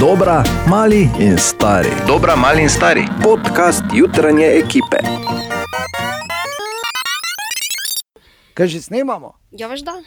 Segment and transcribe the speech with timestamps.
[0.00, 1.88] Dobra, mali in stari.
[2.06, 3.02] Dobra, mali in stari.
[3.22, 4.96] Podcast jutranje ekipe.
[8.54, 10.02] Kaj že snemamo, Ja, veš da?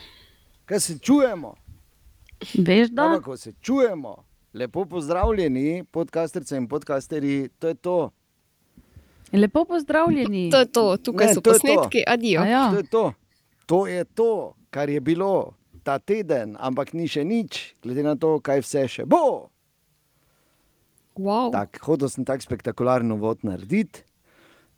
[0.64, 1.54] kaj se čujemo.
[2.54, 3.02] Veš, da?
[3.02, 4.24] Ampak, ko se čujemo,
[4.54, 8.10] lepo pozdravljeni, podcasterce in podcasterji, to je to.
[9.32, 10.50] Lepo pozdravljeni.
[10.50, 12.42] To je to, tukaj Ne, so to posnetki, adijo.
[12.42, 12.70] Ja.
[12.70, 13.12] To je to.
[13.66, 15.52] To je to, kar je bilo
[15.82, 19.51] ta teden, ampak ni še nič, glede na to, kaj vse še bo.
[21.16, 21.52] Wow.
[21.52, 24.04] Tak, hodil sem tako spektakularno vod narediti,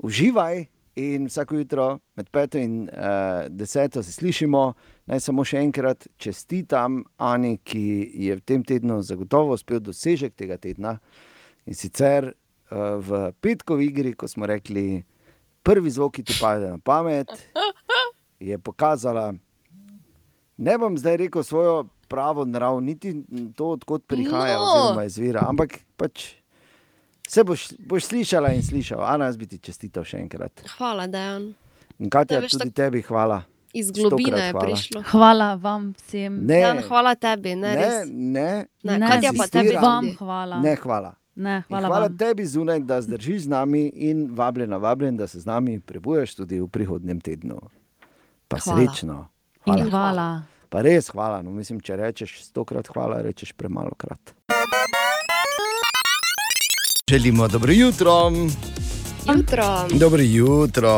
[0.02, 4.72] uživaj in vsako jutro med peto in uh, deseto se slišimo.
[5.06, 10.56] Naj samo še enkrat čestitam Ani, ki je v tem tednu zagotovo uspel dosežek tega
[10.58, 10.98] tedna.
[11.66, 15.04] In sicer uh, v petkovi igri, ko smo rekli,
[15.62, 17.30] prvi zvok, ki ti pade na pamet,
[18.50, 19.32] je pokazala.
[20.56, 23.10] Ne bom zdaj rekel svojo pravo narav, niti
[23.52, 24.64] to, odkot prihaja, No.
[24.64, 26.30] oziroma izvira, ampak pač.
[27.24, 30.62] Vse boš, boš slišala in slišala, a nas bi ti čestital še enkrat.
[30.74, 31.54] Hvala, Dejan.
[31.98, 33.42] In Katja, Da, veš, tudi tak- tebi hvala.
[33.72, 34.62] Iz globine je hvala.
[34.62, 35.00] prišlo.
[35.04, 36.32] Hvala vam vsem.
[36.36, 38.06] Ne, Dejan, hvala tebi, ne, ne, res.
[38.06, 38.50] ne,
[38.84, 40.60] Ne, Ne, Katja pa tebi vam hvala.
[40.60, 41.12] ne, hvala.
[41.36, 42.16] Ne, In hvala hvala vam.
[42.16, 46.60] tebi zunaj, da zdržiš z nami in vabljena, vabljen, da se z nami prebujaš tudi
[46.60, 47.58] v prihodnem tednu.
[48.46, 48.76] Pa Hvala.
[48.76, 49.16] srečno.
[49.66, 49.90] In Hvala.
[49.90, 50.28] hvala.
[50.74, 51.38] Pa res hvala.
[51.38, 54.34] No, mislim, če rečeš stokrat hvala, rečeš premalo krat.
[57.10, 58.32] Želimo dobro jutro.
[59.28, 59.66] Jutro.
[59.92, 60.90] Dobro jutro,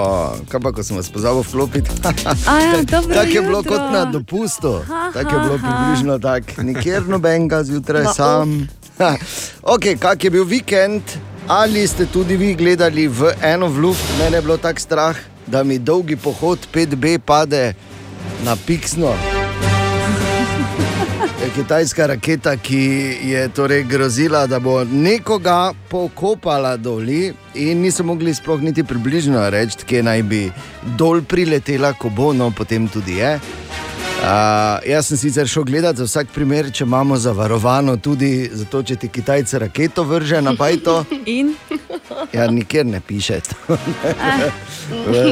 [0.48, 1.91] kaj pa, ko sem vas pozabil vklopiti?
[2.48, 3.72] A ja, dobro Tako je bilo jutro.
[3.72, 4.80] kot na dopustu,
[5.14, 8.69] tako je bilo približno tako, nikjer nobenega zjutraj Ma, sam.
[9.62, 11.02] ok, kak je bil vikend?
[11.48, 15.16] Ali ste tudi vi gledali v eno v luft, mene je bilo tako strah,
[15.47, 17.74] da mi dolgi pohod 5B pade
[18.44, 19.35] na piksno.
[21.56, 22.78] Kitajska raketa, ki
[23.24, 29.86] je torej grozila, da bo nekoga pokopala doli, in niso mogli sploh niti približno reči,
[29.88, 30.41] kje naj bi
[31.00, 33.38] dol priletela, ko bo, no potem tudi je.
[34.16, 38.97] Uh, jaz sem sicer šel gledati za vsak primer, če imamo zavarovano tudi zato, če
[38.97, 41.04] ti Kitajci raketo vrže na bajto.
[41.38, 41.54] In
[42.32, 43.41] Ja, nikjer ne piše.
[43.41, 43.76] to.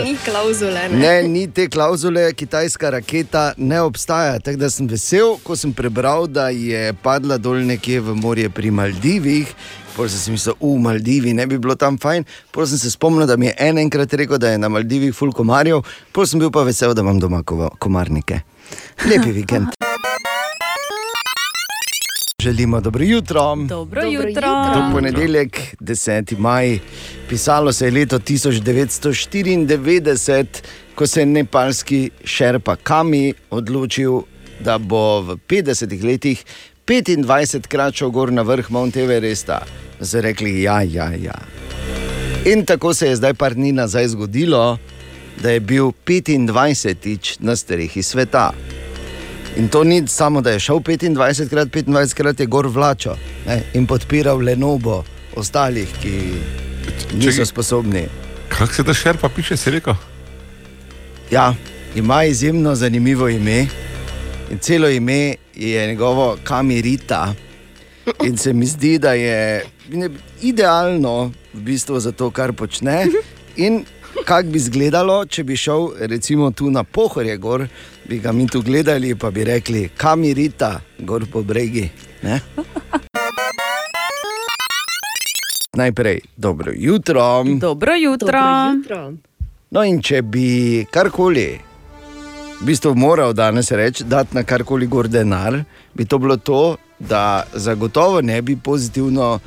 [0.05, 0.89] Ni klauzule.
[0.89, 0.99] Ne.
[0.99, 4.39] Ne, ni te klauzule, kitajska raketa ne obstaja.
[4.39, 8.71] Tako da sem vesel, ko sem prebral, da je padla dol nekje v morje pri
[8.71, 9.55] Maldivih.
[9.97, 12.25] Pol sem si mislil, v Maldivi ne bi bilo tam fajn.
[12.53, 15.33] Pol sem se spomnil, da mi je en enkrat rekel, da je na Maldivih ful
[15.33, 17.43] komarjev, pol sem bil pa vesel, da imam doma
[17.79, 18.43] komarnike.
[19.11, 19.67] Lepi vikend.
[22.43, 23.41] Želimo dobro jutro.
[23.57, 24.29] dobro, Dobro jutro.
[24.29, 24.43] jutro.
[24.75, 26.39] To ponedeljek, 10.
[26.39, 26.79] maj,
[27.29, 30.45] pisalo se je leto 1994,
[30.95, 34.21] ko se je nepalski šerpa Kami odločil,
[34.61, 36.45] da bo v 50 letih
[36.87, 39.61] 25 krat šel gor na vrh Mount Everesta.
[40.01, 41.35] Zdaj rekli, ja, ja, ja.
[42.45, 44.79] In tako se je zdaj par dni nazaj zgodilo,
[45.45, 47.37] da je bil 25.
[47.41, 48.53] na strehi sveta.
[49.57, 53.17] In to ni samo, da je šel 25 krat, 25 krat je gor vlačo
[53.47, 55.05] ne, in podpiral Lenovo,
[55.37, 56.33] ostalih, ki
[57.19, 58.07] niso sposobni.
[58.49, 59.95] Kako se ta šerpa piše, si rekel?
[61.31, 61.55] Ja,
[61.95, 63.67] ima izjemno zanimivo ime
[64.51, 67.35] in celo ime je njegovo Kamirita.
[68.25, 69.65] In se mi zdi, da je
[70.43, 73.07] idealno v bistvu za to, kar počne.
[73.57, 73.85] In
[74.25, 77.67] kako bi izgledalo, če bi šel recimo tu na Pohorje, gor,
[78.09, 81.89] bi ga mi tu gledali, pa bi rekli, Kamirita, gor po bregi.
[82.23, 82.41] Ne?
[85.77, 87.45] Najprej dobro jutro.
[87.61, 88.27] Dobro jutro.
[88.27, 89.13] Dobro jutro.
[89.71, 91.49] No, in če bi karkoli,
[92.61, 95.65] v bistvu moral danes reči, dati na karkoli gor denar,
[95.95, 99.41] bi to bilo to, da zagotovo ne bi pozitivno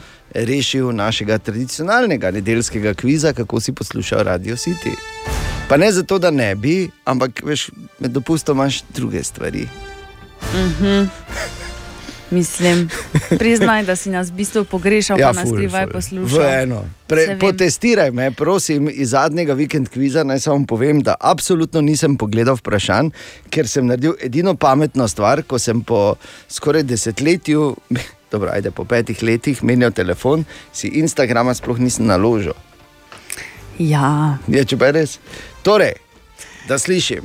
[0.46, 4.94] rešil našega tradicionalnega nedeljskega kviza, kako si poslušal Radio City.
[5.70, 9.68] Pa ne zato, da ne bi, ampak veš, med dopustom imaš druge stvari.
[12.32, 12.90] Mislim,
[13.40, 15.92] priznaj, da si nas v bistvu pogrešal, ja, pa nas ful.
[15.92, 16.84] poslušal.
[17.08, 20.24] Pre, potestiraj me, prosim, iz zadnjega vikend kviza.
[20.24, 23.10] Naj samo povem, da absolutno nisem pogledal vprašanj,
[23.50, 26.16] ker sem naredil edino pametno stvar, ko sem po
[26.50, 27.76] skoraj desetletju,
[28.32, 32.54] dobro, ajde po petih letih, menjal telefon, si Instagrama sploh nisem naložil.
[33.80, 35.20] Ja, Je če pa je res?
[35.62, 35.94] Torej,
[36.68, 37.24] da slišim.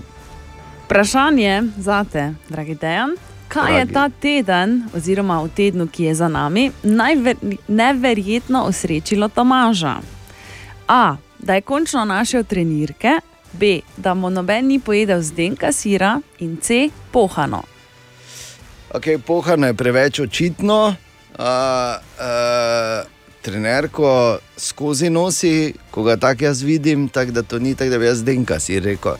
[0.85, 3.17] vprašanje za te, dragi Dejan.
[3.49, 3.93] Kaj je Dragi.
[3.93, 7.37] ta teden, oziroma v tednu, ki je za nami, najver,
[7.69, 10.01] neverjetno osrečilo Tomaža?
[10.89, 11.17] A.
[11.39, 13.19] Da je končno našel trenirke,
[13.53, 13.81] B.
[13.97, 16.89] Da mu noben ni pojedel zdenka sira in C.
[17.11, 17.63] Pohano.
[18.93, 20.95] Okay, pohano je preveč očitno, uh,
[21.39, 23.07] uh,
[23.43, 24.11] trenerko
[24.57, 25.53] skozi nosi,
[25.91, 28.81] ko ga tako jaz vidim, tako da to ni tako, da bi jaz denka si
[28.81, 29.17] rekel.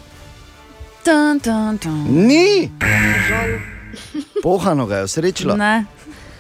[1.05, 2.05] Dun, dun, dun.
[2.27, 2.71] Ni!
[4.43, 5.57] Pohano ga je osrečilo.
[5.57, 5.85] Ne,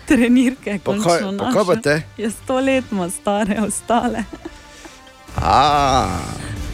[0.06, 1.82] trenirke, Pa kaj- končno pa kaj pa naše.
[1.82, 2.02] te?
[2.17, 4.25] Je sto let mu stare ostale.
[5.37, 6.08] A,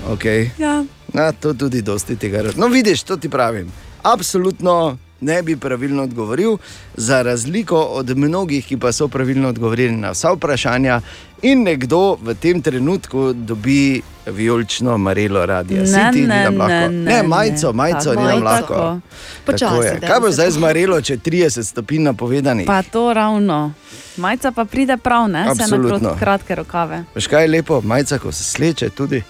[0.08, 0.50] okay.
[0.58, 0.84] Ja.
[1.08, 2.42] Na, to tudi dosti tega.
[2.56, 3.72] No, vidiš, to ti pravim.
[4.02, 6.56] Absolutno ne bi pravilno odgovoril,
[6.96, 11.00] za razliko od mnogih, ki pa so pravilno odgovorili na vsa vprašanja.
[11.42, 15.86] In nekdo v tem trenutku dobi vijolično marelo radio.
[15.86, 16.72] Si Ne, ti, ne, Nina Mlako?
[16.72, 19.00] ne, ne, ne, majico, majico, Tako, ni lahko.
[19.46, 22.66] Počasi, Kaj bo zdaj zmarelo, če 30 stopinj napovedanih?
[22.66, 23.72] Pa to ravno.
[24.16, 25.42] Majca pa pride prav, ne?
[25.44, 26.16] Se na Absolutno.
[26.18, 27.04] kratke rokave.
[27.14, 29.22] Veš kaj je lepo, majica, ko se sleče tudi.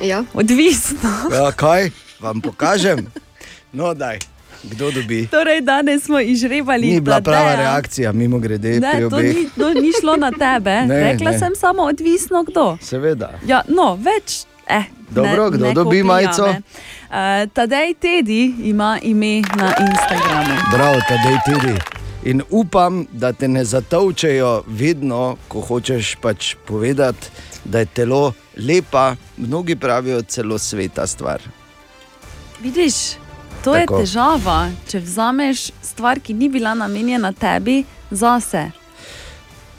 [0.00, 0.24] Ja.
[0.34, 1.10] Odvisno.
[1.32, 1.90] Ja, kaj
[2.20, 3.06] vam pokažem?
[3.72, 4.18] No, daj,
[4.62, 5.26] kdo dobi?
[5.26, 6.86] Torej, danes smo izžrebali.
[6.86, 7.56] Ni bila prava Tadeja.
[7.62, 10.82] reakcija, mimo grede, Ne, to ni, to ni šlo na tebe.
[10.82, 11.38] Ne, Rekla ne.
[11.38, 12.78] sem samo odvisno kdo.
[12.80, 13.30] Seveda.
[13.46, 14.44] Ja, no, več.
[14.68, 16.44] Eh, Dobro, ne, kdo ne dobi majico?
[16.44, 17.16] Uh,
[17.52, 20.56] Tadej Tedi ima ime na Instagramu.
[20.72, 21.74] Prav, tadej tudi.
[22.24, 27.26] In upam, da te ne zatovčejo vedno, ko hočeš pač povedati,
[27.64, 31.42] da je telo lepa, mnogi pravijo celo sveta stvar.
[32.60, 32.94] Vidiš,
[33.64, 33.96] to Tako.
[33.96, 38.70] je težava, če vzameš stvar, ki ni bila namenjena tebi, zase.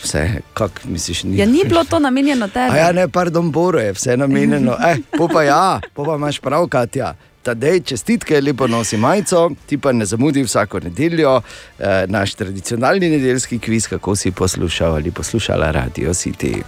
[0.03, 1.37] Vse, kak misliš, ni.
[1.37, 2.75] Ja, ni bilo to namenjeno tebi.
[2.75, 4.77] A ja, ne, pardon, Boro je vse namenjeno.
[4.87, 4.97] Eh,
[5.33, 7.13] pa ja, pa imaš prav, Katja.
[7.43, 11.41] Tadej, čestitke, lepo nosi majico, ti pa ne zamudi vsako nedeljo
[11.79, 16.63] eh, naš tradicionalni nedeljski kviz, kako si poslušal ali poslušala radio City.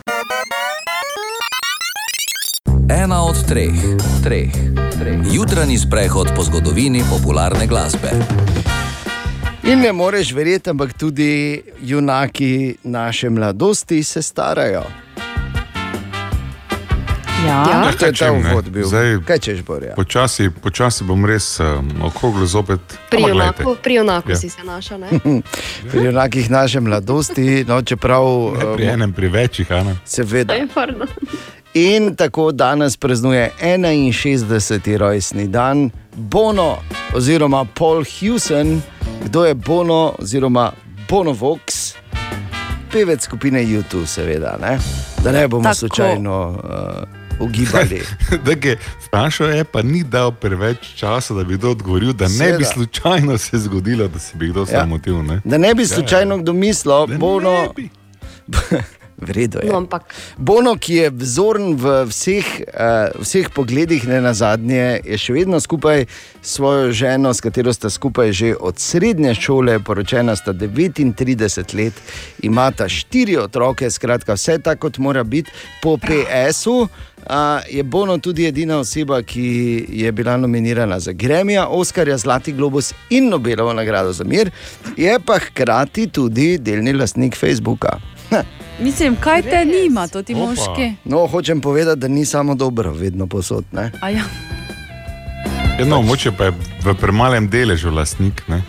[2.86, 3.74] Ena od treh,
[4.24, 4.52] treh,
[4.94, 5.18] treh.
[5.26, 8.10] Jutranji sprehod po zgodovini popularne glasbe.
[9.64, 14.84] In ne moreš verjeti, ampak tudi junaki naše mladosti se starajo.
[17.48, 17.66] Ja.
[17.66, 17.92] Ja.
[17.92, 18.86] To je ta uvod bil.
[18.86, 19.94] Zdaj- Kaj češ, Borja?
[19.96, 21.66] Počasi, počasi bom res um,
[22.04, 22.80] okroglo zopet.
[23.10, 24.36] Pri junaku, pri junaku Ja.
[24.36, 25.00] si se našel.
[25.00, 25.10] Ne?
[25.92, 29.68] Pri junakih naše mladosti, no, čeprav ne pri enem, pri večjih,
[30.06, 30.54] seveda.
[30.54, 30.68] Aj.
[31.76, 34.98] In tako danes praznuje 61.
[34.98, 36.78] rojstni dan Bono
[37.14, 38.80] oziroma Paul Hewson,
[39.26, 40.72] kdo je Bono oziroma
[41.10, 41.94] Bono Vox,
[42.92, 44.78] pevec skupine YouTube, seveda, ne?
[45.24, 45.76] da ne bomo Tako.
[45.76, 46.60] slučajno
[47.40, 48.02] uh, ugibali.
[49.08, 52.58] Vprašal je, pa ni dal preveč časa, da bi kdo odgovoril, da ne Seveda.
[52.58, 54.66] bi slučajno se zgodilo, da si bi kdo Ja.
[54.66, 55.24] sramotil.
[55.24, 55.42] Ne?
[55.44, 57.74] Da ne bi slučajno kdo mislil, Da Bono.
[59.18, 59.72] Vredo je.
[59.72, 65.18] No, ampak Bono, ki je vzoren v vseh, uh, vseh pogledih, ne na zadnje, je
[65.18, 70.36] še vedno skupaj s svojo ženo, s katero sta skupaj že od srednje šole, poročena
[70.36, 72.02] sta 39 let,
[72.44, 75.52] imata štiri otroke, skratka, vse tako, kot mora biti.
[75.82, 76.90] Po PS-u uh,
[77.72, 83.30] je Bono tudi edina oseba, ki je bila nominirana za Gremija, Oskarja, Zlati globus in
[83.32, 84.52] Nobelovo nagrado za mir,
[84.98, 88.15] je pa hkrati tudi delni lastnik Facebooka.
[88.80, 90.46] Mislim, kaj te nima, to ti Opa.
[90.46, 90.94] moški.
[91.06, 93.64] No, hočem povedati, da ni samo dobro, vedno posod.
[93.72, 93.92] Ne?
[94.02, 94.24] A Ja.
[95.80, 96.52] Ja, no, moče pa je
[96.84, 98.44] v premalem deležu lastnik.
[98.48, 98.62] Ne?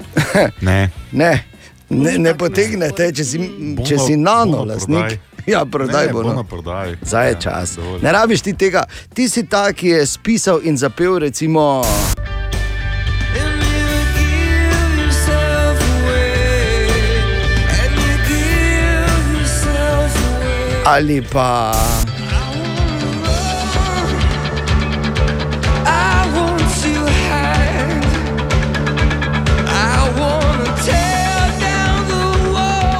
[0.60, 0.90] ne.
[1.12, 1.44] Ne,
[1.90, 3.38] ne, ne potegne te, če si,
[3.84, 4.98] če si nano Bono lastnik.
[4.98, 5.18] prodaj.
[5.46, 6.22] Ja, prodaj ne, bo.
[6.22, 6.34] No.
[6.34, 6.96] na prodaj.
[7.02, 7.76] Zdaj je Ja, čas.
[7.76, 8.02] dovolj.
[8.02, 8.82] Ne rabiš ti tega.
[9.14, 11.80] Ti si ta, ki je spisal in zapel, recimo.
[20.88, 21.72] Ali pa.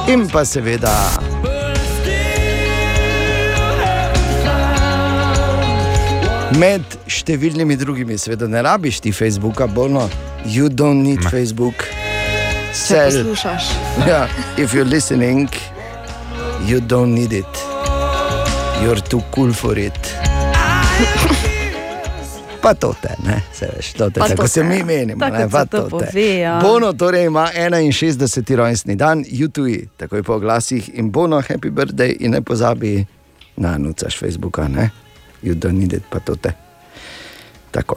[0.09, 0.93] In pa seveda.
[6.59, 10.07] Med številnimi drugimi, seveda, ne rabiš ti Facebooka, bolno,
[10.45, 11.29] you don't need Ne.
[11.29, 11.85] Facebook.
[12.69, 13.21] če Sell.
[13.23, 13.69] poslušaš.
[14.07, 14.27] Ja,
[14.57, 15.49] if you're listening,
[16.65, 17.78] you don't need it.
[18.83, 20.15] You're too cool for it.
[22.61, 24.63] Pa to te, ne, se veš, to te, Pa tako to se te.
[24.63, 25.19] mi menimo.
[25.19, 25.89] Tako ne, pa se to te.
[25.89, 26.59] pove, ja.
[26.61, 28.55] Bono torej ima 61.
[28.55, 33.05] rojstni dan, YouTube, takoj po glasih in Bono, happy birthday in ne pozabi
[33.57, 34.89] na nucaš Facebooka, ne,
[35.43, 36.51] you don't need it, pa to te.
[37.71, 37.95] Tako.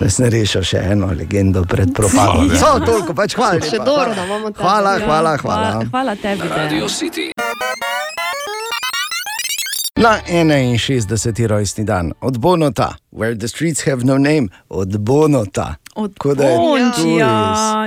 [0.00, 2.48] Da sem rešil še eno legendo pred propadom.
[2.48, 2.60] Hvala, ja.
[2.60, 3.60] Samo toliko, pač hvala.
[3.60, 4.14] Še lepa, dobro, hvala.
[4.14, 4.62] da imamo tebe.
[4.62, 5.70] Hvala, hvala, hvala.
[5.70, 6.48] Hvala, hvala tebi.
[6.48, 6.88] Dejan.
[6.88, 7.30] City.
[9.96, 11.46] Na 61.
[11.46, 15.74] rojstni dan od Bonota, Where the Streets Have No Name, od Bonota.
[15.94, 17.04] Od iz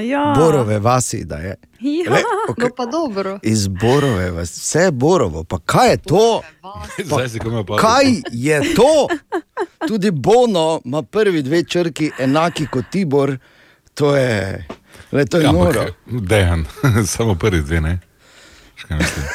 [0.01, 0.33] ja.
[0.37, 1.55] Borove vasi, da je.
[1.79, 2.11] Ja.
[2.11, 2.63] Le, okay.
[2.63, 3.39] No, pa dobro.
[3.43, 6.41] Iz Borove vasi, vse je Borovo, pa kaj je to?
[6.61, 7.77] Pa.
[7.77, 9.07] Kaj je to?
[9.87, 13.37] Tudi Bono ima prvi dve črki enaki kot Tibor,
[13.93, 14.65] to je,
[15.11, 15.81] le, to je Ja, noro.
[15.81, 15.93] ampak,
[16.29, 16.65] dejan,
[17.17, 17.99] samo prvi dve, ne?
[18.75, 19.25] Še kaj mislim?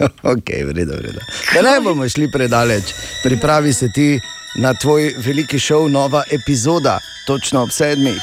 [0.32, 1.20] Ok, vredo, vredo.
[1.54, 4.20] Da ne bomo šli predaleč, pripravi se ti
[4.56, 8.22] na tvoj veliki šov, nova epizoda, točno ob sedmih.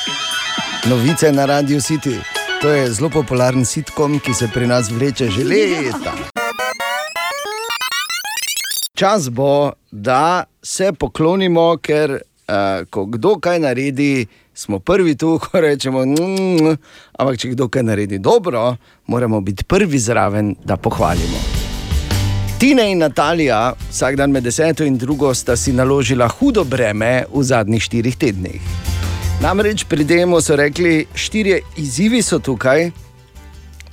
[0.86, 2.20] Novice na Radio City.
[2.62, 6.14] To je zelo popularen sitkom, ki se pri nas vleče že leta.
[8.94, 15.62] Čas bo, da se poklonimo, ker uh, ko kdo kaj naredi, smo prvi tu, ko
[15.62, 16.06] rečemo.
[16.06, 16.74] Mm,
[17.20, 18.76] ampak če kdo kaj naredi dobro,
[19.08, 21.57] moramo biti prvi zraven, da pohvalimo.
[22.58, 27.44] Tina in Natalija, vsak dan med deseto in drugo, sta si naložila hudo breme v
[27.44, 28.62] zadnjih štirih tednih.
[29.42, 32.90] Namreč pri Demu so rekli, štirje izzivi so tukaj,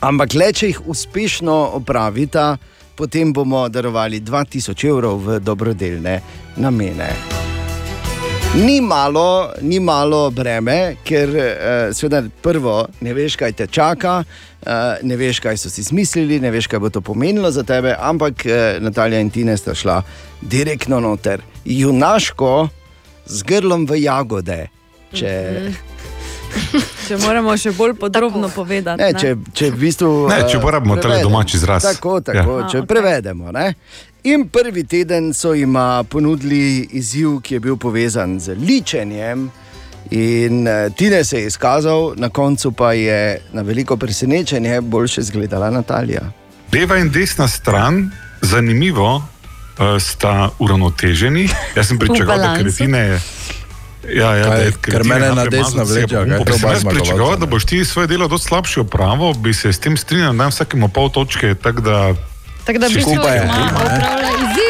[0.00, 2.56] ampak le če jih uspešno opravita,
[2.97, 6.21] potem bomo darovali 2000 evrov v dobrodelne
[6.56, 7.43] namene.
[8.54, 14.20] Ni malo, ni malo breme, ker eh, seveda prvo ne veš, kaj te čaka,
[14.62, 17.96] eh, ne veš, kaj so si izmislili, ne veš, kaj bo to pomenilo za tebe,
[17.99, 19.99] ampak eh, Natalija in Tina sta šla
[20.40, 22.68] direktno noter, junaško,
[23.26, 24.61] z grlom v jagode.
[25.11, 25.34] Če,
[27.08, 29.02] Če moramo še bolj podrobno povedati.
[29.02, 30.28] ne, če, če v bistvu.
[30.28, 31.23] Ne, če eh, uporabimo prevedemo.
[31.23, 31.82] domači izraz.
[31.84, 32.68] Tako, tako Ja.
[32.68, 32.88] če A, ok.
[32.88, 33.52] prevedemo.
[33.52, 33.75] Ne?
[34.25, 35.76] In prvi teden so jim
[36.08, 39.50] ponudili izziv, ki je bil povezan z ličenjem.
[40.11, 43.20] In uh, Tine se je izkazal, na koncu pa je
[43.52, 46.23] na veliko presenečenje boljše izgledala Natalija.
[46.73, 49.23] Leva in desna stran, zanimivo, uh,
[50.00, 51.49] sta uravnoteženi.
[51.76, 53.20] Jaz sem pričakoval, da kretine.
[54.08, 56.28] Ja, ja, Kaj, da je ker mene na desno vleče, je a kaj?
[56.30, 56.44] pumpo.
[56.44, 59.54] To Sem oba jaz zmagovalca, pričakoval, da boš ti svoje delo dosti slabše opravil, bi
[59.54, 61.54] se s tem strinjal, da dam vsakemu pol točke.
[61.56, 62.14] tako Da,
[62.64, 63.42] Tako da Skupaj je.
[63.42, 64.64] ima opravlja izziv.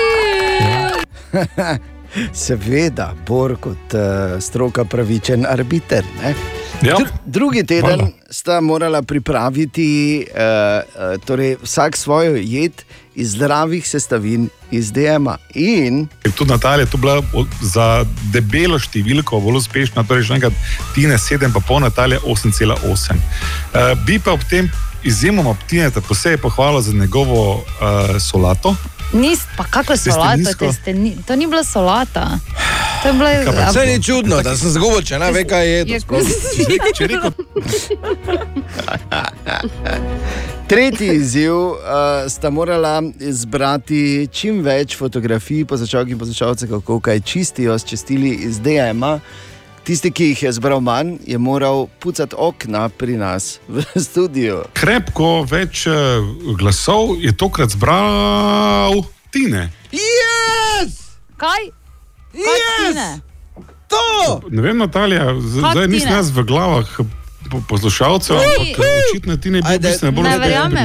[2.32, 6.04] Seveda, Bor kot uh, stroka pravičen arbiter.
[6.22, 6.34] Ne?
[6.82, 8.08] ja, Dru- Drugi teden Hvala.
[8.30, 9.86] sta morala pripraviti
[10.26, 15.36] uh, uh, torej vsak svojo jed iz zdravih sestavin iz DM-a.
[15.54, 17.22] In je tudi Natalija tu bila
[17.62, 20.52] za debelo številko bolj uspešna, torej že enkrat
[20.94, 23.14] Tine 7,5, Natalija 8,8.
[23.14, 24.70] Uh, bi pa ob tem
[25.04, 28.74] izjemoma Tineta posebej pohvalil za njegovo uh, solato.
[29.14, 30.66] Nis, pa kako ste solata, nizko?
[30.66, 32.38] to, ste, ni- to ni bila solata.
[33.02, 34.70] To je bila pa, a- Vse ni čudno, da sem
[35.02, 36.06] če ne ve, kaj je je to.
[36.06, 36.34] kus-
[36.96, 37.30] Če rekel,
[40.66, 41.76] tretji izziv uh,
[42.28, 44.00] sta morala zbrati
[44.32, 49.18] čim več fotografij poslušalk in poslušalcev, kako kaj čistijo s čistili iz DM-a.
[49.84, 54.62] Tisti, ki jih je zbral manj, je moral pucati okna pri nas v studiu.
[54.72, 55.94] krepko več uh,
[56.56, 59.68] glasov je tokrat zbral Tine.
[59.92, 61.18] Yes!
[61.36, 61.68] Kaj?
[62.32, 63.08] Kaj Tine?
[63.86, 64.40] To!
[64.48, 66.88] Ne vem, Natalija, zdaj nisem jaz v glavah
[67.44, 69.36] po- poslušalcev, ampak očitno
[70.10, 70.30] bil bolj Ne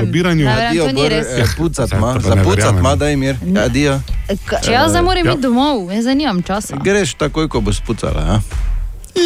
[0.01, 0.45] lobiranju.
[0.45, 0.85] Ne verjamem.
[0.85, 1.27] to ni res.
[1.55, 2.79] Pucat Zdaj ima, pa ne za pucat verjamem.
[2.79, 3.35] ima, daj mir.
[3.57, 3.95] Adijo.
[4.59, 5.33] Če jaz zdaj moram ja.
[5.33, 6.75] iti domov, jaz zdaj nimam časa.
[6.77, 8.21] Greš takoj, ko boš pucala.
[8.21, 8.37] Ja?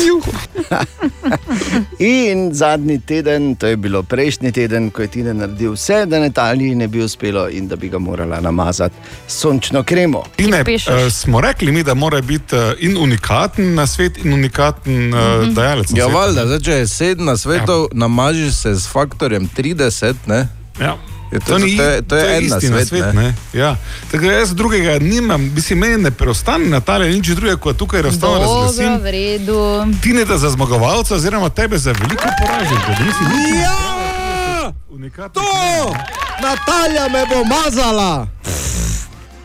[1.99, 6.75] In zadnji teden, to je bilo prejšnji teden, ko je Tina naredil vse, da Nataliji
[6.75, 8.95] ne bi uspelo in da bi ga morala namazati
[9.27, 10.23] s sončno kremo.
[10.35, 15.13] Tine, uh, smo rekli mi, da mora biti uh, in unikaten na svet, in unikaten
[15.13, 15.89] uh, dajalec.
[15.89, 16.15] na Ja, svet.
[16.15, 20.47] valjda, zdaj, če je sedem na svetu, namažiš se s faktorjem 30, ne?
[20.79, 20.97] Ja.
[21.33, 23.35] Je to- to je- to je en na isti svet, ne?
[23.53, 23.77] Ja.
[24.11, 28.61] Tako jaz drugega nimam, mislim, meni ne preostane Natalija nič drugega, kot tukaj razstavljam Dobro,
[28.61, 28.97] razglasim.
[28.97, 29.85] v redu.
[30.01, 32.89] Tine da za zmagovalca, oziroma tebe za veliko poraženko.
[32.89, 34.73] da nisi nič Ja!
[34.89, 35.31] unikatnega.
[35.31, 35.95] To!
[36.39, 38.27] Natalija me bo mazala!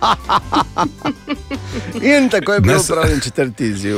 [2.17, 3.97] In tako je bil Ne, upravljen četrti izziv.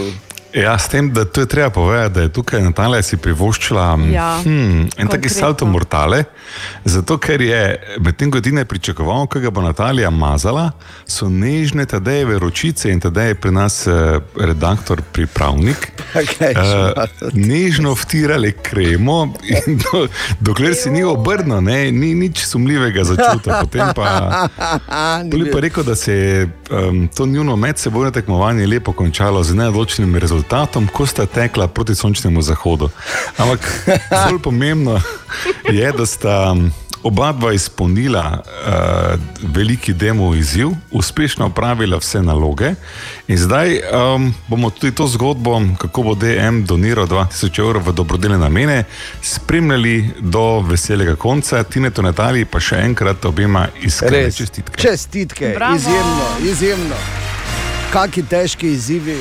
[0.54, 4.12] Ja, s tem, da to je treba povedati, da je tukaj Natalija si privoščila mm,
[4.12, 6.24] Ja, hmm, en taki salto mortale,
[6.84, 7.60] zato ker je
[8.02, 10.70] medtem ko ti ne pričakoval, kaj ga bo Natalija mazala,
[11.06, 15.92] so nežne tadejeve ročice in tadej je pri nas eh, redaktor, pripravnik.
[16.10, 20.06] Uh, še nežno vtirali kremo, in do,
[20.40, 23.54] dokler si ni obrnil, ne, ni nič sumljivega začutil.
[23.60, 24.48] Potem pa,
[25.52, 30.39] pa rekel, da se je um, to njuno medsebojno tekmovanje lepo končalo z neodločenim rezultatom,
[30.92, 32.90] ko sta tekla proti sončnemu zahodu.
[33.36, 35.00] Ampak bolj pomembno
[35.70, 36.54] je, da sta
[37.02, 39.20] oba dva izpolnila uh,
[39.54, 42.74] veliki demo izziv, uspešno opravila vse naloge.
[43.28, 48.38] In zdaj um, bomo tudi to zgodbo, kako bo DM doniral 2000 evrov v dobrodelne
[48.38, 48.84] namene,
[49.22, 51.62] spremljali do veselega konca.
[51.62, 54.36] Tine to Natali pa še enkrat obema iskrene Res.
[54.36, 54.80] čestitke.
[54.82, 55.76] Čestitke, Bravo.
[55.76, 56.96] izjemno, izjemno.
[57.92, 59.18] Kaki težki izzivi.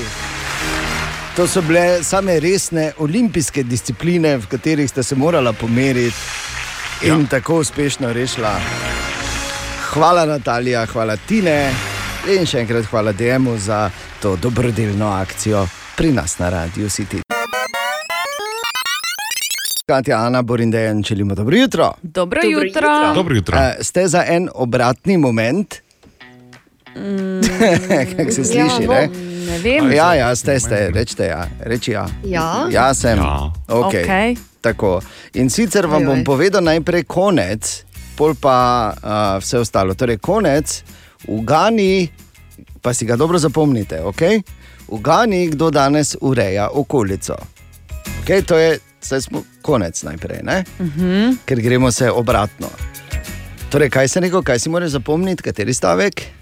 [1.40, 6.18] To so bile same resne olimpijske discipline, v katerih ste se morala pomeriti
[7.04, 7.28] in ja.
[7.30, 8.60] tako uspešno rešila.
[9.94, 11.72] Hvala, Natalija, hvala Tine
[12.36, 13.88] in še enkrat hvala DM-u za
[14.20, 15.64] to dobrodelno akcijo
[15.96, 17.24] pri nas na Radiu City.
[19.88, 21.94] Katja, Ana, Borindejan, želimo dobro jutro.
[22.04, 22.90] Dobro, Dobro jutro.
[22.90, 23.14] jutro.
[23.14, 23.58] Dobro jutro.
[23.58, 25.76] Uh, ste za en obratni moment?
[26.96, 27.42] Mm,
[28.18, 28.84] Kako se sliši?
[28.84, 29.08] Ja,
[29.50, 29.92] Ne vem.
[29.92, 32.06] ja, ja, ste, ste, rečete ja, reči ja.
[32.24, 32.68] Ja.
[32.72, 33.18] Ja, sem.
[33.18, 33.52] Ja.
[33.68, 34.04] Okay.
[34.06, 34.36] Okej.
[34.62, 35.02] Tako.
[35.34, 39.96] In sicer vam bom povedal najprej konec, pol pa uh, vse ostalo.
[39.96, 40.84] Torej, konec
[41.26, 42.10] v Gani,
[42.82, 44.44] pa si ga dobro zapomnite, okay?
[44.90, 47.38] v Gani, kdo danes ureja okolico.
[48.22, 51.38] Okay, to je smo konec najprej, uh -huh.
[51.46, 52.68] ker gremo se obratno.
[53.70, 56.39] Torej, kaj se rekel, kaj si moraš zapomniti, kateri stavek?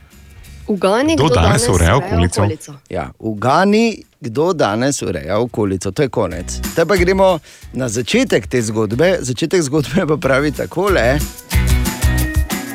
[0.67, 2.41] Ugani, Kdo kdo danes danes ureja okolico?
[2.41, 2.73] okolico.
[2.89, 6.59] Ja, v Gani, kdo danes ureja okolico, to je konec.
[6.73, 7.39] Zdaj pa gremo
[7.73, 9.17] na začetek te zgodbe.
[9.21, 11.19] Začetek zgodbe pa pravi takole.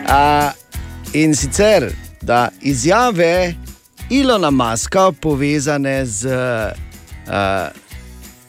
[0.08, 0.50] A,
[1.12, 3.54] in sicer, da izjave
[4.10, 6.28] Ilona Maska povezane z
[7.28, 7.68] a,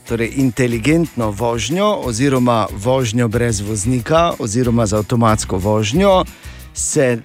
[0.08, 6.24] torej inteligentno vožnjo, oziroma vožnjo brez voznika, oziroma z avtomatsko vožnjo,
[6.74, 7.18] se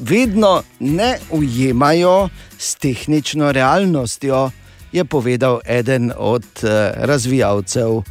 [0.00, 2.28] vedno ne ujemajo
[2.58, 4.50] s tehnično realnostjo,
[4.92, 8.02] je povedal eden od uh, razvijalcev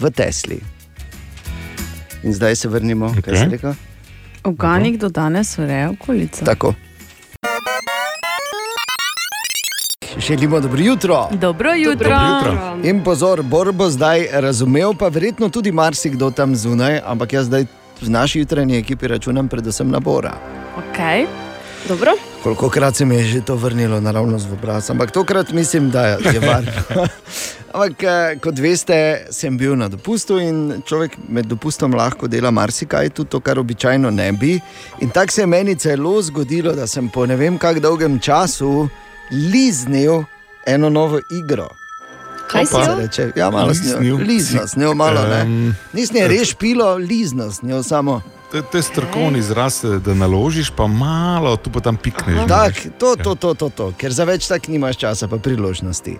[0.00, 0.60] v Tesli.
[2.22, 3.22] In zdaj se vrnimo, okay.
[3.22, 3.72] kaj se reče?
[4.44, 6.44] Organik do danes ureja okolico.
[6.44, 6.74] Tako.
[10.18, 11.28] Želimo dobro jutro.
[11.32, 12.08] Dobro jutro.
[12.08, 12.78] Dobro jutro.
[12.90, 17.64] In pozor, Bor bo zdaj razumel, pa verjetno tudi marsikdo tam zunaj, ampak jaz zdaj
[18.00, 20.59] v naši jutranji ekipi računam predvsem na Bora.
[20.76, 21.26] Okay.
[21.88, 22.12] Dobro?
[22.42, 26.06] Koliko krat se mi je že to vrnilo naravnost v obraz, ampak tokrat mislim, da
[26.06, 27.06] je varno.
[27.72, 33.10] ampak eh, kot veste, sem bil na dopustu in človek med dopustom lahko dela marsikaj,
[33.10, 34.60] tudi to, kar običajno ne bi.
[35.00, 38.88] In tako se je meni celo zgodilo, da sem po ne vem kako dolgem času
[39.30, 40.24] liznil
[40.66, 41.68] eno novo igro.
[42.50, 42.96] Kaj si se jo?
[42.98, 43.30] reče?
[43.36, 43.98] Ja, malo s njo.
[43.98, 44.16] Liznil.
[44.16, 45.40] Lizno s njo, malo ne.
[45.40, 48.22] Em, Nisem je res pilo, lizno s njo samo.
[48.50, 52.48] To je strokovni izraz, da naložiš, pa malo tu pa tam pikneš.
[52.48, 52.84] Tak, veš.
[52.98, 56.16] to, to, to, to, to, ker za več tak nimaš časa, pa priložnosti.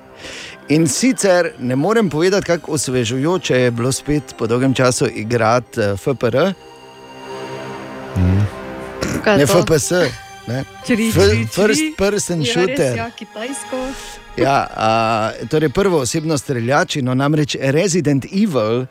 [0.69, 5.99] In sicer ne morem povedati, kako osvežujoče je bilo spet po dolgem času igrati uh,
[5.99, 6.55] FPR,
[9.25, 9.47] Kaj ne?
[9.47, 9.91] FPS.
[10.47, 10.65] Ne?
[10.87, 12.97] Čri, F- čri, First person Ja, res, shooter.
[12.97, 13.83] Ja, kitajsko.
[14.37, 14.89] Ja, a,
[15.51, 18.87] torej prvo osebno streljačino, namreč Resident Evil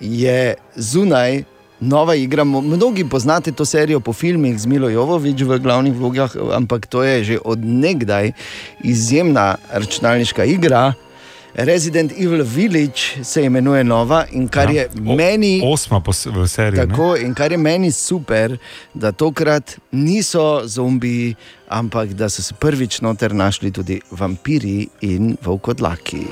[0.00, 1.44] je zunaj.
[1.82, 6.86] Nova igra, mnogi poznate to serijo po filmih z Milo Jovovič v glavnih vlogah, ampak
[6.86, 8.32] to je že odnegdaj
[8.80, 10.92] izjemna računalniška igra.
[11.54, 14.80] Resident Evil Village se imenuje nova in kar Ja.
[14.80, 15.60] je O- meni.
[15.64, 16.78] Osma po seriji.
[16.78, 16.86] ne?
[16.86, 18.56] Tako, in kar je meni super,
[18.94, 21.34] da tokrat niso zombiji,
[21.68, 26.26] ampak da so se prvič noter našli tudi vampiri in volkodlaki.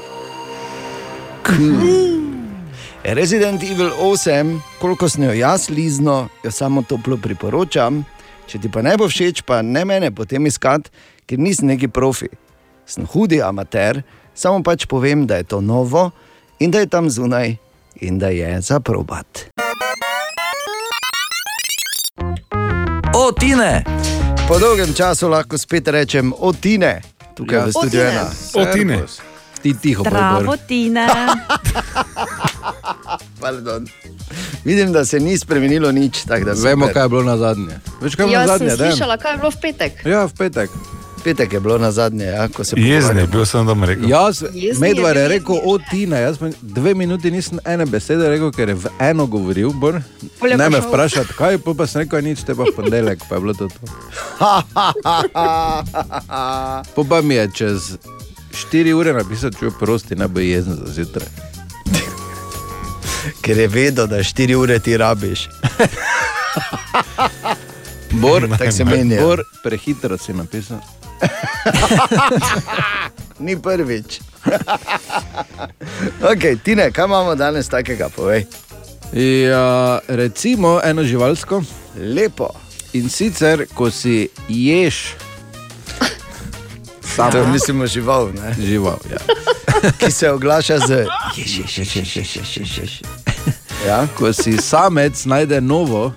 [1.43, 2.20] Cool.
[3.05, 8.05] Resident Evil 8, koliko sem jo jaz lizno, jo samo toplo priporočam.
[8.47, 10.91] Če ti pa ne bo všeč, pa ne mene potem iskati,
[11.27, 12.29] ker nisem neki profi.
[12.87, 14.03] Sem hudi amater,
[14.35, 16.11] samo pač povem, da je to novo
[16.59, 17.55] in da je tam zunaj
[17.97, 19.47] in da je za probat.
[23.15, 23.85] O, Tine!
[24.49, 27.01] Po dolgem času lahko spet rečem otine,
[27.35, 27.65] tukaj Ja.
[27.65, 28.13] v studiu Otine.
[28.13, 28.27] ena.
[28.55, 28.99] O, Tine.
[29.63, 31.07] Ti tiho, Zdravo, Tine.
[33.40, 33.87] Pardon.
[34.64, 36.24] Vidim, da se ni spremenilo nič.
[36.29, 37.81] tak da Vemo, kaj je bilo na zadnje.
[38.00, 38.76] Veš, kaj je bilo Jaz na sem zadnje?
[38.76, 38.92] Dejan?
[38.92, 39.92] slišala, kaj je bilo v petek.
[40.07, 40.70] Ja, v petek.
[41.24, 44.09] Petek je bilo na zadnje, ja, ko se Jezni je bil, sem doma rekel.
[44.09, 44.42] Jaz,
[44.81, 48.68] Medvar je je rekel, o Tina, jaz pa dve minuti nisem ene besede rekel, ker
[48.68, 50.00] je v eno govoril, bor.
[50.48, 52.72] Je Ne me pa vprašati, kaj, pol pa sem rekel, "Aj nič, te pa v
[52.76, 53.68] ponedeljek, pa je bilo to.
[53.68, 53.81] to.
[56.94, 57.98] Po pa mi je čez
[58.72, 61.50] 4 ure napisal, čuj prosti, ne bo jezen za zjutraj.
[63.43, 65.49] Ker je vedel, da 4 ure ti rabiš.
[68.11, 69.15] Bor, Tako se meni.
[69.15, 69.23] ja.
[69.23, 70.79] Bor, prehitro si napisal.
[73.39, 74.21] Ni prvič.
[76.33, 78.09] okay, Tine, kaj imamo danes takega?
[78.09, 78.47] Povej.
[79.13, 81.63] Ja, recimo eno živalsko,
[81.97, 82.49] Lepo.
[82.93, 85.15] In sicer, ko si ješ,
[87.16, 88.55] To samo mislimo žival, ne?
[88.66, 88.99] žival.
[89.11, 89.18] Ja.
[89.99, 93.03] ki se oglaša z ješ, ješ, ješ, ješ, ješ, ješ, ješ.
[93.87, 96.12] Ja, Ko si samec najde novo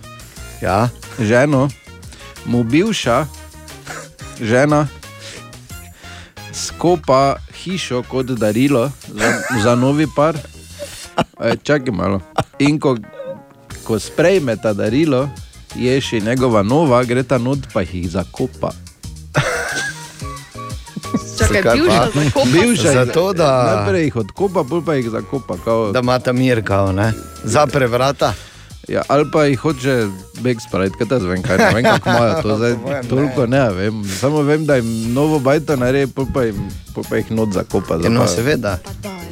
[0.62, 0.90] ja.
[1.20, 1.70] ženo,
[2.46, 3.26] mu bivša
[4.42, 4.88] žena
[6.54, 9.30] skopa hišo kot darilo za,
[9.64, 10.38] za novi par.
[11.40, 12.22] E, čakaj malo.
[12.60, 12.98] In ko,
[13.84, 15.30] ko sprejme ta darilo,
[15.76, 18.74] je še njegova nova, gre ta not pa jih zakopa.
[21.38, 22.10] Čakaj, bivša pa?
[22.16, 22.50] zakopa.
[22.52, 25.56] Bivša Zato, da- Najprej jih odkopa, pol pa jih zakopa.
[25.58, 27.14] Kao, Da ima tam mir, kao, ne?
[27.44, 28.34] Zapre vrata.
[28.86, 32.42] Ja, ali pa jih hoče beg spraviti, kaj ta zvem, kaj ne vem, kako imajo
[32.42, 32.74] to zdaj.
[33.04, 36.56] Toliko ne vem, samo vem, da jim novo bajto naredi, pol pa, jim,
[36.94, 37.96] pol pa jih not zakopa.
[37.96, 38.78] Ja, no, zapa- seveda.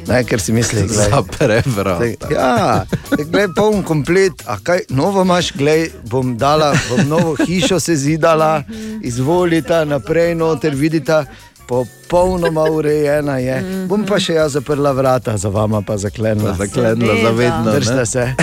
[0.08, 2.04] Ne, ker si misli, da Zapre vrata.
[2.30, 2.84] Ja,
[3.22, 8.62] glej, poln komplet, a kaj novo imaš, glej, bom dala, bom novo hišo se zidala,
[9.02, 11.24] izvolite naprej, noter vidite,
[11.72, 13.86] popolnoma urejena je.
[13.88, 16.52] Bom pa še jaz zaprla vrata, za vama pa zaklenila.
[16.52, 18.34] Zaklenila zavedno, Držite se.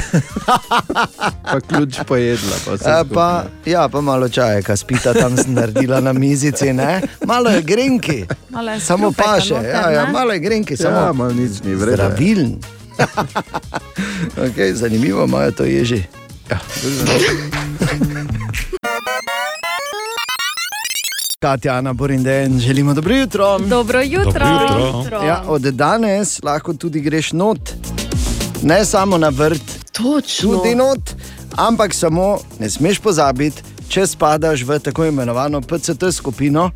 [1.43, 2.55] pa ključ pojedla.
[2.65, 3.03] Pa skupaj.
[3.13, 7.01] pa, ja, pa malo čaja, kaj spita tam sem naredila na mizici, ne?
[7.25, 8.25] malo je grenki.
[8.49, 11.75] Malo je Samo paše, noter, ja, ja, malo je grenki, ja, samo malo nič ni
[11.75, 11.95] vredno.
[11.95, 12.57] zdravilen.
[14.45, 16.03] okay, zanimivo imajo to ježi.
[21.39, 23.59] Katja, Ana, Borinden, želimo dobro jutro.
[23.59, 24.31] Dobro jutro.
[24.31, 25.21] Dobro jutro.
[25.21, 27.69] Ja, od danes lahko tudi greš not,
[28.63, 30.49] ne samo na vrt, Točno.
[30.51, 30.99] tudi not,
[31.55, 36.71] ampak samo ne smeš pozabiti, če spadaš v tako imenovano PCT skupino,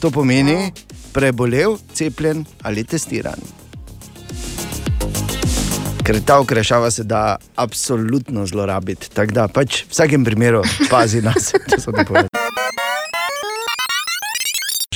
[0.00, 0.72] to pomeni
[1.12, 3.38] prebolel, cepljen ali testiran.
[6.04, 9.10] Ker ta ukrešava se da absolutno zlorabiti.
[9.10, 12.27] Tako da pač v vsakem primeru pazi na sebe.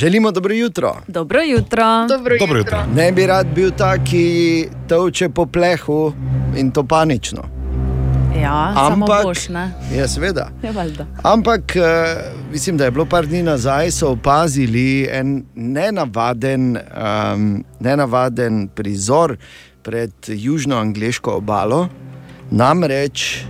[0.03, 0.97] Želimo dobro jutro.
[1.09, 2.07] Dobro jutro.
[2.09, 2.79] Dobro Dobro jutro.
[2.79, 2.95] jutro.
[2.95, 4.25] Ne bi rad bil ta, ki
[4.88, 6.12] tolče po plehu
[6.57, 7.43] in to panično.
[8.43, 9.71] Ja, samo Ampak- boš, ne?
[9.97, 10.49] Ja, seveda.
[10.62, 10.73] Ja.
[11.23, 11.83] Ampak eh,
[12.53, 19.37] mislim, da je bilo par dni nazaj, so opazili en nenavaden, um, nenavaden prizor
[19.83, 21.88] pred južnoangliško obalo.
[22.51, 23.45] Namreč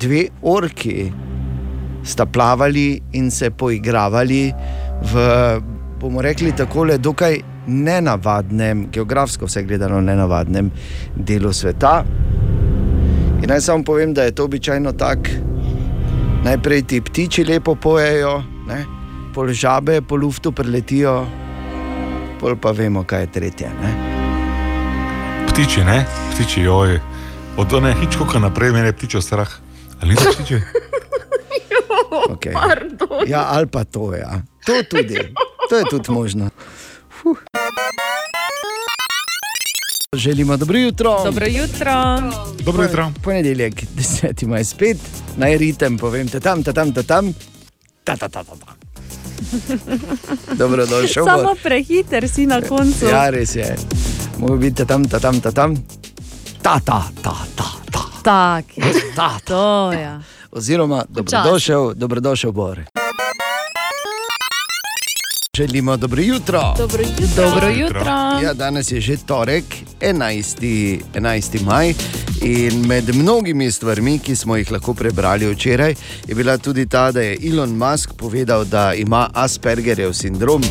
[0.00, 1.12] dve orki
[2.04, 4.52] sta plavali in se poigravali
[5.02, 5.18] v,
[6.04, 10.70] bomo rekli, tako dokaj nenavadnem, geografsko vse gledano, nenavadnem
[11.16, 12.04] delu sveta.
[13.42, 15.30] In naj samo povem, da je to običajno tako.
[16.44, 18.84] Najprej ti ptiči lepo pojejo, ne?
[19.34, 21.24] pol žabe po luftu preletijo,
[22.40, 23.70] pol pa vemo, kaj je tretje.
[23.82, 23.94] Ne?
[25.48, 26.04] Ptiči, ne?
[26.34, 27.00] Ptiči, joj.
[27.56, 29.48] Od one hičkoka naprej mene je ptičo strah.
[30.00, 30.60] Ali niso ptiči?
[32.14, 32.54] Okay.
[33.26, 34.40] Ja, ali pa to, ja.
[34.64, 35.18] to tudi.
[35.68, 36.50] To je tudi možno.
[37.22, 37.38] Fuh.
[40.14, 41.24] Želimo dobro jutro.
[41.24, 41.92] Dobro jutro.
[42.60, 43.12] Dobro jutro.
[43.22, 44.46] Ponedeljek, 10.
[44.46, 44.96] maj spet,
[45.36, 47.32] naj ritem, povem te tam, te tam, te tam.
[48.04, 48.74] Ta, ta, ta, ta, ta.
[50.54, 51.24] Dobrodošel.
[51.24, 51.56] Samo Bor.
[51.62, 53.06] prehiter si na koncu.
[53.06, 53.76] Ja, res je.
[54.38, 55.76] Mogoče biti te tam, te tam, te tam.
[56.62, 58.00] Ta, ta, ta, ta, ta.
[58.22, 58.84] Tak, je.
[59.16, 59.38] ta, ta.
[59.44, 60.20] to ja.
[60.50, 62.80] Oziroma, dobrodošel, dobrodošel, Bor.
[65.56, 66.74] Želimo dobro jutro.
[66.78, 67.44] Dobro jutro.
[67.44, 68.00] Dobro jutro.
[68.42, 69.64] Ja, danes je že torek,
[70.00, 71.00] 11.
[71.14, 71.62] 11.
[71.62, 71.94] maj.
[72.42, 75.94] In med mnogimi stvarmi, ki smo jih lahko prebrali včeraj,
[76.28, 80.62] je bila tudi ta, da je Elon Musk povedal, da ima Aspergerjev sindrom.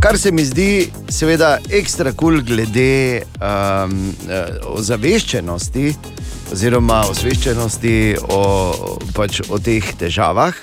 [0.00, 4.14] Kar se mi zdi, seveda, ekstra kul, cool glede um,
[4.62, 5.94] ozaveščenosti,
[6.52, 8.42] oziroma osveščenosti o,
[9.14, 10.54] pač, o teh težavah.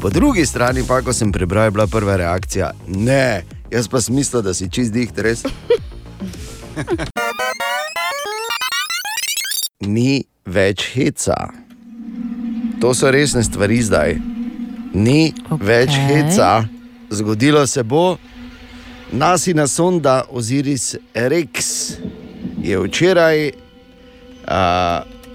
[0.00, 4.14] Po drugi strani, pa ko sem prebral, je bila prva reakcija: ne, jaz pa sem
[4.16, 5.42] mislil, da si čist dih, res.
[9.94, 11.36] Ni več heca.
[12.80, 14.16] To so resne stvari zdaj.
[14.96, 15.66] Ni okay.
[15.68, 16.64] več heca,
[17.12, 18.16] zgodilo se bo.
[19.12, 21.92] Nasina sonda Osiris Rex
[22.62, 23.54] je včeraj uh,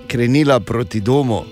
[0.08, 1.43] krenila proti domu.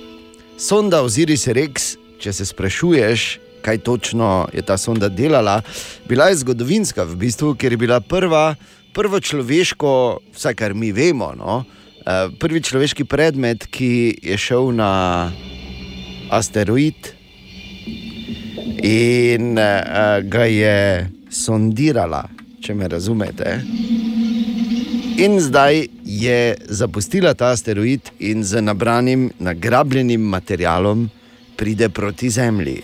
[0.58, 3.23] Sonda Osiris Rex, če se sprašuješ,
[3.63, 5.62] kaj točno je ta sonda delala,
[6.07, 8.55] bila je zgodovinska v bistvu, ker je bila prva,
[8.95, 9.91] prvo človeško,
[10.36, 15.31] vsaj kar mi vemo, no, uh, prvi človeški predmet, ki je šel na
[16.31, 17.12] asteroid
[18.83, 20.77] in uh, ga je
[21.31, 22.27] sondirala,
[22.63, 23.57] če me razumete.
[25.23, 26.39] In zdaj je
[26.73, 31.05] zapustila ta asteroid in z nabranim, nagrabljenim materialom
[31.55, 32.81] pride proti Zemlji.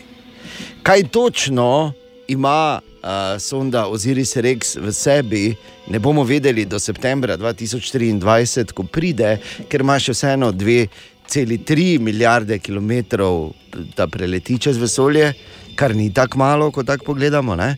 [0.83, 1.93] Kaj točno
[2.27, 3.09] ima uh,
[3.41, 5.55] sonda Osiris Rex v sebi,
[5.87, 9.37] ne bomo vedeli do septembra 2023, ko pride,
[9.69, 13.51] ker ima še vseeno 2,3 milijarde kilometrov,
[13.97, 15.33] da preleti čez vesolje,
[15.75, 17.55] kar ni tako malo, ko tako pogledamo.
[17.55, 17.75] Ne?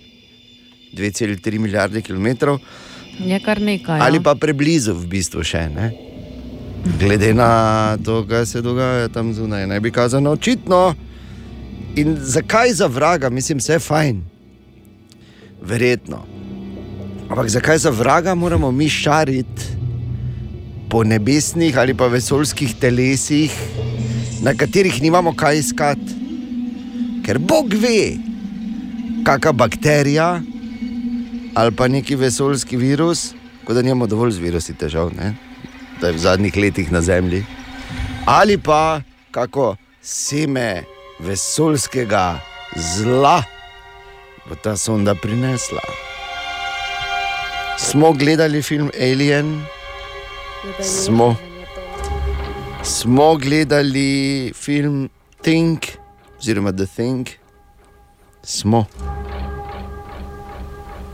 [0.93, 2.59] 2,3 milijarde kilometrov,
[3.19, 3.99] Je kar nekaj.
[4.01, 4.23] ali ja.
[4.23, 6.10] pa preblizu, v bistvu še ne.
[6.85, 10.95] Glede na to, kaj se dogaja tam zunaj, ne bi kazano očitno.
[11.95, 14.21] In zakaj za vraga, mislim, vse je fajn,
[15.61, 16.23] verjetno.
[17.29, 19.61] Ampak zakaj za vraga moramo mi šariti
[20.89, 23.51] po nebesnih ali pa vesoljskih telesih,
[24.41, 26.17] na katerih nimamo kaj iskati?
[27.25, 28.17] Ker Bog ve,
[29.23, 30.41] kakšna bakterija
[31.55, 33.33] ali pa neki vesoljski virus,
[33.65, 35.50] kot da nimamo dovolj z virusi težav, ne?
[36.01, 37.45] Da je v zadnjih letih na Zemlji,
[38.25, 40.83] ali pa kako seme
[41.19, 42.39] vesoljskega
[42.75, 43.43] zla
[44.49, 45.81] bo ta sonda prinesla.
[47.77, 49.61] Smo gledali film Alien,
[50.81, 51.35] smo,
[52.83, 55.09] smo gledali film
[55.41, 55.85] Think,
[56.39, 57.27] oziroma The Thing,
[58.43, 58.85] smo.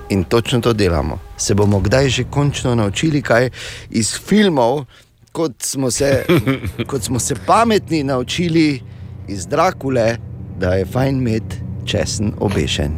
[0.09, 1.19] In točno to delamo.
[1.37, 3.49] Se bomo kdaj že končno naučili kaj
[3.89, 4.85] iz filmov,
[5.31, 6.25] kot smo se,
[6.89, 8.81] kot smo se pametni naučili
[9.27, 10.17] iz Drakule,
[10.59, 12.91] da je fajn imeti česen obešen.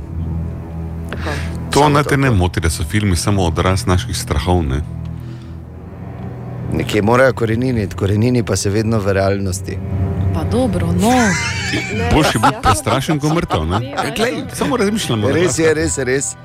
[1.72, 4.64] To naj te ne moti, da so filmi samo odraz naših strahov.
[4.64, 4.82] Ne?
[6.74, 9.78] Nekje morajo koreniti, korenini pa se vedno v realnosti.
[10.34, 11.12] Pa dobro, no.
[12.14, 13.66] Boljši biti prestrašen, kot mrtev.
[14.16, 15.30] Glej, Samo razmišljamo.
[15.30, 16.36] Res je, res je, res.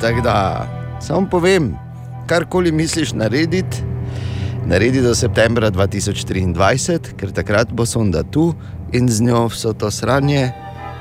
[0.00, 0.66] Tako da,
[1.00, 1.76] samo povem,
[2.26, 3.76] karkoli misliš narediti,
[4.66, 8.54] naredi do septembra 2023, ker takrat bo sonda tu
[8.92, 10.52] in z njo vso to sranje,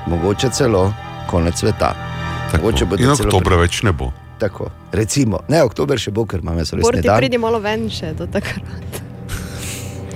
[0.08, 0.94] mogoče celo
[1.30, 1.94] konec sveta.
[2.52, 2.66] Tako.
[2.66, 4.12] Mogoče bo In celo oktobra več ne bo.
[4.40, 7.20] Tako, recimo, ne, oktober še bo, ker imamo res Bor ne ti dan.
[7.20, 9.04] pridi malo ven še do takrat.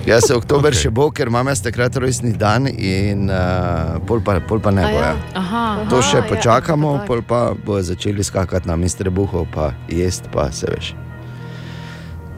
[0.06, 0.82] Jaz se oktober okay.
[0.84, 4.84] še bo, ker imam jaz takrat rojstni dan in uh, pol, pa, pol pa ne
[4.84, 4.98] bo.
[5.00, 5.14] ja.
[5.14, 5.40] Ja.
[5.40, 5.62] Aha.
[5.88, 7.06] To še ja, počakamo, tako.
[7.08, 10.92] pol pa bo začeli skakati na mistre buhov, pa jesti, pa se veš.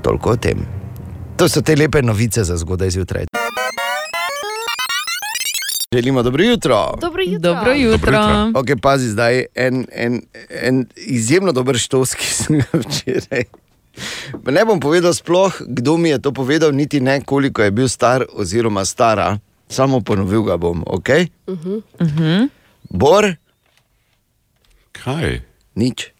[0.06, 0.62] Toliko o tem.
[1.42, 3.26] To so te lepe novice za zgodaj zjutraj.
[5.90, 6.78] Želimo dobro jutro.
[7.02, 7.50] Dobro jutro.
[7.50, 8.14] Dobro jutro.
[8.14, 8.60] jutro.
[8.62, 10.22] Ok, pazi zdaj, en, en,
[10.62, 13.50] en izjemno dober štos, ki sem ga včeraj.
[14.46, 18.24] Ne bom povedal sploh, kdo mi je to povedal, niti ne koliko je bil star
[18.32, 21.08] oziroma stara, samo ponovil ga bom, ok?
[21.46, 21.82] Uh -huh.
[22.00, 22.48] Uh -huh.
[22.90, 23.34] Bor,
[24.92, 25.40] Kaj?
[25.74, 26.12] nič.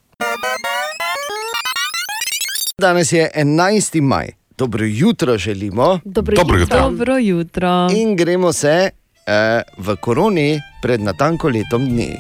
[2.78, 4.00] Danes je 11.
[4.00, 6.76] maj, dobro jutro želimo Dobro Dobro jutro.
[6.76, 6.90] jutro.
[6.90, 7.88] Dobro jutro.
[7.96, 8.90] in gremo se
[9.26, 12.16] eh, v koroni pred natanko letom dni,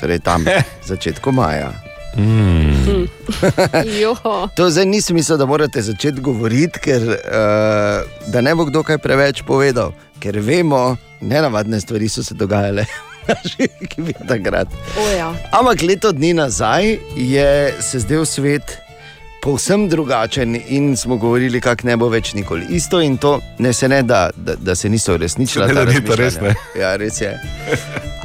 [0.00, 0.44] torej tam,
[0.88, 1.87] začetku maja.
[4.02, 4.48] Joho.
[4.56, 7.16] To zdaj nisem mislil, da morate začeti govoriti, ker uh,
[8.26, 12.86] da ne bo kdo kaj preveč povedal, ker vemo, nenavadne stvari so se dogajale.
[14.28, 14.68] takrat.
[15.16, 15.32] Ja.
[15.52, 18.87] Ampak leto dni nazaj je se zdel svet
[19.42, 23.00] povsem drugačen in smo govorili, kako ne bo več nikoli isto.
[23.00, 25.66] In to ne se ne da, da, da se niso uresničila.
[25.66, 26.54] Ne da ni to res, razmišljanja.
[26.80, 27.38] Ja, res je.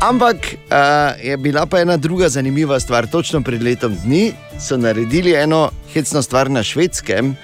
[0.01, 3.07] Ampak uh, je bila pa ena druga zanimiva stvar.
[3.07, 7.35] Točno pred letom dni so naredili eno hecno stvar na švedskem,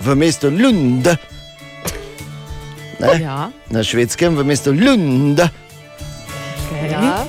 [0.00, 1.08] v mestu Lund.
[3.00, 3.16] Ne?
[3.20, 3.50] Ja.
[3.70, 5.40] Na švedskem, v mestu Lund.
[5.40, 6.92] Okay.
[6.92, 7.24] ja.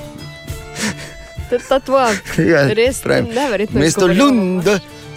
[1.48, 2.12] To je ta tvoja.
[2.36, 3.80] Ja, Res neverjetno.
[3.80, 4.06] Mesto.
[4.06, 4.68] Lund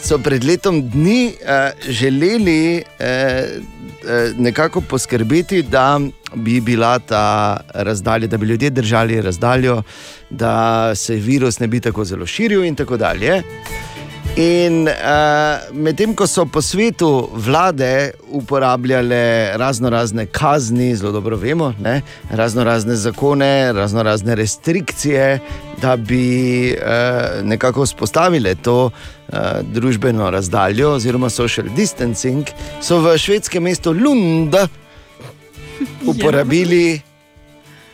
[0.01, 5.99] so pred letom dni uh, želeli uh, uh, nekako poskrbeti, da
[6.35, 9.83] bi bila ta razdalja, da bi ljudje držali razdaljo,
[10.29, 13.43] da se virus ne bi tako zelo širil in tako dalje.
[14.35, 21.73] In uh, medtem ko so po svetu vlade uporabljale razno razne kazni, zelo dobro vemo,
[21.81, 25.39] ne, razno razne zakone, razno razne restrikcije,
[25.81, 29.20] da bi uh, nekako vzpostavile to uh,
[29.63, 32.47] družbeno razdaljo oziroma social distancing,
[32.81, 34.55] so v švedskem mestu Lund
[36.11, 37.01] uporabili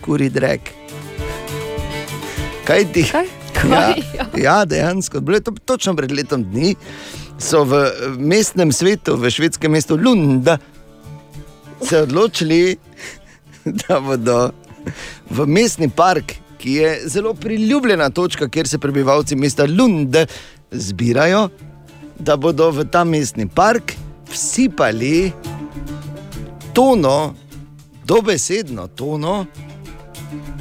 [0.01, 0.61] kuri drek.
[2.67, 3.03] Kaj ti?
[3.11, 3.25] Kaj?
[3.69, 4.25] Ja, Ja.
[4.37, 6.75] ja, dejansko, bilo je to točno pred letom dni.
[7.39, 10.49] So v mestnem svetu, v švedskem mestu Lund,
[11.81, 12.77] se odločili,
[13.81, 14.51] da bodo
[15.29, 20.15] v mestni park, ki je zelo priljubljena točka, kjer se prebivalci mesta Lund
[20.71, 21.49] zbirajo,
[22.19, 23.93] da bodo v ta mestni park
[24.31, 25.31] vsipali
[26.73, 27.33] tono,
[28.05, 29.45] dobesedno tono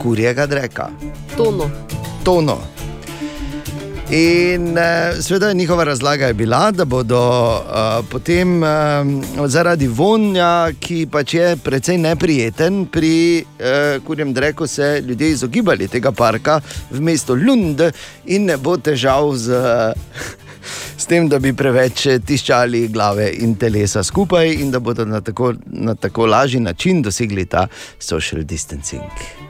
[0.02, 0.90] kurjega dreka.
[1.36, 1.70] Tono.
[2.24, 2.75] Tono.
[4.10, 7.18] In uh, seveda njihova razlaga je bila, da bodo
[7.56, 8.68] uh, potem uh,
[9.46, 16.12] zaradi vonja, ki pač je precej neprijeten, pri uh, kurjem dreku se ljudje izogibali tega
[16.12, 17.82] parka v mestu Lund
[18.26, 19.52] in ne bo težav z.
[20.98, 25.52] S tem, da bi preveč tiščali glave in telesa skupaj, in da bodo na tako,
[25.66, 29.45] na tako lažji način dosegli ta social distancing.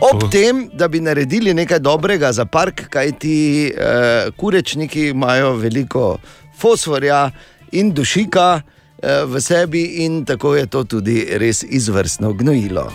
[0.00, 6.18] Ob tem, da bi naredili nekaj dobrega za park, kajti eh, kurečniki imajo veliko
[6.58, 7.30] fosforja
[7.72, 12.90] in dušika eh, v sebi, in tako je to tudi res izvrstno gnojilo.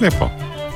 [0.00, 0.30] Lepo.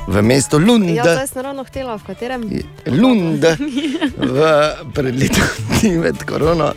[0.07, 0.89] V mestu Lund.
[0.89, 2.41] Ja, zdaj sem ravno htela, v katerem.
[2.85, 3.45] Lund,
[4.35, 4.39] v
[4.93, 6.73] pred letom dni med korono.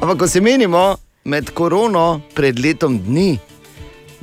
[0.00, 3.38] Ampak ko se menimo med korono pred letom dni,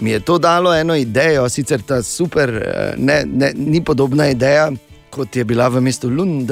[0.02, 4.72] mi je to dalo eno idejo, sicer ta super, eh, ne, ne, ni podobna ideja,
[5.10, 6.52] kot je bila v mestu Lund,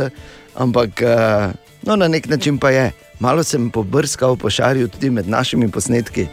[0.56, 2.92] ampak eh, no, na nek način pa je.
[3.20, 6.28] Malo sem pobrskal po šarju tudi med našimi posnetki,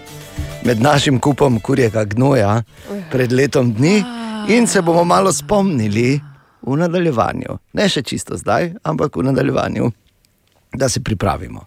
[0.65, 2.63] med našim kupom kurjega gnoja
[3.11, 4.05] pred letom dni
[4.49, 6.21] in se bomo malo spomnili
[6.63, 7.59] v nadaljevanju.
[7.73, 9.91] Ne še čisto zdaj, ampak v nadaljevanju,
[10.75, 11.67] da se pripravimo.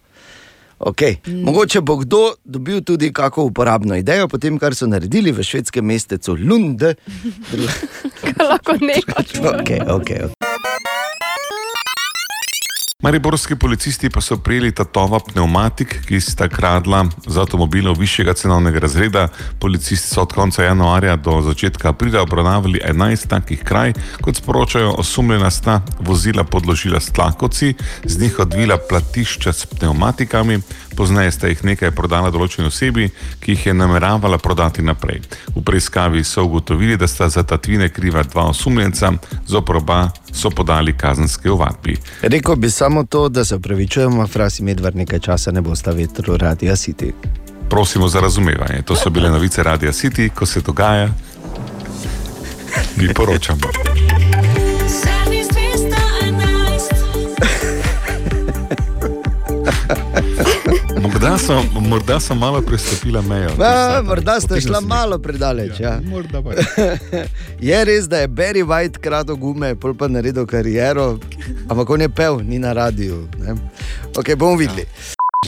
[0.80, 1.16] Okay.
[1.26, 1.42] Mm.
[1.44, 6.36] Mogoče bo kdo dobil tudi kako uporabno idejo, potem kar so naredili v švedskem mestecu
[6.40, 6.82] Lund.
[8.50, 9.24] Lahko nekaj.
[9.60, 10.49] okay, okay, okay.
[13.02, 19.28] Mariborski policisti pa so prijeli tatova pneumatik, ki sta kradla z avtomobilov višjega cenovnega razreda.
[19.60, 25.50] Policisti so od konca januarja do začetka aprila obravnavali 11 takih kraj, kot sporočajo, osumljena
[25.50, 30.60] sta vozila podložila s tlakoci, z njih odvila platišča s pneumatikami,
[30.96, 33.08] pozneje sta jih nekaj prodala določeni osebi,
[33.40, 35.22] ki jih je nameravala prodati naprej.
[35.56, 39.12] V preiskavi so ugotovili, da sta za tatvine kriva dva osumljenca,
[39.46, 41.96] zoproba so podali kazenske ovadbi.
[42.22, 46.36] Rekl bi samo to, da se upravičujemo, frasi medvard nekaj časa ne bo sta vetro
[46.36, 47.12] radio City.
[47.68, 48.82] Prosimo za razumevanje.
[48.82, 51.08] To so bile novice Radio City, ko se dogaja.
[52.96, 53.60] Mi poročamo.
[61.10, 63.50] Morda so, morda so malo prestopila mejo.
[63.58, 65.80] Ma, morda ste šla malo predaleč.
[65.80, 66.00] Ja.
[66.04, 66.50] Morda pa
[67.68, 71.18] Je res, da je Barry White kratko gume, pol pa naredil kariero,
[71.68, 73.26] ampak on je pel, ni na radiju.
[73.38, 73.54] ne.
[74.16, 74.86] Ok, bomo videli.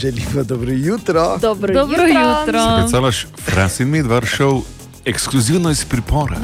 [0.01, 1.37] Želimo dobro jutro.
[1.41, 2.59] Dobro, Dobro jutro.
[2.77, 4.61] Predstavljaš, Frasin Medvar šel
[5.05, 6.37] ekskluzivno iz pripora.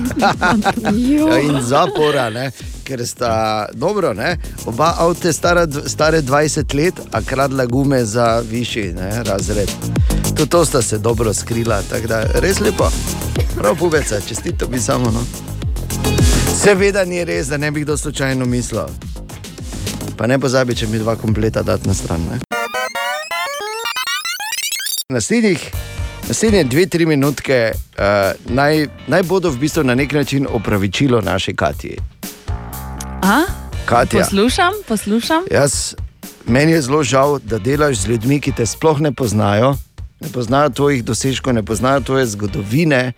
[0.93, 2.51] Ja, in zapora, ne?
[2.83, 4.37] ker sta dobro, ne?
[4.65, 9.69] oba avte stara, stare 20 let, a kradla gume za višji ne, razred.
[10.35, 12.89] Tudi to sta se dobro skrila, tako da res lepo.
[13.57, 15.11] Prav pubeca, čestito bi samo.
[15.11, 15.23] No.
[16.63, 18.87] Seveda ni res, da ne bi kdo slučajno mislil.
[20.17, 22.21] Pa ne pozabi, če mi dva kompleta dati na stran.
[22.31, 22.39] Ne?
[25.09, 25.71] Naslednjih
[26.29, 31.55] Naslednje dve, tri minutke uh, naj, naj bodo v bistvu na nek način opravičilo naše
[31.55, 31.97] Katije.
[33.23, 33.41] A?
[33.85, 35.43] Katja, Poslušam, poslušam.
[35.51, 35.95] jaz,
[36.45, 39.73] meni je zelo žal, da delaš z ljudmi, ki te sploh ne poznajo,
[40.19, 43.13] ne poznajo tvojih dosežkov, ne poznajo tvoje zgodovine,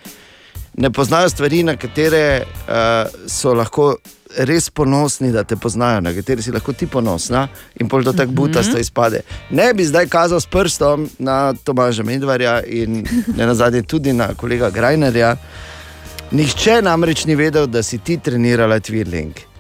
[0.77, 3.95] ne poznajo stvari, na katere uh, so lahko
[4.37, 7.47] res ponosni, da te poznajo, na katere si lahko ti ponosna
[7.79, 9.21] in pol to tako butasto izpade.
[9.49, 13.03] Ne bi zdaj kazal s prstom na Tomaža Medvarja in
[13.37, 15.35] ne nazadnje tudi na kolega Grajnerja.
[16.31, 19.51] Nihče namreč ni vedel, da si ti trenirala Twirling.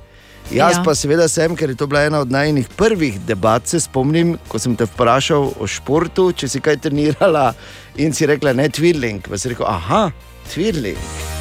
[0.51, 0.77] Jaz Ja.
[0.77, 0.83] ja.
[0.83, 3.67] pa seveda sem, ker je to bila ena od najnih prvih debat.
[3.67, 7.51] Se spomnim, ko sem te vprašal o športu, če si kaj trenirala
[7.95, 9.27] in si rekla ne Twirling.
[9.27, 10.09] Pa si rekel, aha,
[10.51, 11.40] Twirling.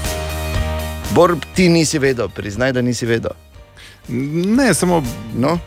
[1.11, 3.31] Bor, ti nisi vedel, priznaj, da nisi vedel.
[4.09, 5.03] Ne, samo
[5.35, 5.59] No?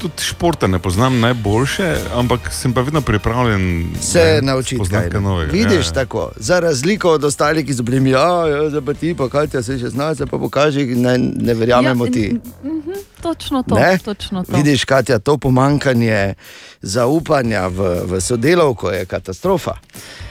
[0.00, 5.10] tudi športa ne poznam najboljše, ampak sem pa vedno pripravljen Se ne, naučiti spoznati kaj
[5.10, 5.52] kaj novega.
[5.52, 9.14] Vidiš ja, tako, za razliko od ostalih, ki so bili, ja, ja zdaj pa ti,
[9.14, 12.40] pa kaj ti se še znaš, pa pokaži, ne, ne verjamemo Ja, ti.
[12.64, 12.90] mhm,
[13.22, 13.74] Točno to.
[13.74, 13.98] Ne?
[13.98, 14.56] Točno to.
[14.56, 16.34] Vidiš, Katja, to pomankanje
[16.82, 19.74] zaupanja v, v sodelovko je katastrofa.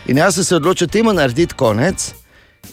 [0.07, 2.13] In jaz sem se odločil temu narediti konec.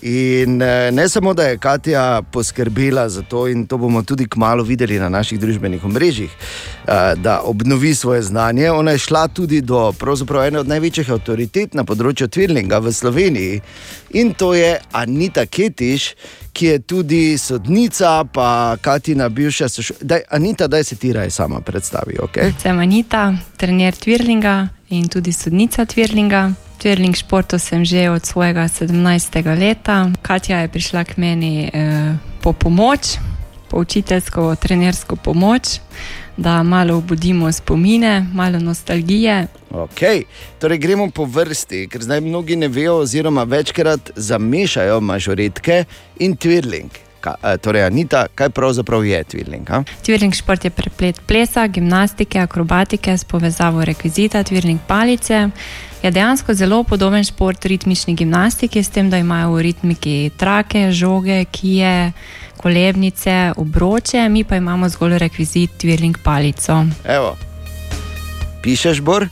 [0.03, 4.63] In eh, ne samo, da je Katja poskrbela za to, in to bomo tudi kmalo
[4.63, 8.71] videli na naših družbenih omrežjih, eh, da obnovi svoje znanje.
[8.71, 9.93] Ona je šla tudi do
[10.47, 13.61] ene od največjih avtoritet na področju Twirlinga v Sloveniji
[14.11, 16.15] in to je Anita Ketiš,
[16.53, 20.21] ki je tudi sodnica, pa Katina bivša sošolka.
[20.31, 22.17] Anita, daj se ti raje sama predstavi.
[22.21, 22.53] Okay?
[22.63, 26.66] Sem Anita, trener Twirlinga in tudi sodnica Twirlinga.
[26.79, 28.93] Twirling športu sem že od svojega 17.
[29.59, 30.13] leta.
[30.23, 33.17] Katja je prišla k meni eh, po pomoč,
[33.69, 35.81] po učiteljsko, trenersko pomoč,
[36.37, 39.47] da malo obudimo spomine, malo nostalgije.
[39.71, 40.25] Okay.
[40.61, 45.85] Torej, gremo po vrsti, ker zdaj mnogi ne vejo, oziroma večkrat zamešajo mažoretke
[46.19, 47.06] in twirling.
[47.27, 49.67] Ka, eh, torej, Anita, kaj pravzaprav je twirling?
[49.71, 49.83] a?
[50.07, 55.49] Twirling šport je preplet plesa, gimnastike, akrobatike s povezavo rekvizita, twirling palice.
[56.03, 61.45] Je dejansko zelo podoben šport ritmični gimnastiki, s tem, da imajo v ritmiki trake, žoge,
[61.51, 62.13] kije,
[62.57, 66.85] kolebnice, obroče, mi pa imamo zgolj rekvizit twirling palico.
[67.05, 67.37] Evo.
[68.63, 69.27] Pišeš, Bor?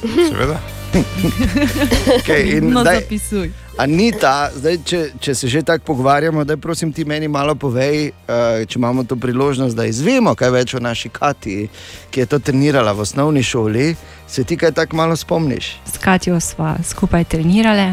[0.00, 0.60] Seveda.
[2.18, 3.50] Okay, in No, daj, zapisuj.
[3.78, 8.64] Anita, zdaj, če, če se že tako pogovarjamo, da prosim ti meni malo povej, uh,
[8.66, 11.68] če imamo to priložnost, da izvemo kaj več o naši Kati,
[12.10, 13.92] ki je to trenirala v osnovni šoli.
[14.26, 15.70] Se ti kaj tako malo spomniš?
[15.86, 17.92] S Katijo sva skupaj trenirali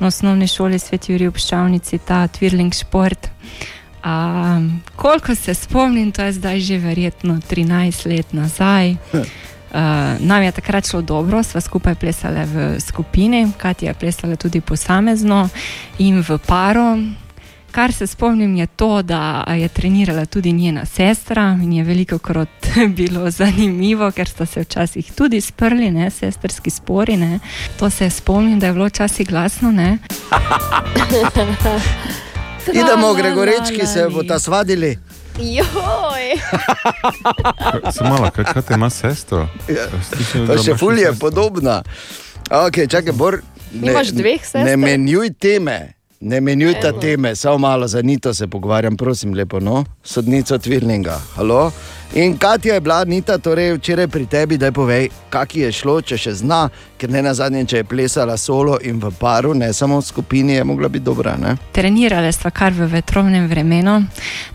[0.00, 3.28] na osnovni šoli Sveti Juri v Pščavnici, ta twirling šport.
[4.00, 8.96] Um, koliko se spomnim, to je zdaj že verjetno 13 let nazaj.
[9.68, 9.80] Uh,
[10.20, 15.48] nam je takrat šlo dobro, sva skupaj plesali v skupini, Katja je plesala tudi posamezno
[15.98, 16.96] in v paro.
[17.70, 22.66] Kar se spomnim, je to, da je trenirala tudi njena sestra in je veliko krat
[22.96, 27.16] bilo zanimivo, ker sta se včasih tudi sprli, ne, sestrski spori.
[27.16, 27.38] Ne.
[27.78, 29.70] To se spomnim, da je bilo včasih glasno.
[29.70, 29.98] Ne.
[32.72, 34.98] Idemo, Gregorečki, se bo ta svadili.
[35.38, 36.24] Joj,
[37.94, 39.48] Se malo, kaj, kaj te ima sestro?
[39.68, 39.86] Ja.
[40.46, 41.82] Da še fulje je podobna.
[42.50, 43.40] Okay, čakaj, Bor,
[43.72, 44.64] ne, Imaš dveh sester?
[44.64, 45.97] ne menjuj teme.
[46.20, 47.00] Ne menjuj ta Evo.
[47.00, 49.84] teme, samo malo za Nito se pogovarjam, prosim, lepo, no?
[50.02, 51.20] sodnico Tvirlinga.
[51.34, 51.70] Halo?
[52.14, 56.16] In Katja je bila, Nita, torej včeraj pri tebi, da povej, kak je šlo, če
[56.18, 60.00] še zna, ker ne na zadnje, če je plesala solo in v paru, ne samo
[60.00, 61.36] v skupini, je mogla biti dobra.
[61.36, 61.54] Ne?
[61.72, 64.00] Trenirali smo kar v vetrovnem vremenu,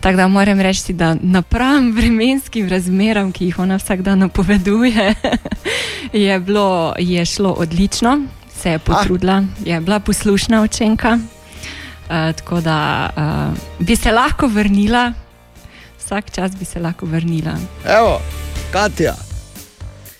[0.01, 5.13] tako da moram reči, da napram vremenskim razmeram, ki jih ona vsak dan napoveduje,
[6.25, 8.19] je, bilo, je šlo odlično,
[8.51, 11.19] se je potrudila, je bila poslušna učenka.
[12.09, 15.13] Uh, tako da uh, bi se lahko vrnila,
[15.99, 17.53] vsak čas bi se lahko vrnila.
[17.85, 18.21] Evo,
[18.71, 19.32] Katja.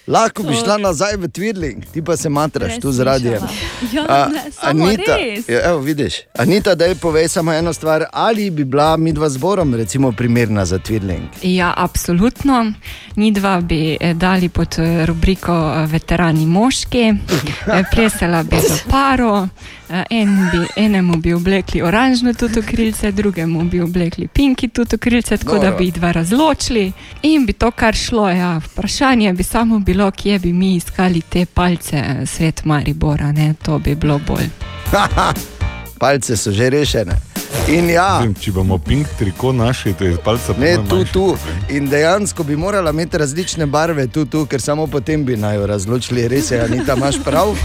[0.08, 3.41] Lahko bi šla nazaj v Tvirling, ti pa se matraš tu z radijem.
[3.93, 8.64] Ja, ne, Anita, ja, evo, vidiš, Anita, da je povej samo eno stvar, ali bi
[8.64, 11.28] bila midva zborom, recimo, primerna za Tvirling.
[11.41, 12.74] Ja, absolutno.
[13.16, 17.14] Mi dva bi eh, dali pod eh, rubriko eh, Veterani moški,
[17.95, 19.47] plesala bi za paro,
[20.10, 25.54] en bi, enemu bi oblekli oranžno tuto krilce, drugemu bi oblekli pinki tuto krilce, tako
[25.54, 25.78] da Dobro.
[25.78, 26.91] bi jih dva razločili
[27.22, 28.30] in bi to kar šlo.
[28.30, 28.58] Ja.
[28.58, 33.53] Vprašanje bi samo bilo, kje bi mi iskali te palce, eh, svet Maribora, ne?
[33.63, 34.49] to bi bilo bolj.
[35.99, 37.15] Palce so že rešene.
[37.67, 41.25] In ja, Vem, če bomo pink triko našli, to je palca ne po tu, tu.
[41.71, 45.67] In dejansko bi morala imeti različne barve tu, tu, ker samo potem bi naj jo
[45.67, 47.55] razločili, res je, Anita, imaš prav.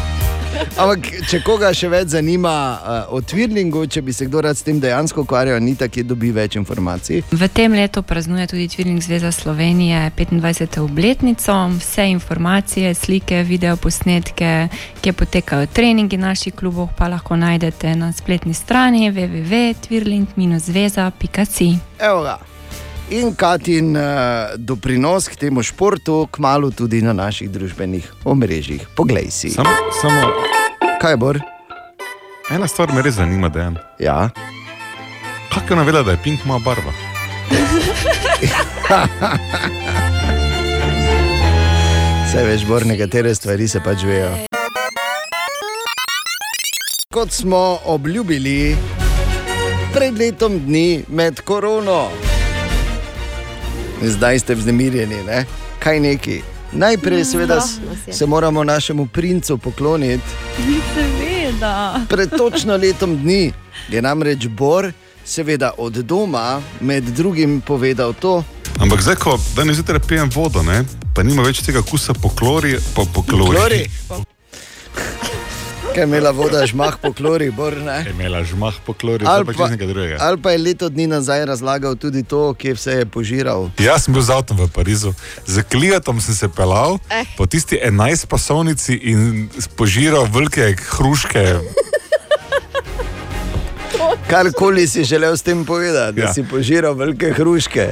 [0.79, 1.01] Ampak,
[1.31, 4.81] če koga še več zanima uh, o Tvirlingu, če bi se kdo rad s tem
[4.83, 7.19] dejansko ukvarjal, Anita, ki dobi več informacij.
[7.31, 10.81] V tem letu praznuje tudi Tvirling Zveza Slovenije 25.
[10.81, 11.55] obletnico.
[11.79, 14.69] Vse informacije, slike, videoposnetke,
[15.03, 21.79] kje potekajo treningi naših klubov, pa lahko najdete na spletni strani www.tvirling-zveza.si.
[21.99, 22.48] Evo ga.
[23.11, 24.03] In Katin uh,
[24.57, 28.85] doprinos k temu športu, kmalo tudi na naših družbenih omrežjih.
[28.93, 29.49] Poglej si.
[29.51, 29.71] Samo,
[30.03, 30.29] samo
[31.01, 31.33] Kaj bo?
[32.51, 33.77] ena stvar me res zanima, Dejan.
[33.99, 34.29] Ja.
[35.55, 36.93] Kako je ona vedela, da je pink moja barva?
[42.29, 44.31] Vse veš, bor, nekatere stvari se pač vejo.
[47.15, 48.77] Kot smo obljubili
[49.95, 52.09] pred letom dni med korono,
[54.03, 55.45] zdaj ste vznemirjeni, ne?
[55.79, 56.41] kaj neki.
[56.73, 58.13] Najprej, seveda, s- Strah nas je.
[58.13, 60.25] se moramo našemu princu pokloniti.
[60.95, 62.01] Seveda.
[62.09, 63.53] Pred točno letom dni
[63.89, 64.93] je namreč Bor,
[65.25, 68.45] seveda od doma, med drugim povedal to,
[68.79, 70.85] Ampak zdaj, ko danes zjutraj pijem vodo, ne,
[71.15, 73.57] pa nima več tega kusa po klori, pa po klori.
[73.57, 73.83] Klori.
[75.89, 77.97] Kaj je imela voda, žmah po klori, Bor, ne?
[78.01, 80.17] Je imela žmah po klori, Ali pa- čez nekaj drugega.
[80.21, 83.71] Ali pa je leto dni nazaj razlagal tudi to, kje vse je požiral.
[83.79, 85.15] Jaz sem bil z avtom v Parizu,
[85.45, 87.25] z Klijatom sem se pelal Eh.
[87.35, 91.59] po tisti 11 pasovnici in požiral velike hruške.
[94.31, 96.27] Karkoli si želel s tem povedati, da Ja.
[96.29, 96.35] ja.
[96.35, 97.89] si požiral velike hruške.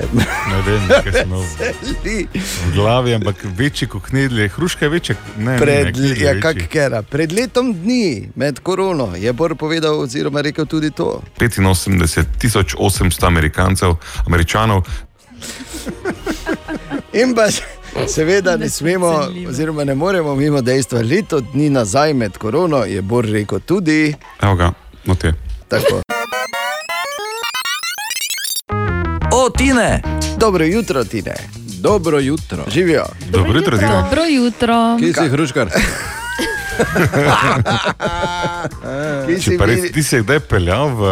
[0.50, 1.42] Ne vem, kaj sem imel
[2.66, 4.48] v glavi, ampak večji kot knedlje.
[4.48, 5.16] Hruška je večja.
[5.38, 10.00] Ne, ne, Pred, knedlje ja, kak kera, pred letom dni, med korono, je Bor povedal,
[10.00, 11.22] oziroma rekel tudi to.
[11.40, 13.94] 85 800 Amerikancev,
[14.26, 14.84] američanov,
[17.12, 17.46] In pa
[18.06, 23.24] seveda ne smemo, oziroma ne moremo mimo dejstva, leto dni nazaj med korono je Bor
[23.24, 24.72] rekel tudi evo ga,
[25.04, 25.32] no te.
[25.68, 26.00] Tako.
[29.32, 30.02] O, Tine!
[30.36, 31.34] Dobro jutro, Tine,
[31.78, 32.64] Dobro jutro.
[32.68, 33.04] živijo.
[33.26, 34.02] Dobro jutro, Tina.
[34.02, 34.96] Dobro jutro.
[34.98, 35.68] Kje si hruškar?
[39.26, 41.02] Če si pa res, bil- ti si kdaj peljal v,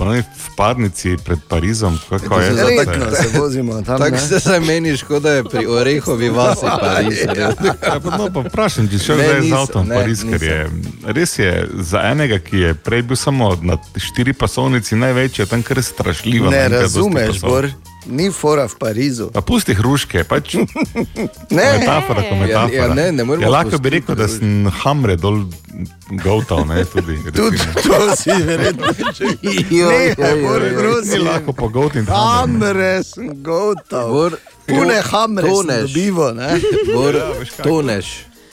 [0.00, 3.22] pa ne vem, v parnici pred Parizom, kako je se Redno zdaj?
[3.22, 3.98] se vozimo tam.
[3.98, 4.20] Tako ne.
[4.20, 7.18] se zdaj meniš, kot da je pri Orehovi vasi Pariz.
[7.36, 7.52] Ja,
[8.00, 10.58] pa, no, pa vprašam, če šel Ne, zdaj z avtom v ne, Pariz, ker je
[11.04, 11.52] res je
[11.84, 16.48] za enega, ki je prej bil samo na štiri pasovnici, največji, je tam kar strašljivo.
[16.48, 17.40] Ne naenkrat dosti razumeš.
[17.40, 17.68] Bor,
[18.06, 19.30] ni fora v Parizu.
[19.30, 20.54] Pa pusti hruške, pač
[21.50, 22.72] Ne, metafora, ko Ja, metafora.
[22.76, 25.42] ja, ne, ne moremo ja, lahko bi rekel, da sem hamre dol
[26.18, 27.18] gotal, ne, tudi.
[27.32, 30.08] tudi to si verjetno že Ne, joj.
[30.16, 31.24] Ni prosim.
[31.24, 32.16] lahko pogoltin hamre.
[32.16, 34.08] Hamre sem gotov.
[34.10, 35.86] Bor, Pune hamre sem toneš.
[35.90, 36.50] dobival, ne?
[36.94, 38.06] Bor, Ja, toneš.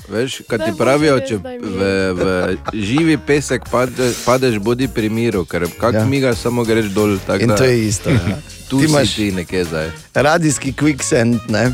[0.07, 1.79] Veš, kaj ti pravijo, če v,
[2.13, 2.21] v
[2.73, 6.05] živi pesek pade, padeš, bodi pri miru, ker kak Ja.
[6.05, 7.17] miga samo greš dol.
[7.19, 8.09] tak In to je isto.
[8.09, 8.39] Ja.
[8.67, 9.91] Tu Ti si imaš ti nekje zdaj.
[10.13, 11.71] radijski quicksand, ne?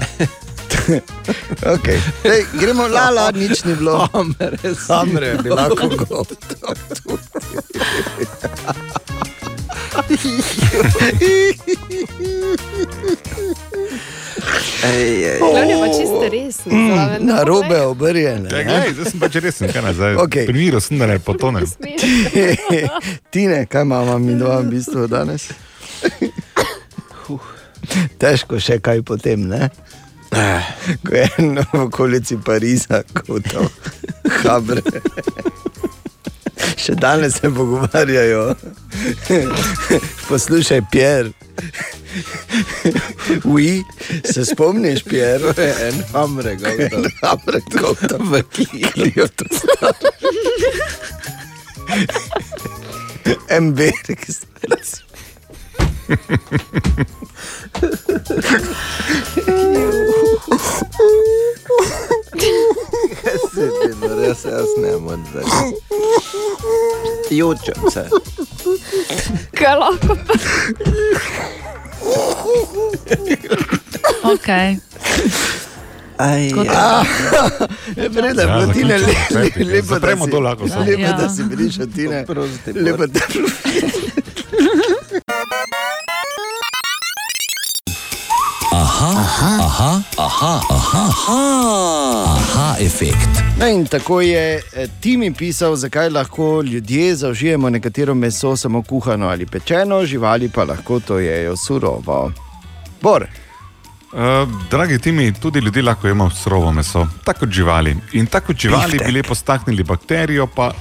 [1.73, 1.97] okay.
[2.23, 4.05] Ej, gremo, lala, nič ni bilo.
[4.13, 4.53] Hamre,
[4.87, 6.29] Hamre bi lahko gotov.
[15.39, 16.71] Glavno je pa čisto resno.
[16.71, 17.25] zraven.
[17.25, 18.49] Na robe obrjene.
[18.51, 20.15] Ja, zdaj sem pač resen, kaj nazaj.
[20.15, 20.45] Okej.
[20.45, 21.65] Pri miru sem, da ne potonem.
[23.33, 25.49] Tine, kaj imamo mi dva v bistvu danes?
[28.17, 29.69] Težko še kaj potem, ne?
[31.05, 33.67] Ko je eno v okolici Pariza, kot to
[34.43, 34.81] habre.
[36.77, 38.55] Še danes se pogovarjajo.
[40.27, 41.31] Poslušaj, Pierre.
[43.45, 43.83] Oui,
[44.33, 45.53] se spomniš, Pierre?
[45.87, 47.07] En hamre, gotov.
[47.21, 49.27] Habre, kot to v Kilijo.
[53.61, 53.79] MB
[63.53, 65.43] Se ti, no res jaz ne morem zdaj.
[67.31, 68.09] Jočem se.
[69.53, 70.33] Kaj lahko pa
[74.25, 74.77] Okay.
[76.17, 76.67] Aj, Kot-
[78.09, 78.97] Vreda, Ja, ja, Tine, zaključimo, le,
[79.43, 79.61] peti.
[79.61, 80.81] le, lepo, da Zapremo si, to lahko samo.
[80.81, 81.13] lepo, Ja.
[81.13, 82.25] da si prišel, Tine.
[82.25, 83.19] Prosti, Lepo, da
[88.73, 91.39] Aha, aha, aha, aha, aha,
[92.25, 93.29] aha, efekt.
[93.59, 94.41] No in tako je
[94.73, 100.63] eh, Timi pisal, zakaj lahko ljudje zaužijemo nekatero meso samo kuhano ali pečeno, živali pa
[100.63, 102.31] lahko to jejo surovo.
[103.01, 103.27] Bor,
[104.13, 104.19] Uh,
[104.71, 107.95] dragi timi, tudi ljudje lahko imamo surovo meso, tako kot živali.
[108.11, 109.07] In tako kot živali Biftek.
[109.07, 110.71] bi lepo staknili bakterijo, pa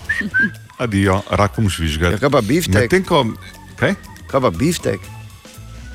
[0.79, 2.13] adijo, rakom žvižgati.
[2.13, 2.75] ja, kaj pa biftek?
[2.75, 3.25] Medtem ko,
[3.77, 3.95] kaj?
[4.27, 5.01] Kaj pa biftek?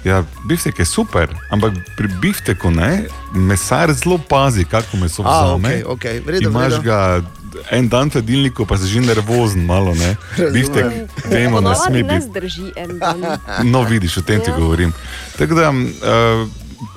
[0.08, 5.84] Ja, biftek je super, ampak pri bifteku ne, mesar zelo pazi, kako meso A, vzame.
[5.84, 6.84] ok, ok, v redu, v Imaš redu.
[6.84, 7.00] ga
[7.72, 10.16] en dan v hladilniku, pa si že nervozen, malo ne.
[10.38, 10.86] Biftek,
[11.26, 12.26] vemo, ne sme Ponavadi ne biti.
[12.26, 13.20] zdrži en dan.
[13.66, 14.56] No, vidiš, o tem ti Ja.
[14.56, 14.94] govorim.
[15.36, 16.48] Tako da, uh,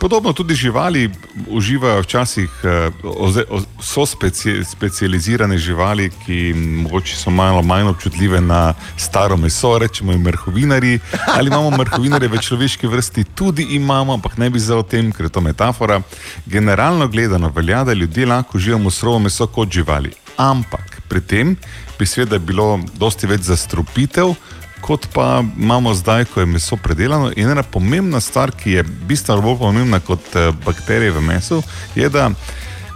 [0.01, 1.11] podobno tudi živali
[1.49, 8.41] uživajo včasih, uh, oze, o, so speci, specializirane živali, ki mogoče so malo manj občutljive
[8.41, 10.99] na staro meso, rečemo jim mrhovinari.
[11.27, 15.27] Ali imamo mrhovinare v človeški vrsti, tudi imamo, ampak ne bi zdaj o tem, ker
[15.27, 16.01] je to metafora.
[16.47, 20.11] Generalno gledano velja, da ljudje lahko uživamo surovo meso kot živali.
[20.37, 21.57] Ampak pri tem
[21.99, 24.35] bi seveda bilo dosti več zastrupitev,
[24.81, 27.33] kot pa imamo zdaj, ko je meso predelano.
[27.37, 31.63] In ena pomembna stvar, ki je bistveno bolj pomembna kot eh, bakterije v mesu,
[31.95, 32.31] je, da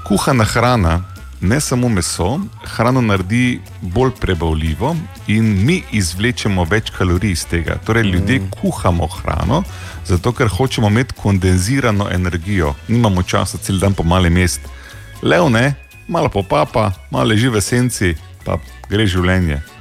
[0.07, 1.01] kuhana hrana,
[1.41, 7.77] ne samo meso, hrano naredi bolj prebavljivo in mi izvlečemo več kalorij iz tega.
[7.85, 9.63] Torej, ljudje kuhamo hrano,
[10.07, 14.61] zato ker hočemo imeti kondenzirano energijo, nimamo časa cel dan po malem mest.
[15.23, 15.75] Lev ne,
[16.09, 18.15] malo popapa, malo leži v senci,
[18.45, 18.59] pa
[18.89, 19.74] gre življenje.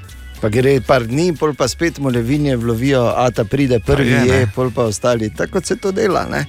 [0.44, 4.26] Pa gre par dni, pol pa spet mu levinje vlovijo, a ta pride prvi, je,
[4.28, 4.52] je, ne.
[4.56, 5.30] pol pa ostali.
[5.32, 6.26] Tako kot se to dela.
[6.28, 6.44] Ne?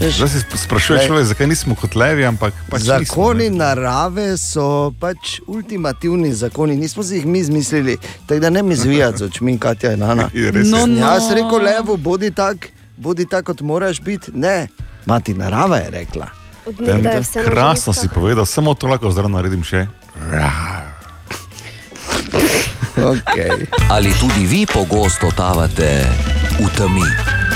[0.00, 1.06] Zdaj se sprašuje Glej.
[1.06, 7.20] človek, zakaj nismo kot levi, ampak pač Zakoni narave so pač ultimativni zakoni, nismo si
[7.20, 7.96] jih mi izmislili,
[8.26, 10.28] tako da ne mi zvijati z očmi, Katja in Ana.
[10.72, 11.00] No, No.
[11.00, 14.32] Jaz rekel, levo, bodi tak, bodi tak, kot moraš biti.
[14.34, 14.68] Ne,
[15.06, 16.28] mati narava je rekla.
[16.66, 16.94] Od nismo.
[16.94, 19.86] nekdaj je vse na Krasno si povedal, samo to lahko zdaj naredim še.
[22.96, 23.66] Okay.
[23.90, 26.02] Ali tudi vi pogosto totavate
[26.58, 27.06] v temi?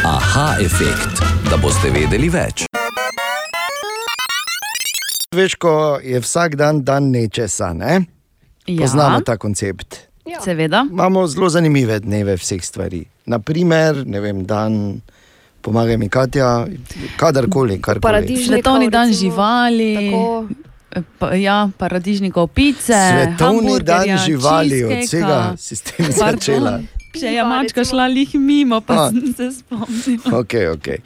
[0.05, 1.19] Aha, efekt,
[1.51, 2.65] da boste vedeli več.
[5.35, 8.05] Veš, ko je vsak dan dan nečesa, ne?
[8.67, 10.07] Ja, Poznamo ta koncept.
[10.25, 10.41] Ja.
[10.41, 10.87] seveda.
[10.91, 13.03] Imamo zelo zanimive dneve vseh stvari.
[13.27, 15.01] Naprimer, ne vem, dan,
[15.61, 16.65] pomagaj mi, Katja,
[17.21, 17.77] kadarkoli.
[18.01, 19.91] Paradižnikov, Svetovni dan živali.
[19.99, 20.64] tako.
[21.19, 22.95] Pa, ja, paradižnikov pice.
[22.95, 26.81] Svetovni dan živali, od vsega si s tem začela.
[27.15, 29.11] Če je mačka šla lih mimo, pa A.
[29.11, 30.39] sem se spomnila.
[30.41, 30.99] Okay, okay.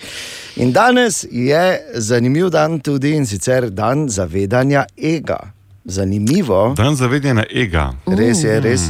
[0.57, 5.53] In danes je zanimiv dan tudi in sicer dan zavedanja ega.
[5.85, 7.93] Zanimivo, Dan zavedanja ega.
[8.07, 8.89] res je, res.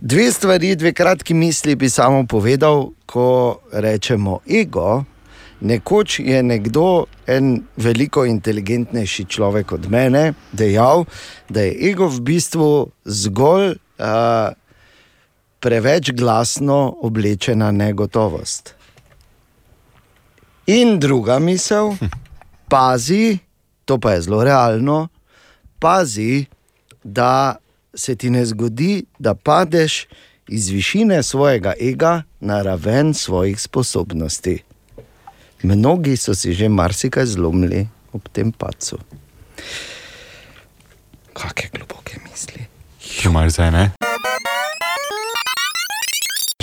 [0.00, 3.26] Dve stvari, dve kratki misli bi samo povedal, ko
[3.72, 5.04] rečemo ego.
[5.60, 11.04] Nekoč je nekdo, en veliko inteligentnejši človek od mene, dejal,
[11.48, 12.70] da je ego v bistvu
[13.04, 14.56] zgolj uh,
[15.60, 18.74] preveč glasno oblečena negotovost.
[20.66, 21.92] In druga misel,
[22.68, 23.38] pazi,
[23.84, 25.08] to pa je zelo realno,
[25.78, 26.46] pazi,
[27.04, 27.56] da
[27.94, 30.06] se ti ne zgodi, da padeš
[30.48, 34.69] iz višine svojega ega na raven svojih sposobnosti.
[35.62, 38.96] Mnogi so si že marsikaj zlomili ob tem pacu.
[41.36, 42.64] Kakšne globoke misli.
[43.24, 43.84] Imaš zdaj, ne?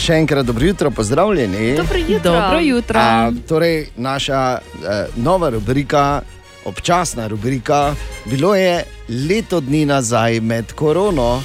[0.01, 1.75] Še enkrat dobro jutro, pozdravljeni.
[1.77, 2.31] Dobro jutro.
[2.31, 2.99] Dobro jutro.
[2.99, 6.21] A, torej, naša eh, nova rubrika,
[6.65, 7.95] občasna rubrika,
[8.25, 11.41] bilo je leto dni nazaj med korono.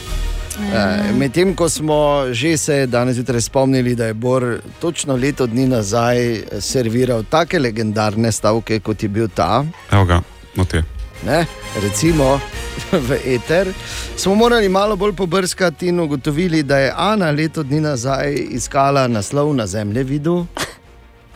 [0.52, 1.98] Eh, Medtem ko smo
[2.30, 4.44] že se danes zjutraj spomnili, da je Bor
[4.80, 10.20] točno leto dni nazaj eh, serviral take legendarne stavke, kot je bil ta, Evo ga,
[10.54, 10.82] no te.
[11.26, 11.46] ne,
[11.82, 12.40] recimo
[13.08, 13.72] v Eter,
[14.16, 19.54] smo morali malo bolj pobrskati in ugotovili, da je Ana leto dni nazaj iskala naslov
[19.54, 20.46] na zemljevidu.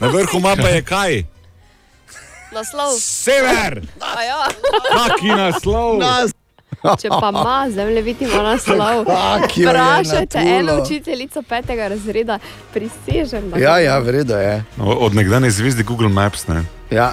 [0.01, 1.23] Na vrhu mapa je kaj?
[2.53, 2.93] Naslov.
[3.01, 3.81] Sever!
[4.01, 4.49] A Ja.
[4.93, 5.99] Kaki naslov?
[5.99, 6.36] Nas
[6.95, 9.05] Če pa ima zemljevid, ima naslov.
[9.57, 10.57] Vprašajte natulo.
[10.57, 12.39] eno učiteljico petega razreda,
[12.73, 13.51] prisežem.
[13.51, 13.99] da Ja, ja, ima.
[13.99, 14.65] vredo je.
[14.77, 16.47] No, Od nekdanje zvezde Google Maps.
[16.47, 16.65] Ne?
[16.91, 17.13] Ja.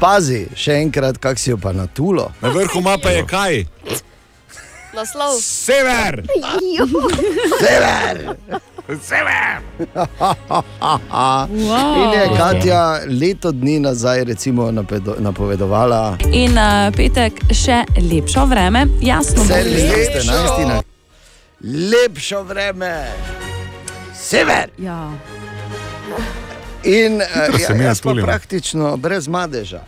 [0.00, 2.32] Pazi, še enkrat, kak si jo pa na tulo.
[2.40, 3.64] Na vrhu mapa je kaj?
[4.94, 5.38] Naslov.
[5.40, 6.22] Sever!
[7.58, 8.36] Sever!
[8.88, 9.60] Sever!
[11.48, 18.86] In je Katja leto dni nazaj recimo napedo, napovedovala, In uh, petek še lepšo vreme,
[19.00, 20.68] jasno 11.
[20.68, 20.82] na
[21.64, 22.92] lepšo vreme.
[24.12, 24.68] Sever!
[24.78, 25.08] Ja.
[26.84, 29.80] In uh, se mi jaz pa praktično brez madeža.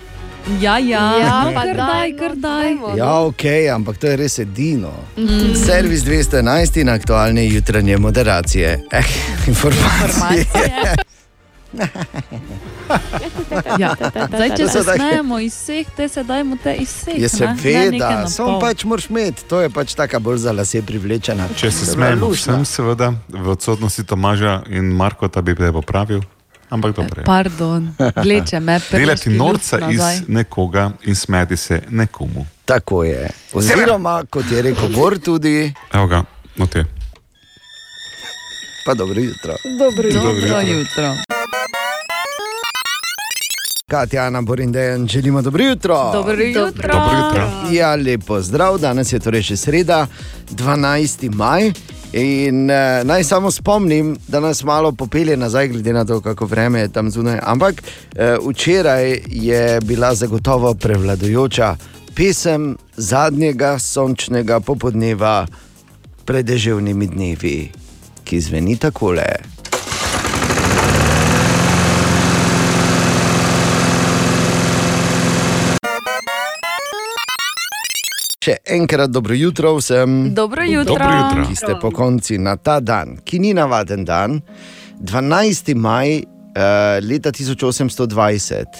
[0.60, 2.74] Ja, ja, Ja, no, kar daj, kar daj.
[2.74, 2.94] no.
[2.96, 3.44] Ja, ok,
[3.74, 4.92] ampak to je res edino.
[5.58, 8.80] Servis 211 in aktualne jutranje moderacije.
[8.92, 9.04] Eh,
[9.50, 10.46] informacije.
[13.78, 13.96] Ja.
[14.28, 17.18] Zdaj, če To se smejemo iz vseh, te se dajmo te iz vseh.
[17.18, 20.82] Je nekaj seveda, na samo pač moraš imeti, to je pač taka bolj za lase
[20.82, 21.48] privlečena.
[21.56, 26.22] Če se smejemo vsem, seveda, v odsotnosti Tomaža in Marko, da bi te popravil.
[26.70, 27.20] Ampak dobro.
[27.20, 27.24] je.
[27.24, 32.46] Pardon, vleče me Delati prejšnji norca luft iz nekoga in smeti se nekomu.
[32.64, 33.30] Tako je.
[33.52, 36.24] Oziroma, kot je rekel Bor, tudi, Evo ga,
[36.56, 36.84] no te.
[38.86, 39.54] pa dobro jutro.
[39.78, 40.22] Dobro jutro.
[40.22, 41.14] Dobro jutro.
[43.90, 46.10] Katjana, Bor in Dejan, želimo dobro jutro.
[46.12, 46.92] Dobro jutro.
[46.92, 47.50] Dobro jutro.
[47.72, 50.06] Ja, lepo zdrav, danes je torej še sreda,
[50.50, 51.34] 12.
[51.34, 51.72] maj.
[52.16, 56.80] In uh, naj samo spomnim, da nas malo popelje nazaj, glede na to, kako vreme
[56.80, 57.38] je tam zunaj.
[57.42, 61.76] Ampak uh, včeraj je bila zagotovo prevladujoča
[62.16, 65.46] pesem zadnjega sončnega popodneva
[66.24, 67.58] pred deževnimi dnevi,
[68.24, 69.55] ki zveni takole.
[78.46, 80.30] Še enkrat dobro jutro vsem.
[80.34, 80.94] Dobro jutro.
[80.94, 81.46] Dobro jutro.
[81.48, 84.38] ki ste po konci na ta dan, ki ni navaden dan,
[85.02, 85.74] 12.
[85.74, 88.78] maj uh, leta 1820.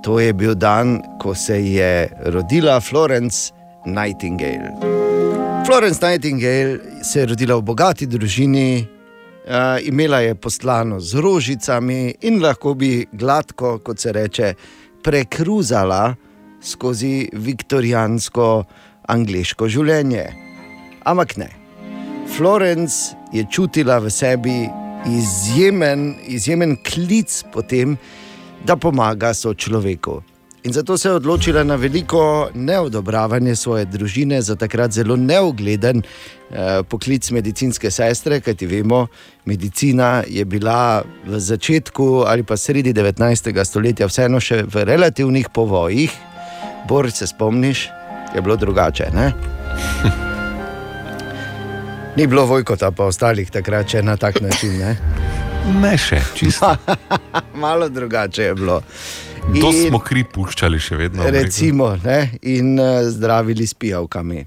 [0.00, 3.52] To je bil dan, ko se je rodila Florence
[3.84, 4.72] Nightingale.
[5.68, 12.40] Florence Nightingale se je rodila v bogati družini, uh, imela je poslano z rožicami in
[12.40, 14.54] lahko bi gladko, kot se reče,
[15.04, 16.14] prekruzala
[16.64, 18.64] skozi viktorijansko
[19.08, 20.26] angliško življenje.
[21.06, 21.50] Ampak ne.
[22.36, 24.56] Florence je čutila v sebi
[25.06, 27.96] izjemen, izjemen klic po tem,
[28.66, 30.22] da pomaga sočloveku.
[30.66, 36.82] In zato se je odločila na veliko neodobravanje svoje družine za takrat zelo neugleden eh,
[36.88, 39.06] poklic medicinske sestre, kajti vemo,
[39.44, 43.64] medicina je bila v začetku ali pa sredi 19.
[43.64, 46.10] stoletja vseeno še v relativnih povojih.
[46.88, 47.86] Bor, se spomniš,
[48.36, 49.10] je bilo drugače.
[49.14, 49.32] Ne?
[52.16, 54.78] Ni bilo vojkota, pa ostalih takrat še na tak način.
[54.78, 54.96] Ne,
[55.66, 56.76] Ne še, čisto.
[57.64, 58.80] Malo drugače je bilo.
[59.60, 61.26] To In- smo kri puščali še vedno.
[61.30, 64.44] Recimo, ne, in uh, zdravili s pijavkami.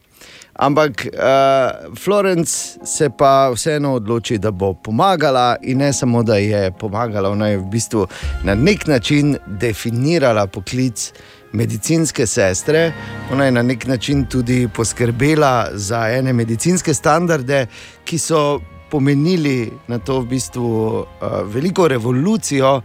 [0.59, 6.71] Ampak uh, Florence se pa vseeno odloči, da bo pomagala, in ne samo, da je
[6.79, 8.07] pomagala, ona je v bistvu
[8.43, 11.11] na nek način definirala poklic
[11.53, 12.93] medicinske sestre.
[13.31, 17.67] Ona je na nek način tudi poskrbela za ene medicinske standarde,
[18.05, 18.59] ki so
[18.91, 21.05] pomenili na to v bistvu uh,
[21.45, 22.81] veliko revolucijo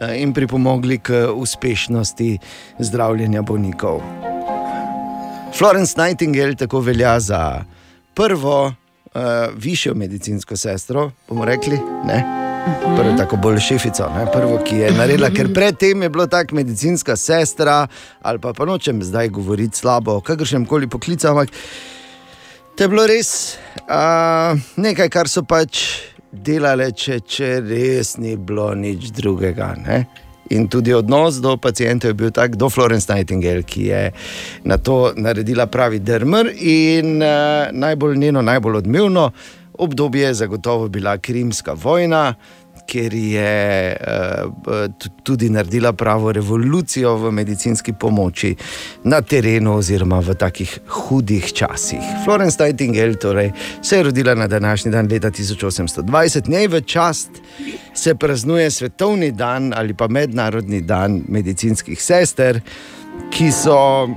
[0.00, 2.38] eh, in pripomogli k uspešnosti
[2.78, 4.02] zdravljenja bolnikov.
[5.58, 7.64] Florence Nightingale tako velja za
[8.14, 8.72] prvo uh,
[9.56, 12.47] višjo medicinsko sestro, bomo rekli, ne?
[12.96, 14.26] Prvo, tako bolj šefico, ne?
[14.32, 17.86] prvo, ki je naredila, ker predtem je bilo tako medicinska sestra,
[18.22, 21.48] ali pa, pa nočem zdaj govoriti slabo o kakršnem koli poklicu, ampak
[22.76, 23.56] to je bilo res
[23.86, 25.82] uh, nekaj, kar so pač
[26.32, 29.72] delale, če, če res ni bilo nič drugega.
[29.82, 30.04] Ne?
[30.50, 34.02] In tudi odnos do pacijentov je bil tak, do Florence Nightingale, ki je
[34.64, 36.50] na to naredila pravi drmr.
[36.56, 39.30] In uh, najbolj njeno, najbolj odmevno
[39.78, 42.34] obdobje je zagotovo bila Krimska vojna,
[42.88, 44.86] ker je uh,
[45.22, 48.54] tudi naredila pravo revolucijo v medicinski pomoči
[49.04, 52.00] na terenu, oziroma v takih hudih časih.
[52.24, 53.52] Florence Nightingale torej,
[53.82, 57.30] se je rodila na današnji dan leta 1820, njej v čast
[57.94, 62.60] se praznuje svetovni dan ali pa mednarodni dan medicinskih sester,
[63.30, 64.08] ki so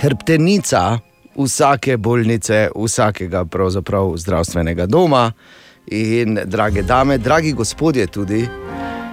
[0.00, 1.09] hrbtenica
[1.42, 5.30] vsake bolnice, vsakega pravzaprav zdravstvenega doma.
[5.90, 8.44] In, drage dame, dragi gospodje, tudi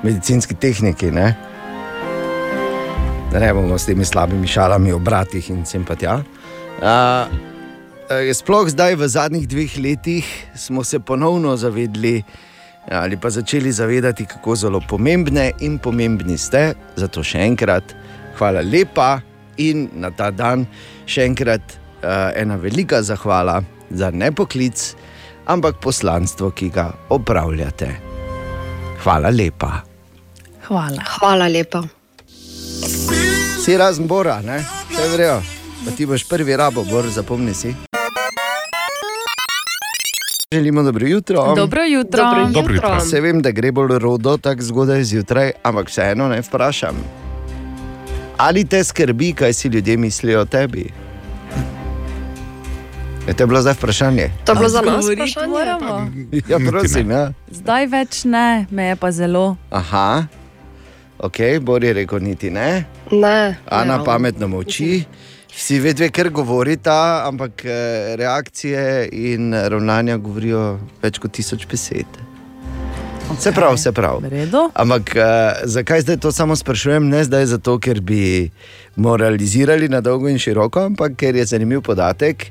[0.03, 1.31] medicinski tehniki, ne,
[3.33, 6.19] ne bomo s temi slabimi šalami o bratih in sem pa tja.
[6.77, 7.31] Uh,
[8.33, 12.21] sploh zdaj, v zadnjih dveh letih, smo se ponovno zavedli
[12.91, 16.71] ali pa začeli zavedati, kako zelo pomembne in pomembni ste.
[16.95, 17.95] Zato še enkrat
[18.37, 19.19] hvala lepa
[19.57, 20.63] in na ta dan
[21.05, 21.61] še enkrat
[22.35, 24.95] ena velika zahvala za ne poklic,
[25.45, 27.89] ampak poslanstvo, ki ga opravljate.
[29.03, 29.71] Hvala lepa.
[30.67, 31.03] Hvala.
[31.19, 31.83] Hvala lepa.
[33.65, 34.65] Si razen Bora, ne?
[34.91, 35.41] Vse vrejo.
[35.85, 37.75] Pa ti boš prvi rabo, Bor, zapomni si.
[40.51, 41.55] Želimo dobro jutro.
[41.55, 42.23] Dobro jutro.
[42.23, 42.99] Dobro Dobro jutro.
[42.99, 46.95] Se vem, da gre bolj rodo tako zgodaj zjutraj, ampak vseeno ne vprašam.
[48.37, 50.91] Ali te skrbi, kaj si ljudje mislijo o tebi?
[53.27, 54.31] Je to bilo zdaj vprašanje?
[54.45, 55.55] To je bilo za nas vprašanje.
[56.47, 57.11] Ja, prosim.
[57.11, 57.31] Ja.
[57.51, 59.57] Zdaj več ne, me je pa zelo.
[59.69, 60.27] Aha,
[61.19, 62.85] ok, Bor je rekel, niti ne.
[63.11, 63.57] Ne.
[63.67, 65.03] Ana ne, pametno moči.
[65.51, 72.23] Vsi vedve, ker govorita, ampak eh, reakcije in ravnanja govorijo več kot tisoč besed.
[73.39, 74.23] Se pravi, se pravi.
[74.23, 74.69] V redu.
[74.73, 75.23] Ampak uh,
[75.67, 77.09] zakaj zdaj to samo sprašujem?
[77.09, 78.51] Ne zdaj zato, ker bi
[78.95, 82.47] moralizirali na dolgo in široko, ampak ker je zanimiv podatek,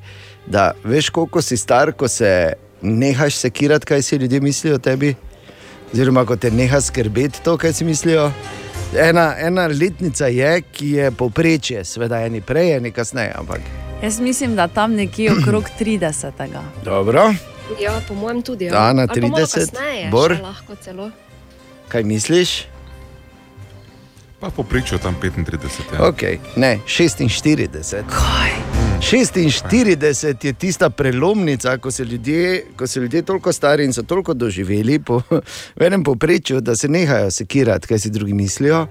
[0.47, 5.14] da veš, koliko si star, ko se nehaš sekirati, kaj si ljudje mislijo o tebi,
[5.92, 8.30] oziroma ko te neha skrbeti to, kaj si mislijo.
[8.97, 13.32] Ena, ena letnica je, ki je povprečje, seveda eni prej, eni kasneje.
[13.34, 13.61] Ampak
[14.03, 16.30] Jaz mislim, da tam nekje okrog 30.
[16.84, 17.32] dobro,
[17.80, 18.64] Ja, po mojem tudi.
[18.64, 18.72] Ja.
[18.72, 20.36] Da, na Ali pa malo 30, kasneje, Bor?
[20.36, 21.11] še Lahko celo.
[21.88, 22.64] kaj misliš?
[24.47, 25.59] Pa popričajo tam 35.
[25.92, 26.01] Ja.
[26.01, 26.38] Okay.
[26.57, 28.03] Ne, 46.
[28.07, 28.51] Kaj?
[29.01, 34.34] 46 je tista prelomnica, ko so, ljudje, ko so ljudje toliko stari in so toliko
[34.34, 35.20] doživeli po
[35.80, 38.86] enem povprečju, da se nehajo sekirati, kaj si drugi mislijo.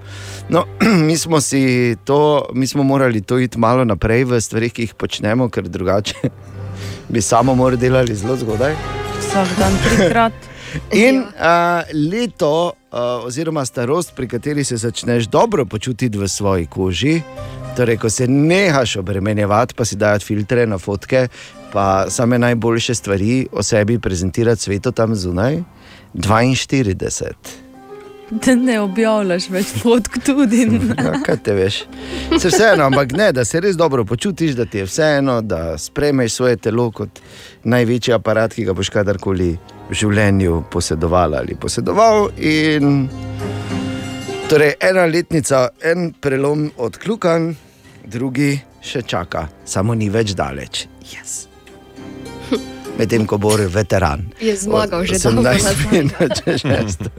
[0.48, 0.64] No,
[1.08, 4.94] mi smo, si to, mi smo morali to iti malo naprej v stvarih, ki jih
[4.94, 6.28] počnemo, ker drugače
[7.12, 8.76] bi samo morali delati zelo zgodaj.
[9.20, 10.45] Vsak dan trikrat.
[10.92, 17.20] In uh, leto, uh, oziroma starost, pri kateri se začneš dobro počutiti v svoji koži,
[17.76, 21.28] torej ko se nehaš obremenjevati, pa si dajati filtre na fotke,
[21.72, 25.62] pa same najboljše stvari o sebi prezentirati svetu tam zunaj,
[26.14, 27.32] 42.
[28.30, 30.64] Da ne objavljaš več fotk tudi.
[31.04, 31.82] Ja, kaj te veš?
[32.40, 36.32] Se vseeno, ampak ne, da se res dobro počutiš, da ti je vseeno, da spremeš
[36.32, 37.20] svoje telo kot
[37.64, 39.52] največji aparat, ki ga boš kadarkoli
[39.90, 42.30] življenju posedoval ali posedoval.
[42.38, 43.08] In
[44.50, 47.52] torej, ena letnica, en prelom odkljukan,
[48.06, 50.86] drugi še čaka, samo ni več daleč.
[51.10, 51.46] Yes.
[52.96, 54.24] Medtem ko bo veteran.
[54.40, 55.76] Je zmagal že Od dolgo 18 nazaj.
[55.92, 57.10] minut, če šesto.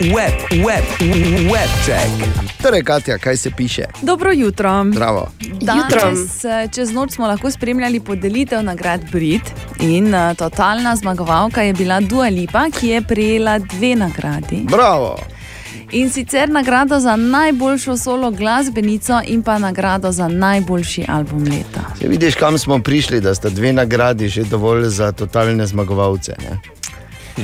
[0.00, 0.84] Web, web,
[1.50, 2.10] web check.
[2.62, 3.84] Torej, Katja, kaj se piše?
[4.02, 4.84] Dobro jutro.
[4.84, 5.28] Bravo.
[5.60, 9.42] Danes, eh, čez noč smo lahko spremljali podelitev nagrad Brit
[9.80, 14.60] in uh, totalna zmagovalka je bila Dua Lipa, ki je prejela dve nagradi.
[14.70, 15.16] Bravo.
[15.92, 21.80] In sicer nagrado za najboljšo solo glasbenico in pa nagrado za najboljši album leta.
[22.00, 26.32] Se vidiš, kam smo prišli, da sta dve nagradi že dovolj za totalne zmagovalce.
[26.38, 26.77] Ne?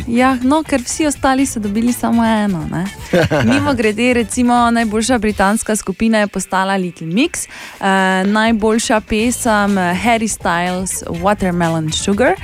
[0.21, 2.67] Ja, no, ker vsi ostali so dobili samo eno.
[2.71, 2.85] ne.
[3.53, 7.49] Mimo grede, recimo, najboljša britanska skupina je postala Little Mix,
[7.81, 12.35] uh, najboljša pesem eh, Harry Styles, Watermelon Sugar.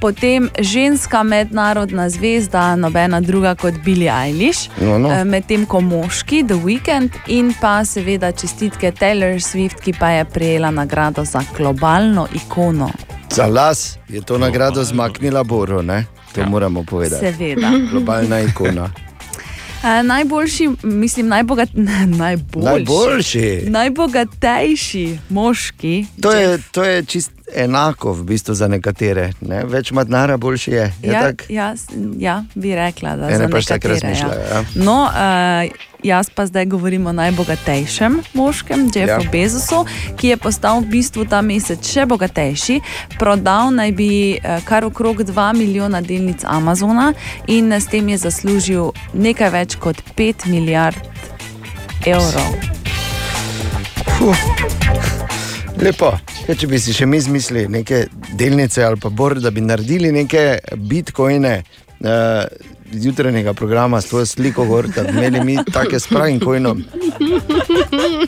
[0.00, 5.12] Potem ženska mednarodna zvezda, nobena druga kot Billie Eilish, No, no.
[5.12, 10.24] Eh, medtem ko moški, The Weeknd in pa seveda čestitke Taylor Swift, ki pa je
[10.24, 12.90] prejela nagrado za globalno ikono.
[13.30, 16.04] Za las je to nagrado zmaknila Boro, ne?
[16.34, 16.46] To ja.
[16.48, 17.20] moramo povedati.
[17.20, 17.70] Seveda.
[17.90, 18.84] Globalna ikona.
[19.82, 23.62] Uh, najboljši, mislim, najbogat, ne, najboljši, Najboljši.
[23.66, 26.06] najbogatejši moški.
[26.20, 29.32] To je, to je čist enako v bistvu za nekatere.
[29.40, 29.64] Ne?
[29.64, 30.92] Več ima denarja, boljši je.
[31.02, 31.44] je Ja, tak?
[31.50, 31.74] ja,
[32.18, 34.64] ja, bi rekla, da Ene za pač tako razmišljajo, ja.
[34.74, 39.30] No, uh, jaz pa zdaj govorim o najbogatejšem moškem, Jeffu Ja.
[39.32, 39.84] Bezosu,
[40.16, 42.80] ki je postal v bistvu ta mesec še bogatejši.
[43.18, 47.12] Prodal naj bi uh, kar okrog 2 milijona delnic Amazona
[47.46, 50.98] in s tem je zaslužil nekaj več kot 5 milijard
[52.06, 52.56] evrov.
[54.18, 55.21] Fuh.
[55.82, 56.12] Lepo.
[56.46, 58.04] Kaj, če bi si še mi izmislili neke
[58.38, 61.62] delnice ali pa bor, da bi naredili neke bitcoine.
[62.02, 62.46] Uh,
[62.92, 66.82] Jutranjega programa s to sliko, gor, da bi imeli mi take s pravim kojnom.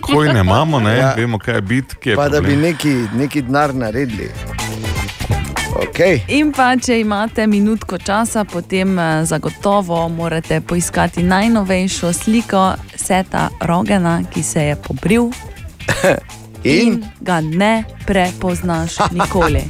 [0.00, 0.94] Koj ne imamo, ne?
[0.96, 1.12] Ja.
[1.16, 2.62] Vemo, kaj je bit, ki je Pa da bi problem.
[2.62, 4.30] neki, neki denar naredili.
[5.74, 6.22] Okay.
[6.28, 14.22] In pa, če imate minutko časa, potem eh, zagotovo morate poiskati najnovejšo sliko Seta Rogena,
[14.32, 15.28] ki se je pobril
[16.64, 19.62] In ga ne prepoznaš nikoli.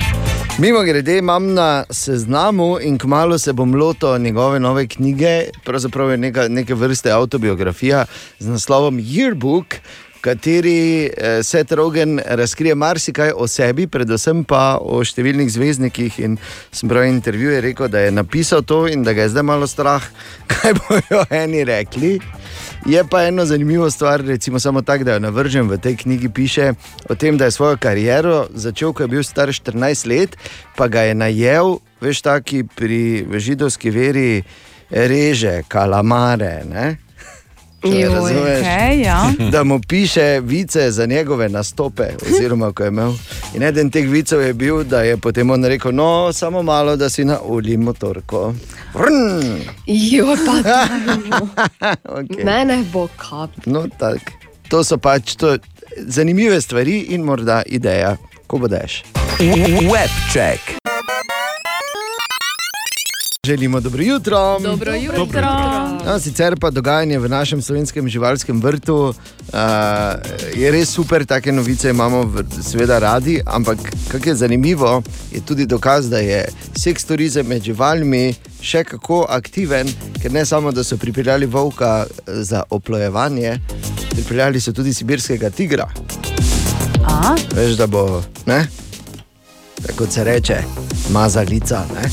[0.58, 6.16] mimo grede imam na seznamu in kmalo se bom lotil njegove nove knjige, pravzaprav je
[6.16, 8.04] neka, neke vrste autobiografija
[8.38, 9.64] z naslovom Yearbook.
[10.24, 16.16] Kateri eh, Seth Rogen razkrije marsikaj o sebi, predvsem pa o številnih zvezdnikih.
[16.24, 16.38] In
[16.72, 19.68] sem prav intervju je rekel, da je napisal to in da ga je zdaj malo
[19.68, 20.00] strah,
[20.52, 22.14] kaj bojo eni rekli.
[22.88, 26.72] Je pa eno zanimivo stvar, recimo samo tako, da jo navržem v tej knjigi, piše
[27.08, 30.40] o tem, da je svojo kariero začel, ko je bil star 14 let,
[30.76, 34.28] pa ga je najel, veš, taki pri židovski veri
[34.88, 36.62] reže, kalamare.
[36.64, 37.03] Ne?
[37.84, 38.14] Joj.
[38.14, 38.58] razumeš?
[38.60, 39.32] Okay, ja.
[39.52, 42.02] da mu piše vice za njegove nastope.
[42.30, 43.12] Oziroma, ko je imel.
[43.54, 47.10] In eden teh vicev je bil, da je potem on rekel: No, samo malo, da
[47.10, 48.54] si na uli motorko.
[49.86, 50.52] Jo, pa
[52.14, 52.44] Okay.
[52.44, 53.50] mene bo kap.
[53.66, 54.32] No, tak.
[54.68, 55.58] To so pač to,
[55.98, 58.16] zanimive stvari in morda ideja,
[58.46, 59.02] ko boš.
[59.90, 60.60] Web check.
[63.44, 64.58] Želimo dobro jutro.
[64.60, 65.46] Dobro jutro.
[66.06, 69.14] No, sicer pa dogajanje v našem slovenskem živalskem vrtu uh,
[70.54, 73.78] je res super, take novice imamo v- seveda radi, ampak
[74.08, 79.88] kar je zanimivo, je tudi dokaz, da je seks turizem med živalmi še kako aktiven,
[80.22, 83.58] ker ne samo, da so pripeljali volka eh, za oplojevanje,
[84.10, 85.88] pripeljali so tudi sibirskega tigra.
[87.04, 88.66] A, Veš, da bo, ne?
[89.86, 90.56] Tako se reče,
[91.10, 91.84] mazalica.
[91.94, 92.08] Ne?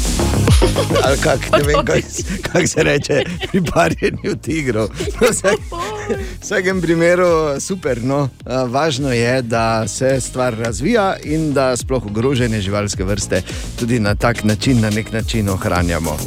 [1.04, 2.00] Ali kak, ne vem, kako
[2.44, 4.88] kak se reče pri parjenju tigrov.
[5.22, 5.62] No, vsak-
[6.10, 7.28] V vsakem primeru
[7.60, 8.04] super.
[8.04, 8.30] No.
[8.68, 13.42] Važno je, da se stvar razvija in da sploh ogrožene živalske vrste
[13.80, 16.18] tudi na tak način, na nek način ohranjamo.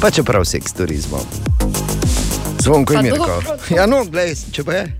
[0.00, 1.20] Pa čeprav seks turizmom.
[2.58, 3.42] Zvonko in Mirko.
[3.70, 4.96] Ja, no, glej, če pa je.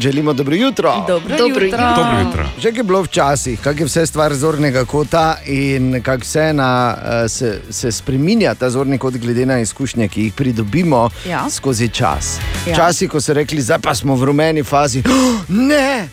[0.00, 1.04] Želimo dobro jutro.
[1.08, 1.64] dobro, Dobro jutro.
[1.64, 1.94] jutro.
[1.96, 2.48] Dobro jutro.
[2.58, 6.22] Že je bilo včasih, kako je vse stvar zornega kota in kako
[6.52, 11.50] na, eh, se, se spremenja ta zorni kot, glede na izkušnje, ki jih pridobimo Ja.
[11.50, 12.38] skozi čas.
[12.66, 12.72] Ja.
[12.72, 14.98] Včasih, ko so rekli, zdaj pa smo v rumeni fazi.
[15.00, 16.08] Oh, ne,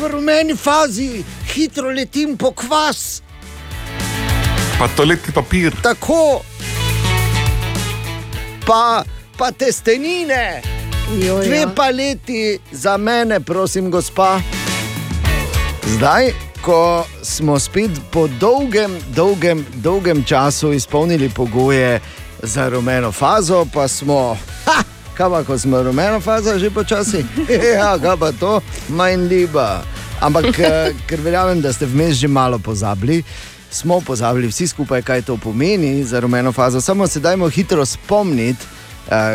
[0.00, 3.22] v rumeni fazi hitro letim po kvas.
[4.78, 5.74] Pa toaletni papir.
[5.82, 6.42] Tako.
[8.66, 9.04] Pa,
[9.38, 10.77] pa testenine.
[11.16, 14.40] Jo, Dve paleti za mene, prosim, gospa.
[15.86, 16.32] Zdaj,
[16.62, 22.00] ko smo spet po dolgem, dolgem, dolgem času izpolnili pogoje
[22.42, 24.82] za rumeno fazo, pa smo, ha,
[25.16, 27.24] kaj pa, ko smo rumeno fazo, že počasi,
[27.74, 29.82] ja, kaj pa to, manj liba.
[30.20, 33.22] Ampak, eh, ker verjamem, da ste vmes že malo pozabili.
[33.70, 36.80] Smo pozabili vsi skupaj, kaj to pomeni za rumeno fazo.
[36.80, 38.66] Samo se dajmo hitro spomniti,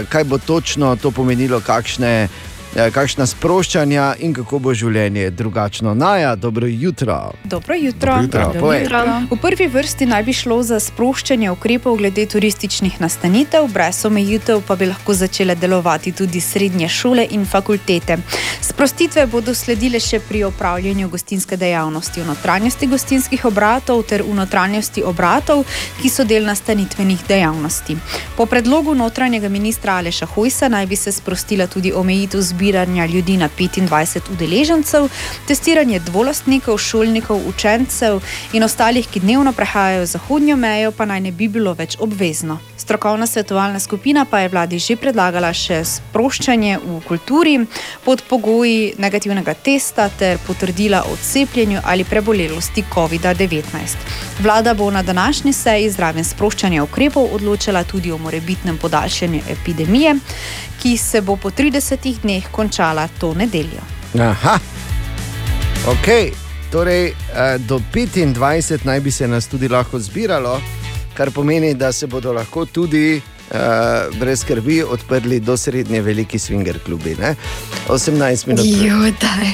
[0.10, 5.94] kaj bo točno to pomenilo, kakšne, eh, kakšna sproščanja in kako bo življenje drugačno.
[5.94, 7.32] Naja, dobro jutro.
[7.44, 8.16] Dobro jutro.
[8.16, 8.46] Dobro jutro.
[8.46, 8.82] Dobro Povej.
[8.84, 9.04] jutro.
[9.32, 14.76] V prvi vrsti naj bi šlo za sproščanje ukrepov glede turističnih nastanitev, brez omejitev pa
[14.76, 18.18] bi lahko začele delovati tudi srednje šole in fakultete.
[18.62, 25.06] Sprostitve bodo sledile še pri opravljanju gostinske dejavnosti v notranjosti gostinskih obratov ter v notranjosti
[25.06, 25.64] obratov,
[26.02, 27.98] ki so del nastanitvenih dejavnosti.
[28.38, 32.63] Po predlogu notranjega ministra Aleša Hojsa naj bi se sprostila tudi omejitev zbiranja
[33.14, 35.10] ljudi na 25 udeležencev,
[35.48, 38.22] testiranje dvolastnikov, šolnikov, učencev
[38.54, 42.60] in ostalih, ki dnevno prehajajo zahodnjo mejo, pa naj ne bi bilo več obvezno.
[42.78, 47.54] Strokovna svetovalna skupina pa je vladi že predlagala še sproščanje v kulturi
[48.04, 53.96] pod pogoji negativnega testa ter potrdila o cepljenju ali prebolelosti COVID-19.
[54.44, 60.16] Vlada bo na današnji seji zraven sproščanja ukrepov odločala tudi o morebitnem podaljšanju epidemije,
[60.84, 63.80] ki se bo po 30 dneh končala to nedeljo.
[64.20, 64.60] Aha,
[65.88, 66.08] ok.
[66.72, 70.60] Torej, eh, do 25 naj bi se nas tudi lahko zbiralo,
[71.14, 73.22] kar pomeni, da se bodo lahko tudi
[73.54, 77.16] uh, brez skrbi odprli do srednje veliki swinger klubi.
[77.20, 77.36] Ne?
[77.88, 78.66] 18 minut.
[78.66, 79.48] Jo, daj.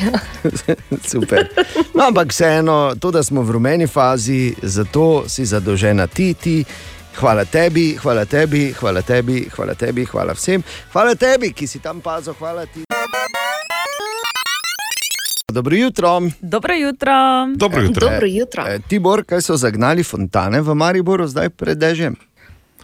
[1.12, 1.48] Super.
[1.94, 6.64] No, ampak vseeno, to, da smo v rumeni fazi, zato si zadolžena ti, ti.
[7.20, 10.64] Hvala tebi, hvala tebi, hvala tebi, hvala tebi, hvala vsem.
[10.94, 12.86] Hvala tebi, ki si tam pazil, hvala ti.
[15.52, 16.22] Dobro jutro.
[16.42, 17.12] Dobro jutro.
[17.56, 18.08] Dobro jutro.
[18.08, 18.64] Dobro jutro.
[18.68, 22.16] E, Tibor, kaj so zagnali fontane v Mariboru zdaj pred dežjem?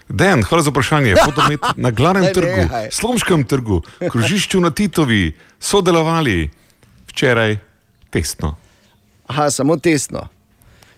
[0.10, 1.16] Den, hvala za vprašanje.
[1.26, 2.68] Fotomet na glavnem trgu.
[2.92, 3.82] Slomškem trgu,
[4.12, 6.52] krožišču na Titovi, sodelovali
[7.08, 7.56] včeraj
[8.12, 8.58] testno.
[9.32, 10.28] Aha, samo tesno.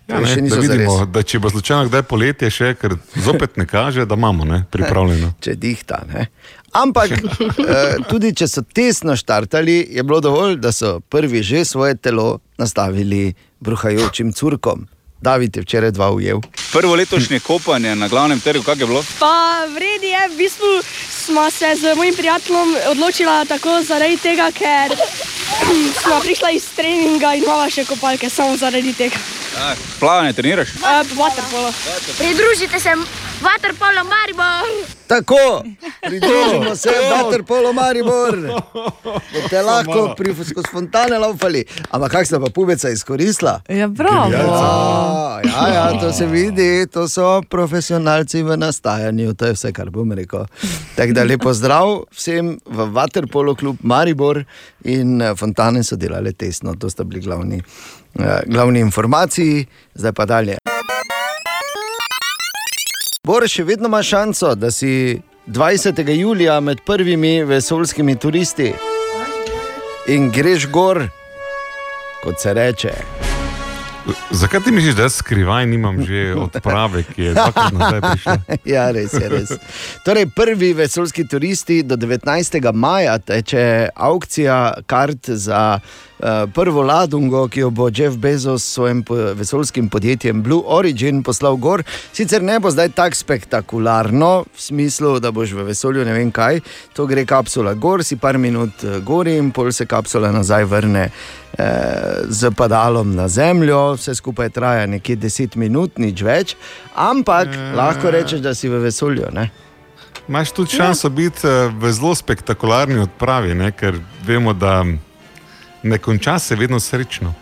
[0.07, 2.95] Ja, ne, da vidimo, da če bo slučajno kdaj poletje, še, ker
[3.25, 5.33] zopet ne kaže, da imamo ne, pripravljeno.
[5.43, 5.99] Če dihta.
[6.07, 6.29] Ne?
[6.79, 11.97] Ampak eh, tudi če so tesno štartali, je bilo dovolj, da so prvi že svoje
[11.99, 14.87] telo nastavili bruhajočim curkom.
[15.21, 16.39] David je včeraj dva ujel.
[16.71, 19.03] Prvo letošnje kopanje na glavnem trgu, kako je bilo?
[19.19, 20.71] Pa vredi je, v bistvu
[21.09, 24.95] smo se z mojim prijateljem odločili tako zaradi tega, ker
[26.03, 29.19] smo prišli iz treninga in imamo še kopalke, samo zaradi tega.
[29.57, 30.69] A, plavanje treniraš?
[30.75, 30.81] Uh,
[31.17, 31.73] Waterpolo.
[32.17, 32.89] Pridružite se
[33.41, 34.87] Waterpolo Maribor.
[35.07, 35.63] Tako,
[36.01, 38.37] pridružimo se, Waterpolo Maribor.
[39.33, 41.65] Boste lahko pri skozi fontane laufali.
[41.91, 43.61] Ampak kak sta pa pubeca izkoristila?
[43.69, 44.31] Ja, bravo.
[44.31, 49.89] Ja, ja, ja, to se vidi, to so profesionalci v nastajanju, to je vse, kar
[49.89, 50.45] bom rekel.
[50.95, 54.43] Tako da lepo zdrav vsem v Waterpolo klub Maribor
[54.83, 57.63] in eh, fontane so delale tesno, to sta bili glavni, eh,
[58.45, 60.57] glavni informaciji, zdaj pa dalje.
[63.23, 66.09] Bor še vedno ima šanso, da si 20.
[66.15, 68.73] julija med prvimi vesoljskimi turisti
[70.07, 71.03] in greš gor,
[72.23, 72.93] kot se reče.
[74.31, 78.37] Zakaj ti misliš, da jaz skrivaj nimam že odprave, ki je dvakrat nazaj prišla?
[78.75, 79.29] ja, res je.
[79.29, 79.51] Res.
[80.05, 82.71] Torej, prvi vesoljski turisti do 19.
[82.73, 85.79] maja teče aukcija kart za
[86.53, 89.03] prvo ladungo, ki jo bo Jeff Bezos s svojim
[89.35, 91.83] vesoljskim podjetjem Blue Origin poslal gor.
[92.13, 96.59] Sicer ne bo zdaj tako spektakularno, v smislu, da boš v vesolju ne vem kaj,
[96.93, 101.09] to gre kapsula gor, si par minut eh, gori in pol se kapsula nazaj vrne.
[101.57, 106.55] eh, Z padalom na zemljo, vse skupaj traja nekje 10 minut, nič več,
[106.95, 109.29] ampak lahko rečeš, da si v vesolju.
[109.33, 109.49] Ne?
[110.27, 113.71] Imaš tudi šanso biti eh, v zelo spektakularni odpravi, ne?
[113.71, 114.83] ker vemo, da
[115.83, 117.33] ne konča se vedno srečno.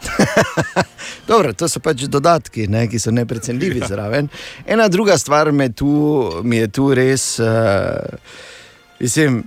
[1.28, 3.88] Dobro, to so pač dodatki, ne, ki so neprecenljivi ja.
[3.88, 4.28] zraven.
[4.68, 7.48] Ena druga stvar tu, mi je tu res, uh,
[9.00, 9.44] mislim,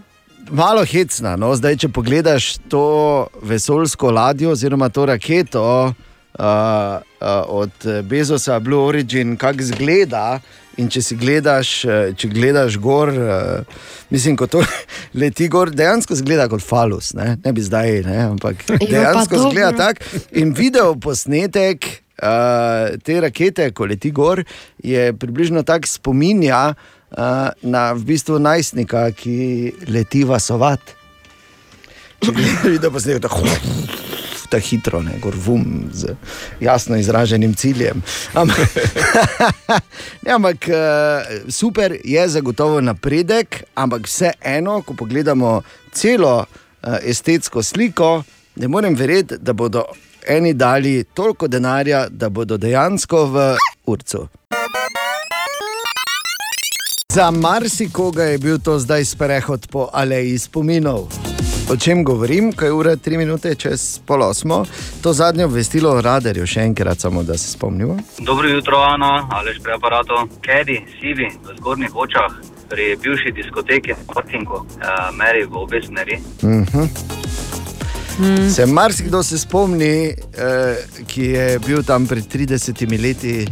[0.51, 1.37] malo hecna.
[1.37, 1.55] No?
[1.57, 5.95] Zdaj, če pogledaš to vesoljsko ladjo oziroma to raketo uh,
[6.39, 7.01] uh,
[7.47, 7.71] od
[8.05, 10.41] Bezosa, Blue Origin, kako izgleda.
[10.79, 13.79] In če si gledaš, eh, če gledaš gor, uh,
[14.15, 14.63] mislim, ko to
[15.21, 19.73] leti gor, dejansko zgleda kot falus, ne, ne bi zdaj, ne, ampak Ja, dejansko zgleda
[19.73, 19.89] dobro.
[19.89, 20.23] tako.
[20.39, 21.89] In video posnetek
[22.23, 24.45] uh, te rakete, ko leti gor,
[24.79, 29.39] je približno tako spominja uh, na v bistvu najstnika, ki
[29.91, 30.95] leti vasovat.
[32.23, 34.07] Če vidite, pa se tako.
[34.49, 36.15] Ta hitro, ne, gor vum, z
[36.61, 38.03] jasno izraženim ciljem.
[38.35, 38.77] Ampak,
[40.25, 48.23] ne, ampak eh, super je zagotovo napredek, ampak vseeno, ko pogledamo celo eh, estetsko sliko,
[48.57, 49.85] ne morem verjeti, da bodo
[50.29, 54.29] eni dali toliko denarja, da bodo dejansko v urcu.
[57.13, 61.28] Za marsikoga je bil to zdaj sprehod po aleji spominov.
[61.71, 64.65] O čem govorim, ko je ura 3 minute čez pol osmo,
[65.03, 67.99] to zadnje obvestilo o radarju, še enkrat, samo da se spomnimo.
[68.19, 70.15] Dobro jutro, Ana, ali pri aparatu.
[70.41, 72.33] Kedi, sivi, v zgornjih očah,
[72.71, 74.65] pri bivši diskoteki, Parkingu, uh,
[75.13, 76.17] meri v obe smeri.
[76.43, 76.89] Uh -huh.
[78.19, 78.51] mm.
[78.51, 80.15] Se marsikdo se spomni, eh,
[81.07, 83.47] ki je bil tam pred 30 leti,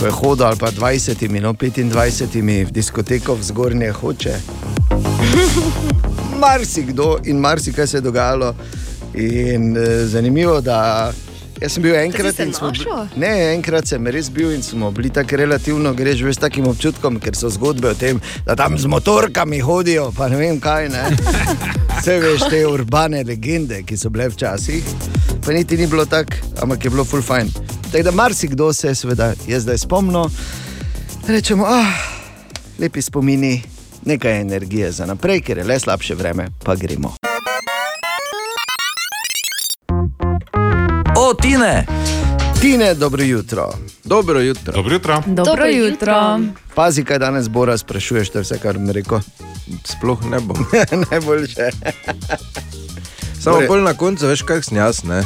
[0.00, 4.34] ko je hodil, ali pa 20, no 25 v diskoteko v zgornje hoče.
[6.42, 8.54] Marsikdo in marsikaj se je dogajalo.
[9.14, 11.12] In eh, zanimivo, da
[11.60, 12.86] jaz sem bil enkrat in smo bili-?
[13.16, 17.36] Ne, enkrat sem res bil in smo bili tako relativno, greš s takim občutkom, ker
[17.38, 20.88] so zgodbe o tem, da tam z motorkami hodijo, pa ne vem kaj.
[20.88, 21.04] Ne?
[22.00, 24.82] Vse veš, te urbane legende, ki so bile včasih,
[25.46, 27.52] pa niti ni bilo tako, ampak je bilo full fajn.
[27.92, 30.26] Tako da marsikdo se je, seveda, je zdaj spomnil,
[31.28, 31.94] rečemo, ah,
[32.82, 33.60] lepi spomini,
[34.04, 37.14] nekaj energije za naprej, ker je le slabše vreme, pa gremo.
[41.16, 41.86] O, Tine!
[42.60, 43.72] Tine, dobro jutro.
[44.04, 44.72] Dobro jutro.
[44.72, 45.22] Dobro jutro.
[45.26, 46.40] Dobro jutro.
[46.74, 49.18] Pazi, kaj danes Bora sprašuješ, to je vse, kar mi rekel.
[49.84, 50.66] Sploh ne bom.
[51.10, 51.70] Najboljše.
[53.40, 55.24] Samo Torej- pol na koncu, veš, kak sem jaz, ne?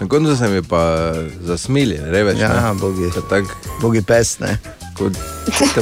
[0.00, 2.38] Na koncu se mi pa zasmili, reveč.
[2.38, 2.78] Ja, ne?
[2.80, 3.10] bogi.
[3.30, 3.44] Tak,
[3.80, 4.58] bogi pes, ne?
[4.94, 5.18] Kot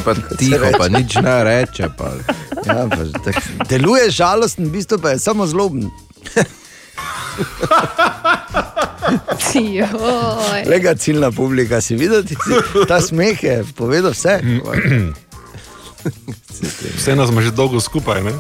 [0.04, 1.88] pa tiho, pa nič ne reče.
[1.98, 2.12] Pa.
[2.66, 3.36] Ja, pa, tak,
[3.68, 5.90] deluje žalosten, v bistvu pa je samo zloben.
[10.66, 12.50] Lega ciljna publika, si videl, ti si,
[12.88, 14.40] ta smeh je povedal vse.
[16.96, 18.32] Vse nas ima že dolgo skupaj, ne?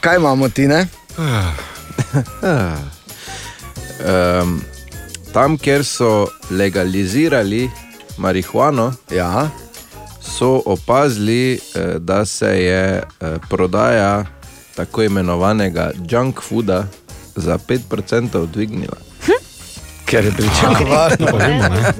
[0.00, 0.86] Kaj imamo ti, ne?
[4.06, 4.62] Um,
[5.32, 7.70] tam, kjer so legalizirali
[8.16, 9.50] marihuano, ja.
[10.20, 11.42] so opazili,
[11.74, 12.82] eh, da se je
[13.20, 14.24] eh, prodaja
[14.74, 16.84] tako imenovanega junk fooda
[17.36, 18.96] za 5% dvignila.
[20.04, 21.16] Ker je To pričakovano.
[21.22, 21.92] pa vemo, ne?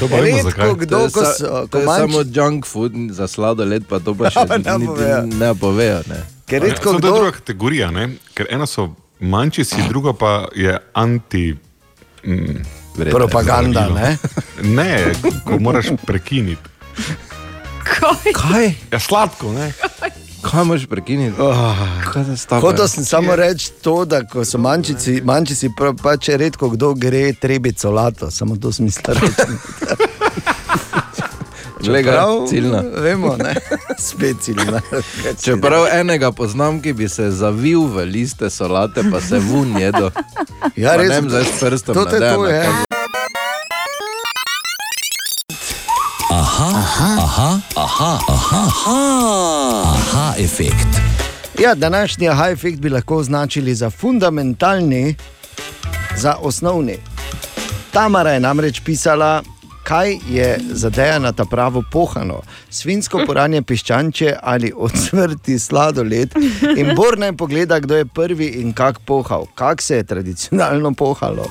[0.00, 0.64] To pa vemo, zakaj.
[0.64, 3.86] Redko kdo, ko To je so, to ko je manjši- samo junk food, za sladoled
[3.86, 5.22] pa to pa še Ja, ne povejo.
[5.28, 6.00] ne povejo.
[6.06, 6.20] Ne.
[6.46, 8.04] Ker Ja, samo to je kdo- druga kategorija, ne?
[8.34, 8.88] ker eno so
[9.20, 11.56] manjši, druga pa je anti.
[12.22, 12.62] Mm,
[13.10, 14.16] Propaganda, ne?
[14.78, 15.12] Ne,
[15.44, 16.62] ko moraš prekiniti.
[18.34, 18.74] Kaj?
[18.92, 19.72] Ja, sladko, ne?
[20.42, 21.36] Kaj moš prekiniti?
[21.40, 21.76] Oh.
[22.12, 22.60] Kaj?
[22.60, 26.94] Hotel sem samo reči to, da ko so manjčici, manjčici pa, pa če redko kdo
[26.94, 29.14] gre trebico lato, samo to smisla
[31.86, 32.82] Lega, Čeprav, ciljna.
[32.96, 33.54] Vemo, ne?
[34.08, 34.80] Spet ciljna.
[35.44, 40.10] Čeprav enega poznam, ki bi se zavil v liste solate, pa se vun jedo.
[40.76, 41.08] Ja, Pa res.
[41.08, 41.94] Ne vem, zdaj s prstom.
[41.94, 42.62] To te na to je.
[42.62, 42.84] kaže.
[46.30, 48.98] Aha, aha, aha, aha, aha, aha,
[49.84, 50.88] aha efekt.
[51.58, 55.14] Ja, današnji aha efekt bi lahko označili za fundamentalni,
[56.16, 56.96] za osnovni.
[57.92, 59.42] Tamara je namreč pisala,
[59.84, 66.34] kaj je za Dejana ta pravo pohano, svinsko poranje piščanče ali odsvrti sladoled.
[66.76, 71.44] In Bor naj pogleda, kdo je prvi in kak pohal, kak se je tradicionalno pohalo.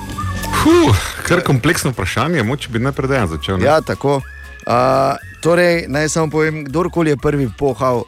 [0.64, 3.58] Huh, kar kompleksno vprašanje, moče bi najprej dejan začel.
[3.58, 3.66] Ne?
[3.66, 4.16] Ja, tako.
[4.66, 8.02] Uh, torej, naj samo povem, kdorkoli je prvi pohal,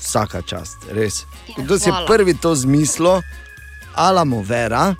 [0.00, 1.22] vsaka čast, res.
[1.56, 3.20] Kdo si je prvi to zmislil,
[3.94, 4.94] alamo vera.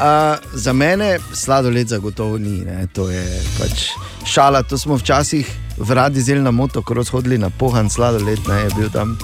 [0.00, 2.86] Uh, za mene sladoled zagotovo ni, ne?
[2.92, 3.90] to je pač
[4.24, 4.62] šala.
[4.62, 5.44] To smo včasih
[5.76, 8.60] v radi zeli na moto, ko hodili na pohan sladoled, ne?
[8.64, 9.18] je bil tam.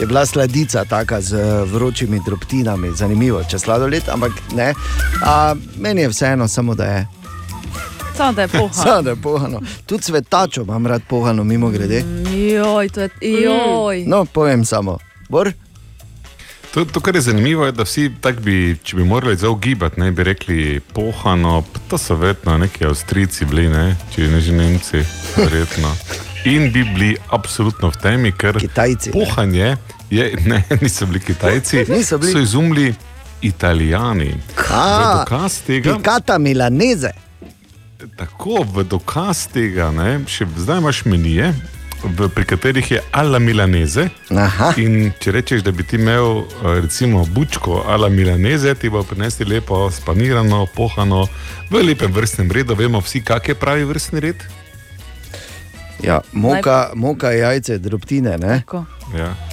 [0.00, 4.70] Je bila sladica taka z eh, vročimi drobtinami, zanimivo, če sladoled, ampak ne.
[5.18, 7.06] Uh, meni je vseeno, samo da je
[8.16, 8.72] Samo da je poha.
[8.84, 9.60] Samo da je pohano.
[9.86, 12.04] Tudi svetačo imam rad pohano, mimo grede.
[12.54, 13.10] Joj, to je.
[13.20, 14.04] Joj.
[14.06, 14.98] No, povem samo.
[15.28, 15.52] Bor?
[16.74, 20.00] To, to, kar je zanimivo, je, da vsi tako bi, če bi morali zdaj ugibati,
[20.00, 24.52] ne bi rekli pohano, pa to so vedno neki Avstrijci bili, ne, če ne že
[24.52, 25.02] Nemci,
[25.36, 25.90] verjetno.
[26.54, 29.12] In bi bili absolutno v temi, ker Kitajci, ne.
[29.18, 29.76] pohanje
[30.10, 32.32] je, ne, niso bili Kitajci, Niso bili.
[32.32, 32.94] so izumili
[33.42, 34.30] Italijani.
[34.56, 37.10] V dokaz tega, Pikata Milaneze.
[38.16, 41.50] tako v dokaz tega, ne, še zdaj imaš menije,
[42.04, 44.08] v, pri katerih je ala milaneze.
[44.30, 44.72] Aha.
[44.76, 49.44] In če rečeš, da bi ti imel eh, recimo bučko ala milaneze, ti bo prinesli
[49.44, 51.26] lepo spanirano, pohano,
[51.70, 52.74] v lepem vrstnem redu.
[52.74, 54.48] Vemo vsi, kak je pravi vrstni red.
[56.02, 58.38] Ja, moka, moka jajce, drobtine.
[58.38, 58.62] Ne?
[59.16, 59.49] Ja.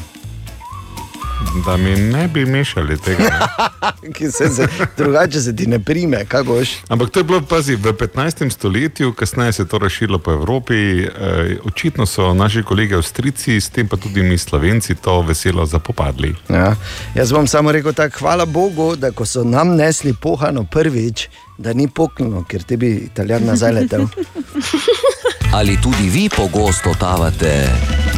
[1.65, 3.47] Da mi ne bi mešali tega.
[4.31, 6.69] Se, se, drugače se ti ne prime, kaj boš.
[6.87, 8.49] Ampak to je bilo pazi, v 15.
[8.49, 11.03] stoletju, kasneje se je to razširilo po Evropi.
[11.03, 11.09] Eh,
[11.63, 16.35] očitno so naši kolegi Avstrijci, s tem pa tudi mi Slovenci, to veselo zapopadli.
[16.49, 16.75] Ja.
[17.15, 21.73] Jaz bom samo rekel tako, hvala Bogu, da ko so nam nesli pohano prvič, da
[21.73, 24.07] ni poknilo, ker te bi italijan nazaj letel.
[25.57, 27.53] Ali tudi vi pogosto totavate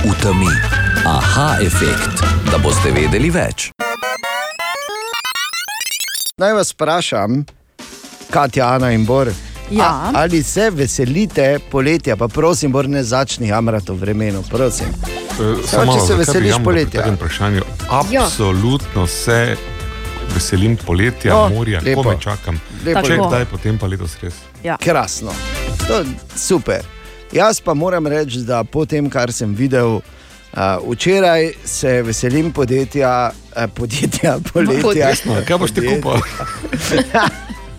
[0.04, 0.50] v temi?
[1.06, 3.70] Aha, efekt, da boste vedeli več.
[6.40, 7.44] Naj vas vprašam,
[8.30, 9.32] Katja, Ana in Bor.
[9.72, 9.86] Ja.
[9.86, 14.88] A, ali se veselite poletja, pa prosim, Bor, ne začni jamrati v vremenu, prosim.
[15.40, 17.06] Eh, Samo, če se veseliš poletja.
[17.16, 19.56] Vprašanju absolutno se
[20.34, 22.04] veselim poletja, O, morja, lepo.
[22.04, 22.60] ko me čakam.
[22.86, 23.02] Lepo.
[23.04, 23.28] Če Tako.
[23.28, 24.40] kdaj, potem pa letos res.
[24.64, 24.78] Ja.
[24.82, 25.34] Krasno,
[25.88, 26.86] to je super.
[27.36, 33.32] Jaz pa moram reči, da po tem, kar sem videl uh, včeraj, se veselim podjetja,
[33.34, 35.12] uh, podjetja poletja.
[35.12, 36.18] Resno, kaj boš ti kupil?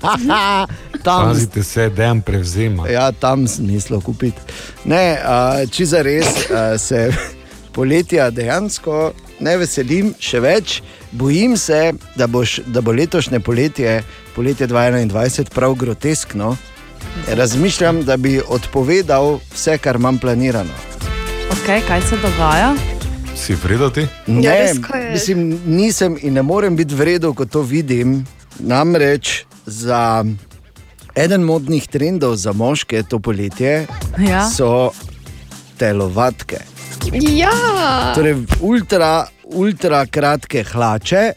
[0.01, 2.89] Tam, Pazite se, da jim prevzema.
[2.89, 4.41] Ja, tam sem mislil kupiti.
[4.85, 7.11] Ne, uh, če za res uh, se
[7.77, 9.11] poletja dejansko
[9.41, 10.81] ne veselim, še več.
[11.13, 14.03] Bojim se, da, boš, da bo letošnje poletje,
[14.35, 16.57] poletje 2021, prav groteskno.
[17.29, 20.73] Razmišljam, da bi odpovedal vse, kar imam planirano.
[21.51, 22.75] Okay, kaj se dogaja?
[23.37, 24.07] Si vredoti?
[24.27, 24.77] Ne, Ja, res,
[25.13, 28.21] mislim, nisem in ne morem biti vredno, ko to vidim.
[28.59, 30.25] Namreč za
[31.15, 33.87] eden modnih trendov za moške to poletje
[34.19, 34.45] Ja.
[34.47, 34.93] so
[35.79, 36.59] telovatke.
[37.09, 38.13] Ja.
[38.15, 41.33] Torej, ultra, ultra kratke hlače,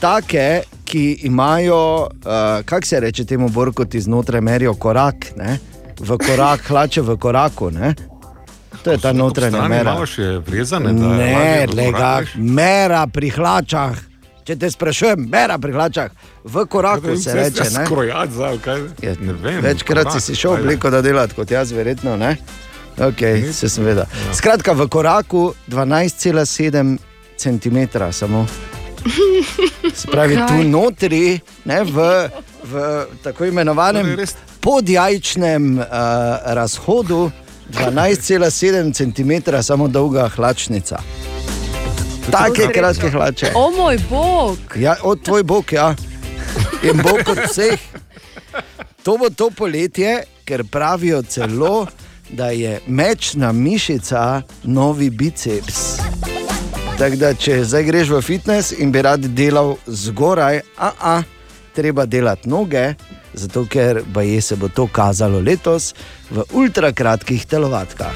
[0.00, 5.58] take, ki imajo, uh, kako se reče temu, bor, kot iznotraj merijo korak, ne?
[6.00, 7.70] v korak, hlače v koraku.
[7.70, 7.94] Ne?
[8.84, 9.94] To je ta notranja mera.
[9.94, 13.96] malo še vezane, da Ne, lega, mera pri hlačah.
[14.46, 16.12] Če te sprašujem, mera pri hlačah,
[16.44, 17.64] v koraku se reče.
[17.74, 17.86] Ne?
[17.86, 18.84] Skrojati za kaj?
[19.02, 19.58] Je, Ne vem.
[19.64, 20.62] Večkrat si korak, si šel ajde.
[20.62, 22.14] obleko, da delati kot jaz, verjetno.
[22.16, 22.36] Ne?
[22.98, 24.06] Okay, se seveda.
[24.26, 24.34] Ja.
[24.34, 26.98] Skratka, v koraku 12,7
[27.36, 27.78] cm
[28.12, 28.46] samo.
[29.94, 32.28] Se pravi, tu notri, ne, v,
[32.64, 34.16] v tako imenovanem
[34.60, 35.84] podjajčnem uh,
[36.44, 37.30] razhodu,
[37.70, 40.98] 12,7 cm samo dolga hlačnica.
[42.30, 43.52] Take kratke hlače.
[43.54, 44.58] O moj bog!
[44.76, 45.94] Ja, od tvoj bog, ja.
[46.82, 47.78] In bog od vseh.
[49.02, 51.86] To bo to poletje, ker pravijo celo,
[52.30, 55.98] da je mečna mišica novi biceps.
[56.98, 61.22] Tako da, če zdaj greš v fitness in bi rad delal zgoraj, a, a
[61.76, 62.94] treba delati noge,
[63.34, 65.92] zato ker baje se bo to kazalo letos
[66.30, 68.14] v ultrakratkih telovatkah.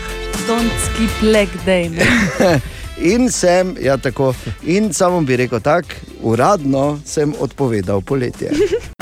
[0.49, 1.91] Don't skip leg day.
[1.93, 2.07] Ne?
[3.01, 8.53] In sem, ja, tako, in samo bi rekel tako, uradno sem odpovedal poletje.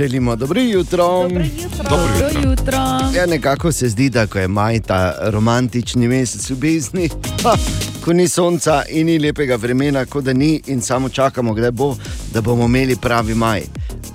[0.00, 1.22] Želimo dobro jutro.
[1.22, 1.84] Dobro jutro.
[1.90, 2.78] Dobro jutro.
[3.16, 7.08] Ja, nekako se zdi, da ko je maj ta romantični mesec ljubezni,
[7.42, 7.56] ha,
[8.04, 11.96] ko ni sonca in ni lepega vremena, kot da ni, in samo čakamo, kdaj bo,
[12.32, 13.62] da bomo imeli pravi maj.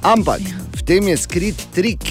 [0.02, 0.42] Ampak
[0.74, 2.02] v tem je skrit trik,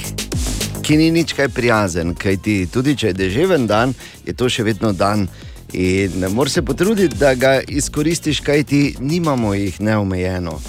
[0.82, 3.94] ki ni nič kaj prijazen, kajti tudi če je deževen dan,
[4.26, 5.26] je to še vedno dan.
[5.74, 10.60] In ne moreš se potruditi, da ga izkoristiš, kajti nimamo jih neomejeno.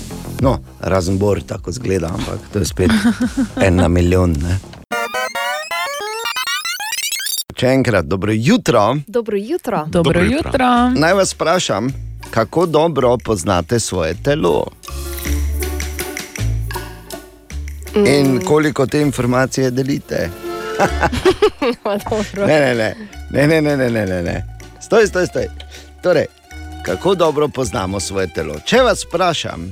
[0.41, 2.91] No, razen bor, tako zgleda, ampak to je spet
[3.65, 4.32] en na milijon.
[4.32, 4.57] Ne?
[7.56, 8.98] Če enkrat, dobro jutro.
[9.07, 9.86] Dobro jutro.
[9.88, 10.90] Dobro jutro.
[10.95, 11.94] Naj vas vprašam,
[12.32, 14.65] kako dobro poznate svoje telo
[17.95, 20.30] in koliko te informacije delite.
[22.48, 22.76] Ne, ne,
[23.32, 24.55] ne, ne, ne, ne, ne, ne, ne.
[24.85, 25.47] Stoj, stoj, stoj.
[26.01, 26.25] Torej,
[26.85, 28.59] kako dobro poznamo svoje telo?
[28.65, 29.71] Če vas vprašam,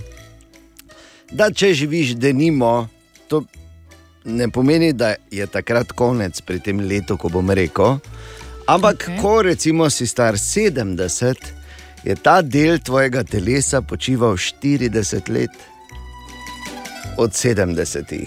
[1.31, 2.87] da če živiš denimo,
[3.27, 3.43] to
[4.25, 7.99] ne pomeni, da je takrat konec pri tem letu, ko bom rekel.
[8.65, 9.21] Ampak, okay.
[9.21, 11.35] ko recimo si star 70,
[12.03, 15.53] je ta del tvojega telesa počival 40 let,
[17.17, 18.17] od 70.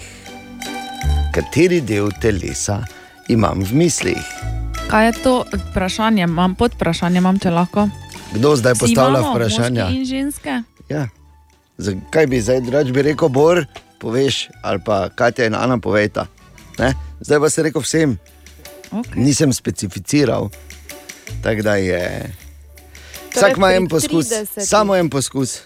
[1.35, 2.85] Kateri del telesa
[3.27, 4.56] imam v mislih?
[4.87, 6.23] Kaj je to vprašanje?
[6.23, 7.89] Imam pod vprašanje, imam če lahko.
[8.33, 9.87] Kdo zdaj Vsi postavlja imamo, vprašanja?
[9.91, 10.61] In ženske.
[10.89, 11.07] Ja.
[11.77, 13.65] Zakaj bi zdaj drugače bi rekel, Bor,
[13.99, 16.25] poveš, ali pa Katja in Ana povejta.
[16.79, 16.93] Ne?
[17.19, 18.17] Zdaj pa se rekel vsem.
[18.91, 19.15] Okay.
[19.15, 20.49] Nisem specificiral.
[21.43, 22.33] Tako da je.
[23.35, 24.65] Vsak ima en poskus, 30.
[24.65, 25.59] samo en poskus.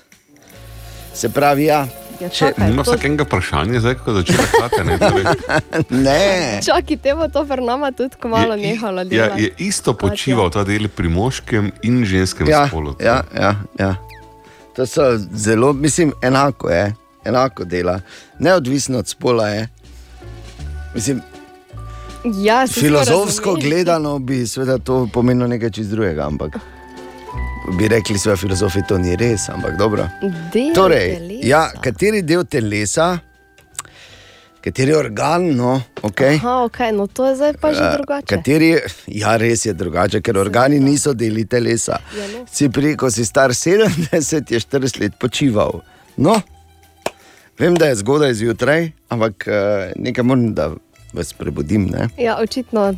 [1.14, 1.88] Se pravi, ja.
[2.22, 4.84] Ja, Če, čakaj, Ima to- vsakega vprašanja, zdaj ko začne kratke.
[4.84, 5.26] Ne, torej,
[6.06, 6.60] ne.
[6.62, 9.42] Čakaj, te bo to pri nama tudi ko malo nehalo ja, delati.
[9.42, 12.94] je isto počival ta del pri moškem in ženskem Ja, spolu.
[13.00, 13.96] ja, ja, ja.
[14.72, 15.02] To so
[15.34, 16.94] zelo, mislim, enako je,
[17.24, 18.00] enako dela,
[18.38, 19.68] neodvisno od spola je.
[20.96, 21.22] Mislim,
[22.38, 26.54] Ja, filozofsko gledano bi seveda to pomenilo nekaj čist drugega, ampak
[27.78, 30.08] bi rekli, da filozofi to ni res, ampak dobro.
[30.54, 31.48] Del Torej, telesa.
[31.48, 33.20] ja, kateri del telesa,
[34.62, 38.26] kateri organ, no, okay, Aha, okay, no to je zdaj pa že Eh, drugače.
[38.36, 38.70] Kateri,
[39.08, 41.98] ja, res je drugače, ker organi niso deli telesa.
[42.18, 42.46] Ja, no.
[42.52, 45.82] Si pri, ko si star 70, je 40 let počival.
[46.18, 46.42] No,
[47.60, 50.72] vem, da je zgodaj zjutraj, ampak eh, nekaj moram, da
[51.14, 51.86] vas prebudim.
[51.86, 52.08] Ne?
[52.18, 52.94] Ja, očitno.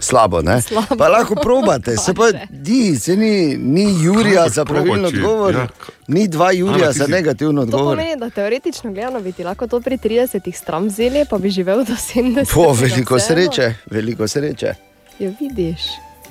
[0.00, 0.62] Slabo, ne?
[0.62, 0.96] Slabo.
[0.96, 5.66] Pa lahko probate, se pa di, se ni, ni Jurija za pravilno če- odgovor, ja,
[6.08, 7.96] ni dva Jurija za negativno To odgovor.
[7.96, 11.78] pomeni, da teoretično gledano bi ti lahko to pri 30 stram vzeli, pa bi živel
[11.80, 12.54] do 70.
[12.54, 14.74] Po veliko sreče, veliko sreče.
[15.18, 15.80] Ja, vidiš.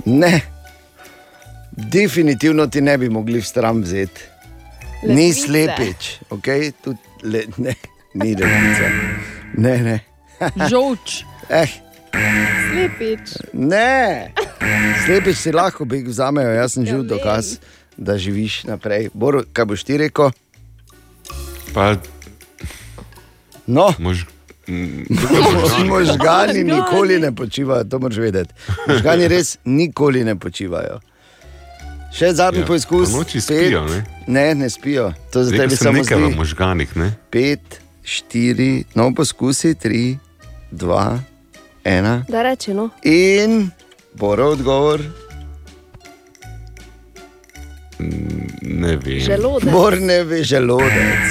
[0.05, 0.41] Ne,
[1.71, 4.21] definitivno ti ne bi mogli v stran vzeti.
[5.03, 6.71] Ni slepič, okay?
[6.73, 7.73] Tud, le, ne,
[8.13, 8.87] ni lepica.
[9.55, 9.99] Ne, ne.
[10.63, 11.23] Žolč.
[11.49, 11.69] Eh,
[12.65, 13.29] Slepič.
[13.53, 14.31] ne,
[15.05, 17.57] slepič si lahko bi vzamejo, jaz sem živ dokaz,
[17.97, 19.09] da živiš naprej.
[19.13, 20.31] Bor, kaj boš ti rekel?
[21.73, 21.95] Pa,
[23.65, 23.93] No.
[23.97, 24.25] mož,
[25.85, 28.53] Možgani nikoli ne počivajo, to moraš vedeti.
[28.87, 30.99] Možgani res nikoli ne počivajo.
[32.13, 33.09] Še zadnji Ja, ja, poizkus.
[33.09, 34.03] po noči spijo, ne?
[34.27, 35.13] ne, ne spijo.
[35.31, 37.07] To za Rekel tebe samo nekaj v možganih, ne?
[37.29, 40.17] Pet, štiri, no poskusi, tri,
[40.73, 41.19] dva,
[41.85, 42.23] ena.
[42.29, 42.89] Da reči, no.
[43.03, 43.69] In
[44.13, 45.01] boro odgovor.
[48.61, 49.19] Ne vem.
[49.19, 49.71] Želodec.
[49.71, 51.29] Bor ne ve želodec.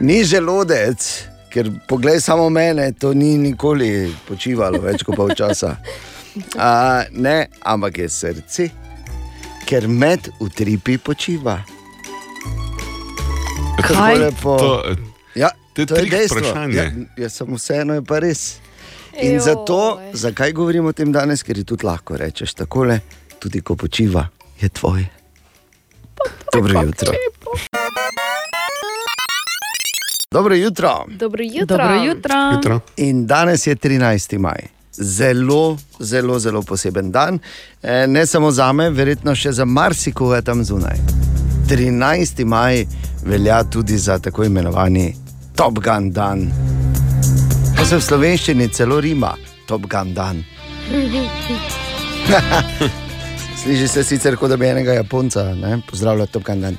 [0.00, 5.76] Ni želodec, ker poglej samo mene, to ni nikoli počivalo več kot pol časa.
[6.58, 8.68] A, ne, ampak je srce,
[9.66, 11.60] ker med utripi počiva.
[13.78, 14.18] Tako Kaj?
[14.18, 14.56] lepo.
[14.58, 14.96] To-
[15.34, 16.38] ja, to je to je dejstvo.
[16.40, 16.76] vprašanje.
[16.76, 18.56] Ja, ja, samo vseeno je pa res.
[19.16, 19.40] In Joj.
[19.40, 19.80] zato,
[20.12, 23.00] zakaj govorimo o tem danes, ker je tudi lahko rečeš takole,
[23.38, 24.26] tudi ko počiva,
[24.60, 25.06] je tvoj.
[26.52, 27.12] Dobro jutro.
[30.30, 31.04] Dobro jutro.
[31.08, 31.76] Dobro jutro.
[31.76, 32.34] Dobro jutro.
[32.52, 32.80] Jutro.
[32.96, 34.38] In danes je 13.
[34.38, 34.60] maj.
[34.92, 37.38] Zelo, zelo, zelo poseben dan.
[37.82, 40.96] E, Ne samo za me, verjetno še za marsikoga tam zunaj.
[41.68, 42.44] 13.
[42.44, 42.86] maj
[43.22, 45.14] velja tudi za tako imenovani
[45.56, 46.50] Top Gun dan.
[47.78, 49.36] To se v slovenščini celo rima,
[49.68, 50.44] Top Gun dan.
[53.62, 55.78] Sliši se sicer kot da bi enega Japonca, ne?
[55.86, 56.78] pozdravlja Top Gun dan.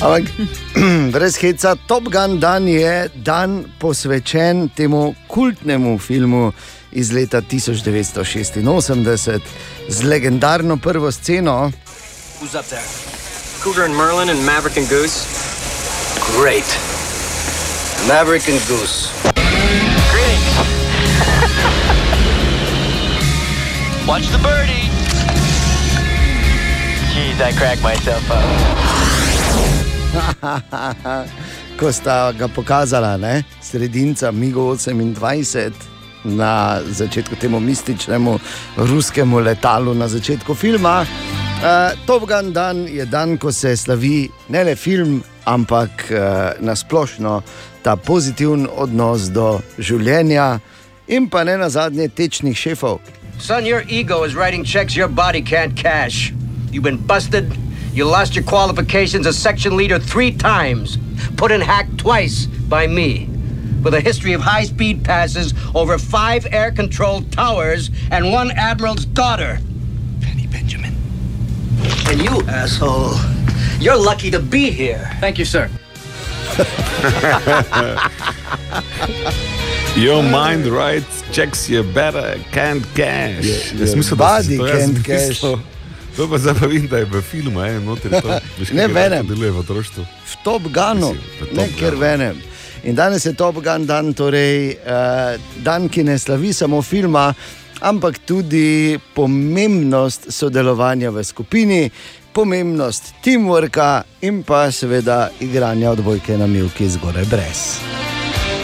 [0.00, 0.24] Ampak
[1.14, 6.52] brez heca, Top Gun dan je dan posvečen temu kultnemu filmu
[6.96, 8.64] iz leta 1986
[9.88, 11.70] z legendarno prvo sceno.
[12.40, 12.80] Who's up there?
[13.60, 15.26] Cougar and Merlin and Maverick and Goose?
[16.32, 16.97] Great.
[18.06, 19.10] Maverick and Goose.
[20.12, 20.54] Greetings.
[24.08, 24.88] Watch the birdie.
[27.12, 28.44] Jeez, I cracked myself up.
[31.78, 33.44] Ko sta ga pokazala, ne?
[33.60, 35.72] sredinca Migo 28
[36.24, 38.38] na začetku temu mističnemu
[38.76, 41.06] ruskemu letalu na začetku filma.
[41.58, 46.18] Uh, Top Gun dan je dan, ko se slavi ne le film, ampak uh,
[46.60, 47.42] nasplošno
[47.88, 50.58] ta pozitiven odnos do življenja
[51.08, 52.98] in pa ne na zadnje tečnih šefov.
[53.40, 56.34] Son, your ego is writing checks your body can't cash.
[56.70, 57.56] You've been busted.
[57.94, 60.98] You lost your qualifications as section leader three times.
[61.38, 63.30] Put in hack twice by me.
[63.82, 69.06] With a history of high speed passes over five air controlled towers and one admiral's
[69.06, 69.60] daughter.
[70.20, 70.92] Penny Benjamin.
[72.04, 73.16] And you, asshole,
[73.80, 75.10] you're lucky to be here.
[75.20, 75.70] Thank you, sir.
[79.96, 83.44] Your mind writes checks you better, can't cash.
[83.74, 85.56] Jaz mislim, da si body to jaz can't mislil.
[85.56, 85.64] cash.
[86.18, 88.28] To pa zdaj pa vidim, da je v filmu, ej, noter to.
[88.58, 89.22] Veš, Ne venem.
[89.26, 90.02] to deluje v otroštvu.
[90.02, 92.34] v Top Gunu, v Top ne ker venem.
[92.82, 97.30] In danes je Top Gun dan, torej uh, dan, ki ne slavi samo filma,
[97.80, 101.86] ampak tudi pomembnost sodelovanja v skupini,
[102.32, 107.78] pomembnost teamworka in pa seveda igranja odbojke na milki zgoraj brez.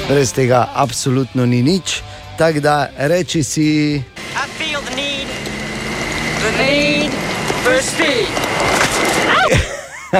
[0.08, 2.02] Brez tega absolutno ni nič,
[2.38, 4.02] tako da reči si.
[4.34, 5.28] The need,
[6.40, 7.14] the need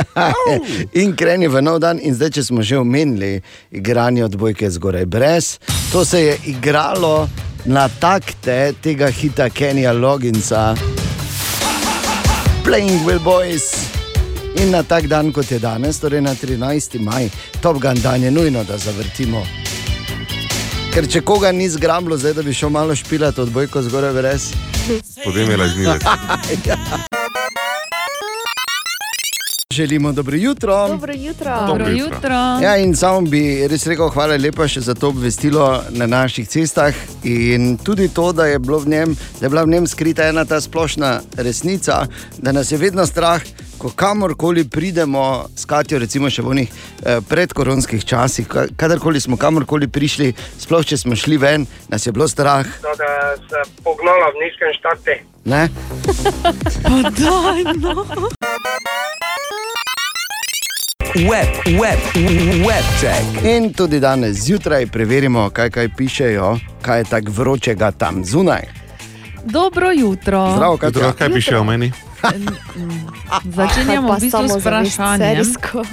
[1.02, 5.58] in kreni v nov dan, in zdaj, če smo že omenili igranje odbojke zgoraj brez,
[5.92, 7.28] to se je igralo
[7.64, 10.74] na takte tega hita Kenija Loginsa,
[12.64, 13.92] Playing with Boys.
[14.56, 16.96] In na tak dan, kot je danes, torej na 13.
[16.98, 17.28] maj,
[17.60, 19.42] Top Gun dan je nujno, da zavrtimo.
[20.94, 24.48] Ker če koga ni zgrablo, zdaj da bi šel malo špilati odbojko zgoraj brez.
[25.24, 26.02] Potem je lažnivec.
[29.74, 30.88] Želimo dobro jutro.
[30.88, 31.66] Dobro jutro.
[31.66, 32.34] Dobro jutro.
[32.62, 36.94] Ja, in samo bi res rekel, hvala lepa še za to obvestilo na naših cestah.
[37.24, 40.44] In tudi to, da je, bilo v njem, da je bila v njem skrita ena
[40.44, 42.06] ta splošna resnica,
[42.38, 43.42] da nas je vedno strah,
[43.76, 45.24] ko kamorkoli pridemo,
[45.56, 50.86] s Katijo, recimo še v onih eh, predkoronskih časih, ka- kadarkoli smo kamorkoli prišli, sploh
[50.86, 52.62] če smo šli ven, nas je bilo strah.
[52.78, 53.10] da ga
[53.42, 55.14] se pognala v nizkem štarte.
[55.44, 55.66] Ne?
[56.84, 58.06] Pa daj, no.
[61.14, 61.98] Web, web,
[62.66, 63.44] web check.
[63.44, 68.62] In tudi danes zjutraj preverimo, kaj, kaj pišejo, kaj je tako vročega tam zunaj.
[69.44, 70.52] Dobro jutro.
[70.56, 70.98] Zdravo, Katja.
[71.02, 71.92] Jutro, kaj piše o meni?
[73.44, 75.44] Začenjamo Pa v bistvu s vprašanjem.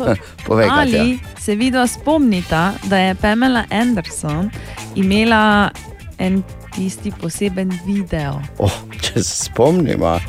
[0.48, 0.82] Povej, Katja.
[0.82, 4.50] Ali se vidva spomnita, da je Pamela Anderson
[4.96, 5.70] imela
[6.18, 6.44] en
[6.76, 8.42] tisti poseben video?
[8.58, 10.20] Oh, če se spomnimo,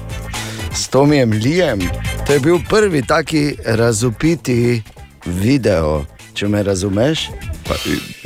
[0.75, 1.81] s Tomijem Lijem,
[2.27, 4.83] to je bil prvi taki razupiti
[5.25, 6.05] video,
[6.35, 7.29] če me razumeš.
[7.69, 7.75] Pa,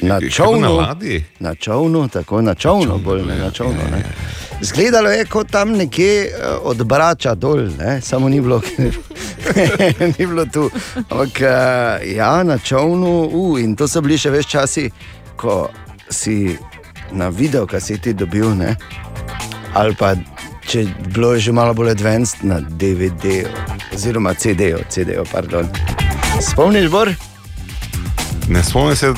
[0.02, 1.24] na čovnu, na ladji?
[1.40, 3.80] na čovnu, tako na čovnu, bolj ne na čovnu.
[3.90, 4.02] Ne.
[4.60, 6.30] Zgledalo je kot tam nekje eh,
[6.62, 8.00] od Brača dol, ne?
[8.00, 8.62] samo ni bilo,
[10.18, 10.70] ni bilo tu.
[10.96, 14.90] Ampak eh, ja, na čovnu, uh, in to so bili še več časi,
[15.36, 15.68] ko
[16.10, 16.56] si
[17.12, 18.76] na videokaseti dobil, ne?
[19.74, 20.14] ali pa
[20.66, 23.48] če je bilo že malo bolj advanced na DVD-ju,
[23.94, 25.68] oziroma CD-ju, CD-ju, pardon.
[26.42, 27.10] Spomniš, Bor?
[28.48, 29.14] Ne spomnim se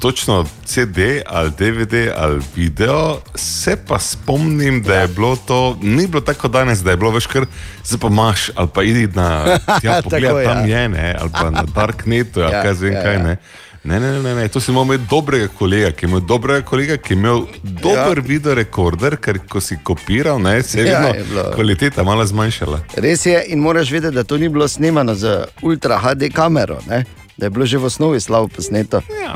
[0.00, 6.20] točno CD ali DVD ali video, se pa spomnim, da je bilo to, ni bilo
[6.20, 7.46] tako danes, da je bilo več kar,
[7.84, 9.44] zdaj pa imaš ali pa idi na
[9.80, 10.54] tja, Tako, pogled, ja.
[10.54, 13.22] tam je, ne, ali pa na Darknetu, ali Ja, kaj zvem ja, kaj ja.
[13.22, 13.36] ne.
[13.84, 17.12] Ne, ne, ne, ne, to si imel dobrega kolega, ki je imel dobrega kolega, ki
[17.12, 18.24] je imel dober ja.
[18.26, 21.44] video rekorder, ker ko si kopiral, ne, se je Ja, vedno je bilo.
[21.54, 22.80] kvaliteta malo zmanjšala.
[22.96, 27.04] Res je, in moraš vedeti, da to ni bilo snemano z Ultra HD kamero, ne?
[27.38, 29.00] da je bilo že v osnovi slabo posneto.
[29.22, 29.34] Ja.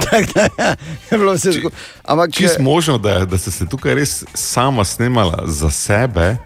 [1.10, 1.78] je bilo vse skupaj.
[2.04, 6.36] Ampak Čist možno, da, da ste se tukaj res sama snemala za sebe,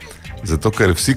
[0.42, 1.16] zato ker vsi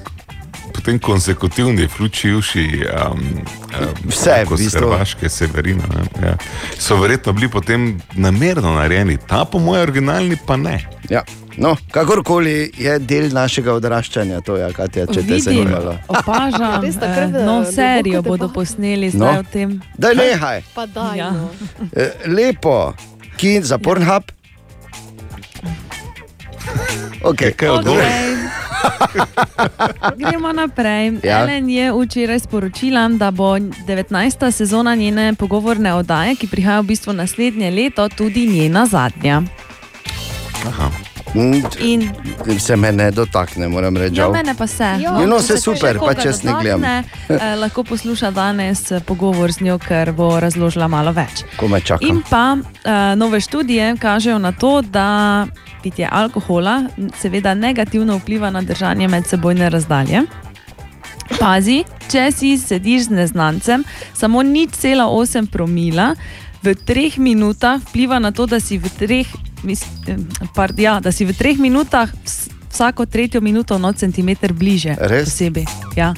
[0.69, 4.79] potem konsekutivni, vključujoči um, um, Vse, v kot bistvu.
[4.81, 6.35] Hrvaške, Severina, ne, ja,
[6.77, 10.79] so verjetno bili potem namerno narejeni, ta po mojem originalni pa ne.
[11.09, 11.23] Ja.
[11.57, 15.95] No, kakorkoli je del našega odraščanja, to je, Katja, če te je Vidim, zanimalo.
[16.07, 19.39] opažam, Res tako, eh, da no, globoko serijo te bodo pa- posneli zdaj No.
[19.39, 19.81] o tem.
[19.97, 20.61] Daj, nehaj.
[20.73, 21.17] Pa daj.
[21.17, 21.31] Ja.
[21.31, 21.49] No.
[21.93, 22.93] Eh, Lepo,
[23.37, 24.23] ki za Pornhub.
[27.23, 27.51] Okay.
[27.51, 28.03] Kaj odgovor?
[30.15, 31.19] Gremo naprej.
[31.23, 31.41] Ja.
[31.41, 34.51] Ellen je včeraj sporočila, da bo 19.
[34.51, 39.41] sezona njene pogovorne oddaje, ki prihaja v bistvu naslednje leto, tudi njena zadnja.
[40.67, 40.89] Aha.
[41.79, 42.09] In
[42.59, 44.15] Se me ne dotakne, moram reči.
[44.15, 44.83] Ja, mene pa se.
[44.83, 46.81] Ja, no, Če se super, pa koga čez ne gledam.
[46.81, 51.43] dotakne, eh, lahko posluša danes eh, pogovor z njo, ker bo razložila malo več.
[51.57, 52.07] Ko me čakam.
[52.07, 55.47] In pa uh, nove študije kažejo na to, da
[55.83, 56.83] pitje alkohola
[57.19, 60.21] seveda negativno vpliva na držanje medsebojne razdalje.
[61.39, 63.83] Pazi, če si sediš z neznancem,
[64.13, 66.15] samo nič cela 8 promila,
[66.63, 69.27] v treh minutah vpliva na to, da si v treh,
[69.63, 69.83] mis,
[70.55, 74.97] pard, ja, da si v treh minutah vs- vsako tretjo minuto no centimeter bliže.
[74.99, 75.27] Res?
[75.27, 75.63] Osebi.
[75.95, 76.13] Ja.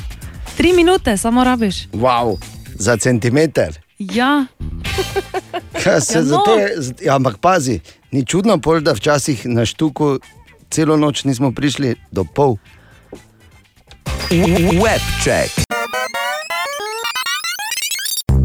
[0.58, 1.88] Tri minute, samo rabiš.
[1.94, 2.40] Wow,
[2.76, 3.78] za centimeter.
[4.00, 4.46] Ja,
[5.86, 6.44] Ja, se, Ja, no.
[6.48, 6.54] no.
[6.58, 6.68] je,
[7.06, 7.80] ja, ampak pazi,
[8.12, 10.20] ni čudno, pol, da včasih na štuku
[10.70, 12.58] celo noč nismo prišli do pol.
[14.32, 15.52] Web check.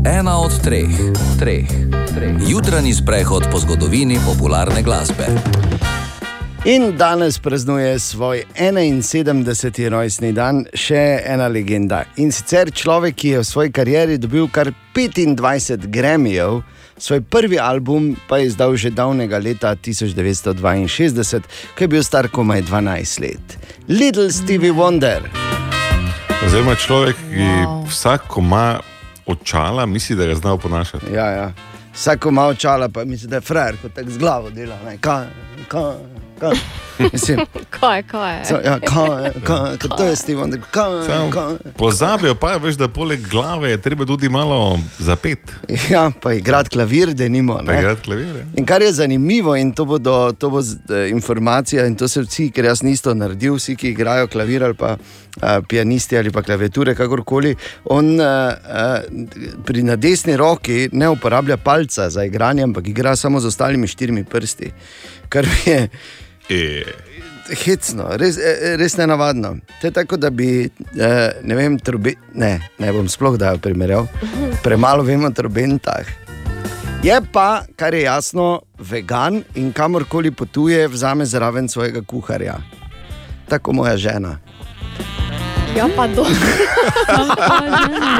[0.06, 0.90] Ena od treh,
[1.38, 1.66] treh,
[2.14, 2.36] treh.
[2.48, 5.26] Jutranji sprehod po zgodovini popularne glasbe.
[6.64, 9.88] In danes praznuje svoj 71.
[9.88, 12.04] rojstni dan še ena legenda.
[12.16, 16.62] In sicer človek, ki je v svoji karieri dobil kar 25 Grammyjev,
[16.98, 21.40] svoj prvi album pa je izdal že davnega leta 1962,
[21.76, 23.58] ko je bil star komaj 12 let.
[23.88, 25.22] Little Stevie Wonder.
[26.46, 27.86] Oziroma človek, ki wow.
[27.88, 28.80] vsak, ko ima
[29.26, 31.12] očala, misli, da ga zna oponašati.
[31.14, 31.52] Ja, ja.
[31.94, 34.76] Vsako malo čala, pa misli, da je frajer, kot tak z glavo dela.
[34.84, 34.98] Ne?
[35.00, 35.26] Kaj,
[35.68, 35.94] kaj,
[36.40, 36.85] kaj.
[37.12, 37.40] Mislim,
[37.70, 38.44] Kaj, kaj?
[38.44, 40.60] so, ja, kaj, kaj, kaj, to je Steve Wonder.
[40.70, 41.72] Kaj, Samo kaj.
[41.76, 45.38] Pozabijo pa, veš, da poleg glave je treba tudi malo zapet.
[45.90, 47.60] Ja, pa igrati klavir, da nimo.
[47.62, 48.44] Igrati klavir, ja.
[48.56, 52.50] In kar je zanimivo, in to, bodo, to bo eh, informacija, in to se vsi,
[52.50, 56.42] ker jaz nisem to naredil, vsi, ki igrajo klavir ali pa uh, pianisti ali pa
[56.42, 57.54] klaviature, kakorkoli,
[57.84, 63.40] on uh, uh, pri na desni roki ne uporablja palca za igranje, ampak igra samo
[63.40, 64.72] z ostalimi štirimi prsti.
[65.28, 65.88] Kar je
[66.48, 66.84] E,
[67.64, 69.56] hecno, res, eh, res ne navadno.
[69.80, 74.06] To je tako, da bi, eh, ne vem, trobe, ne, ne bom sploh dal primerjal,
[74.62, 76.06] premalo vemo o trobentah.
[77.02, 82.56] Je pa, kar je jasno, vegan in kamorkoli potuje, vzame zraven svojega kuharja.
[83.48, 84.38] Tako moja žena.
[85.76, 86.24] Ja, pa do.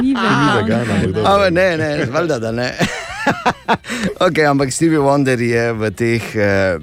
[0.03, 2.75] Ni Ampak ne, ne, valjda, da ne.
[4.27, 6.79] Okay, ampak Stevie Wonder je v teh eh,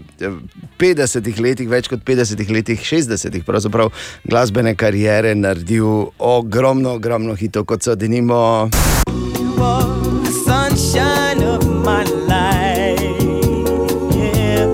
[0.78, 3.94] 50 letih, več kot 50 letih, 60 pravzaprav
[4.28, 8.70] glasbene kariere naredil ogromno, ogromno hitov, kot so denimo.
[10.44, 13.00] Sunshine of my life.
[14.12, 14.68] Yeah.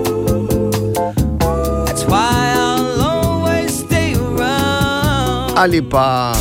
[1.86, 5.58] That's why I'll always stay around.
[5.60, 6.34] Ali pa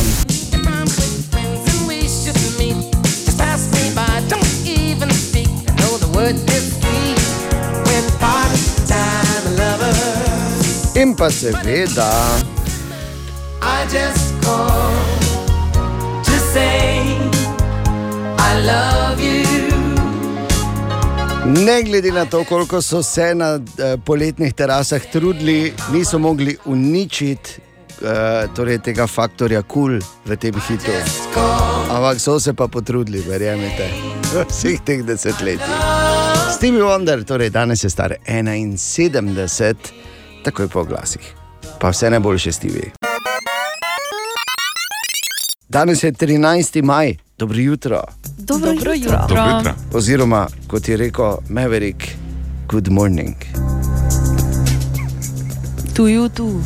[11.28, 12.10] pa seveda.
[13.60, 14.96] I just call
[16.24, 17.04] to say
[18.38, 19.68] I love you.
[21.64, 27.50] Ne glede na to, koliko so se na eh, poletnih terasah trudili, niso mogli uničiti
[28.02, 30.92] eh, torej tega faktorja kul cool v tem hitu.
[31.90, 33.90] Ampak so se pa potrudili, verjemite,
[34.48, 35.76] vseh teh desetletjih.
[36.56, 39.76] Stevie Wonder, torej danes je star 71,
[40.44, 41.34] takoj po glasih.
[41.80, 42.90] Pa vse najboljše, Stevie.
[45.68, 46.82] Danes je 13.
[46.82, 48.02] maj, dobro jutro.
[48.38, 49.18] Dobro, Dobro jutro.
[49.28, 49.74] Dobro jutro.
[49.92, 52.02] Oziroma, kot je rekel Maverick,
[52.68, 53.34] good morning.
[55.96, 56.60] Tu, ju, tu.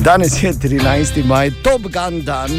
[0.00, 1.24] Danes je 13.
[1.24, 2.50] maj, Top Gun dan.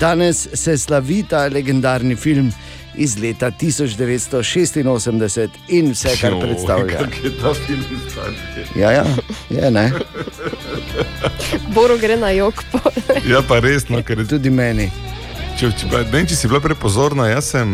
[0.00, 2.52] Danes se slavi ta legendarni film
[2.96, 6.98] iz leta 1986 in vse, kar predstavlja.
[6.98, 8.30] Kako je ta film star?
[8.76, 9.04] Ja, ja,
[9.50, 9.92] je ne.
[11.74, 12.54] Boro gre na jog.
[13.30, 14.90] Ja, pa res, no, ker tudi meni.
[15.58, 17.70] Če, če, ne vem, če si bila prepozorna, jaz sem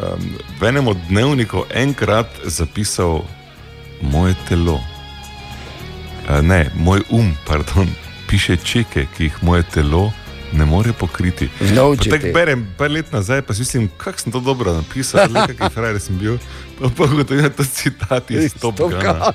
[0.00, 0.24] um,
[0.58, 3.22] v enem od dnevnikov enkrat zapisal
[4.02, 4.80] moje telo.
[6.26, 7.88] Uh, ne, moj um, pardon,
[8.30, 10.08] piše čeke, ki jih moje telo
[10.54, 11.48] ne more pokriti.
[11.58, 15.70] Pa Tako berem, par let nazaj, pa si mislim, kako sem to dobro napisal, kakšen
[15.70, 16.38] frajer sem bil.
[16.78, 18.78] Pa pa ugotovim, da je to citat iz Top.
[18.78, 19.32] Guna.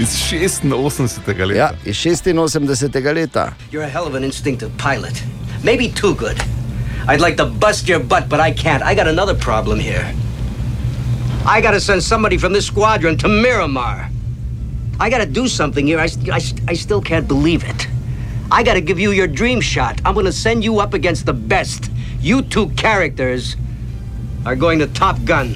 [0.00, 1.46] Iz 86.
[1.46, 1.58] leta.
[1.58, 3.14] Ja, iz 86.
[3.14, 3.52] leta.
[3.72, 5.22] You're a hell of an instinctive pilot.
[5.62, 6.42] Maybe too good.
[7.08, 8.82] I'd like to bust your butt, but I can't.
[8.82, 10.14] I got another problem here.
[11.46, 14.08] I gotta send somebody from this squadron to Miramar.
[15.00, 15.98] I gotta do something here.
[15.98, 17.88] I, I, I still can't believe it.
[18.54, 20.00] I gotta give you your dream shot.
[20.04, 21.90] I'm gonna send you up against the best.
[22.20, 23.56] You two characters
[24.46, 25.54] are going to Top Gun.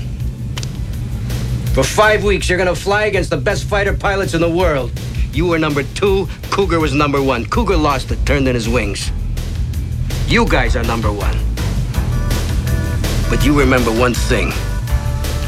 [1.74, 4.90] For five weeks, you're gonna fly against the best fighter pilots in the world.
[5.32, 7.46] You were number two, Cougar was number one.
[7.46, 9.12] Cougar lost it, turned in his wings.
[10.26, 11.38] You guys are number one.
[13.30, 14.50] But you remember one thing.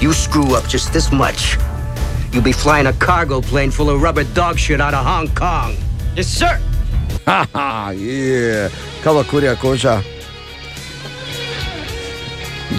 [0.01, 1.59] You screw up just this much.
[2.33, 5.75] You'll be flying a cargo plane full of rubber dog shit out of Hong Kong.
[6.15, 6.61] Yes, sir.
[7.25, 8.71] Haha, je,
[9.05, 10.01] kava kurja koža.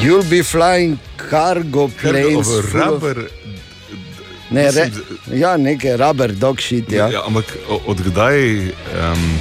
[0.02, 0.98] You'll be flying
[1.30, 2.48] cargo planes.
[2.48, 3.28] Cargo, rubber,
[4.52, 6.92] Ne, re, Mislim, ja, nekaj rubber dog shit.
[6.92, 7.08] Ja.
[7.08, 7.46] Ja, ampak
[7.88, 8.60] odkdaj?
[8.60, 9.40] Um,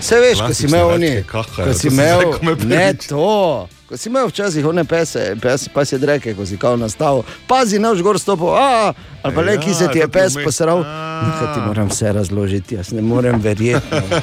[0.00, 3.68] Vse veš, ko si imel oni, ko si imel, ne to.
[3.90, 7.78] Ko si imel včasih one pese, pes, pa si reke, ko si kao nastavil, pazi,
[7.78, 8.92] ne boš gor stopil, a,
[9.22, 10.84] ali pa le, ki se ti je Ja, pes posral.
[11.26, 13.86] Nekaj ti moram vse razložiti, jaz ne morem verjeti.
[13.90, 14.20] no.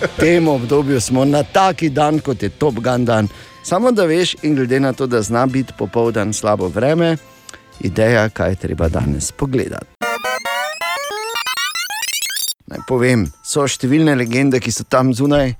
[0.00, 3.28] V tem obdobju smo na taki dan, kot je Top Gun dan.
[3.64, 7.16] Samo da veš, in glede na to, da zna biti popoldan slabo vreme,
[7.80, 9.86] ideja, kaj je treba danes pogledati.
[12.66, 15.54] Naj povem, so številne legende, ki so tam zunaj,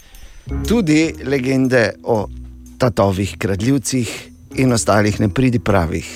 [0.69, 2.27] tudi legende o
[2.83, 4.11] tatovih, kradljivcih
[4.59, 6.09] in ostalih nepridipravih.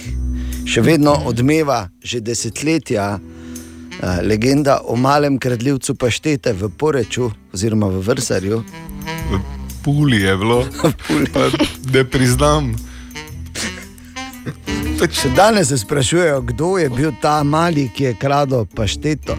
[0.66, 8.02] Še vedno odmeva že desetletja eh, legenda o malem kradljivcu paštete v Poreču oziroma v
[8.08, 8.62] Vrsarju.
[9.84, 10.64] Puli je bilo.
[11.34, 11.46] Pa
[11.94, 12.74] Ne priznam.
[14.96, 19.36] Še danes se sprašujejo, kdo je bil ta mali, ki je kradel pašteto.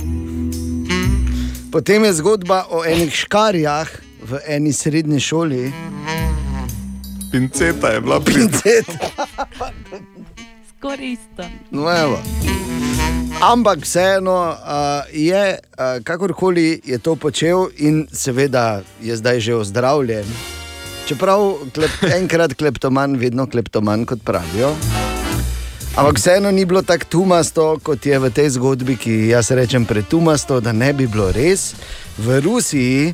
[1.71, 3.91] Potem je zgodba o enih škarjah
[4.23, 5.65] v eni srednji šoli.
[7.31, 8.91] Pinceta je bila pinceta.
[10.77, 11.43] Skoraj isto.
[11.71, 12.19] No, evo.
[13.41, 14.55] Ampak vseeno uh,
[15.13, 20.25] je, uh, kakorkoli je to počel, in seveda je zdaj že ozdravljen.
[21.07, 24.73] Čeprav klep, enkrat kleptoman, vedno kleptoman, kot pravijo.
[25.97, 30.59] Ampak vseeno ni bilo tako tumasto, kot je v tej zgodbi, ki jaz rečem pretumasto,
[30.59, 31.73] da ne bi bilo res.
[32.17, 33.13] V Rusiji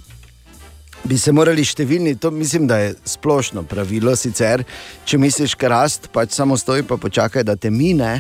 [1.04, 4.64] bi se morali številni, to mislim, da je splošno pravilo, sicer,
[5.06, 8.16] če misliš krast, pač samo stoj pa počakaj, da te mine.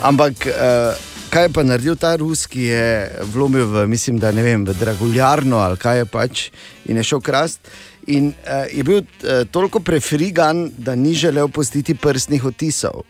[0.00, 0.96] Ampak uh,
[1.30, 5.60] kaj je pa naredil ta ruski, je vlomil v, mislim, da ne vem, v Draguljarno
[5.60, 6.48] ali kaj je pač
[6.88, 7.60] in je šel krast.
[8.08, 13.04] In uh, je bil uh, toliko prefrigan, da ni želel pustiti prstnih odtisov.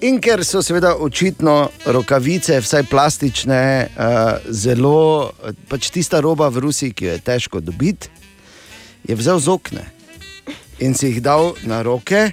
[0.00, 5.30] In ker so seveda očitno rokavice, vsaj plastične, uh, zelo,
[5.68, 8.10] pač tista roba v Rusiji, ki jo je težko dobiti,
[9.08, 9.84] je vzel z okne
[10.82, 12.32] in si jih dal na roke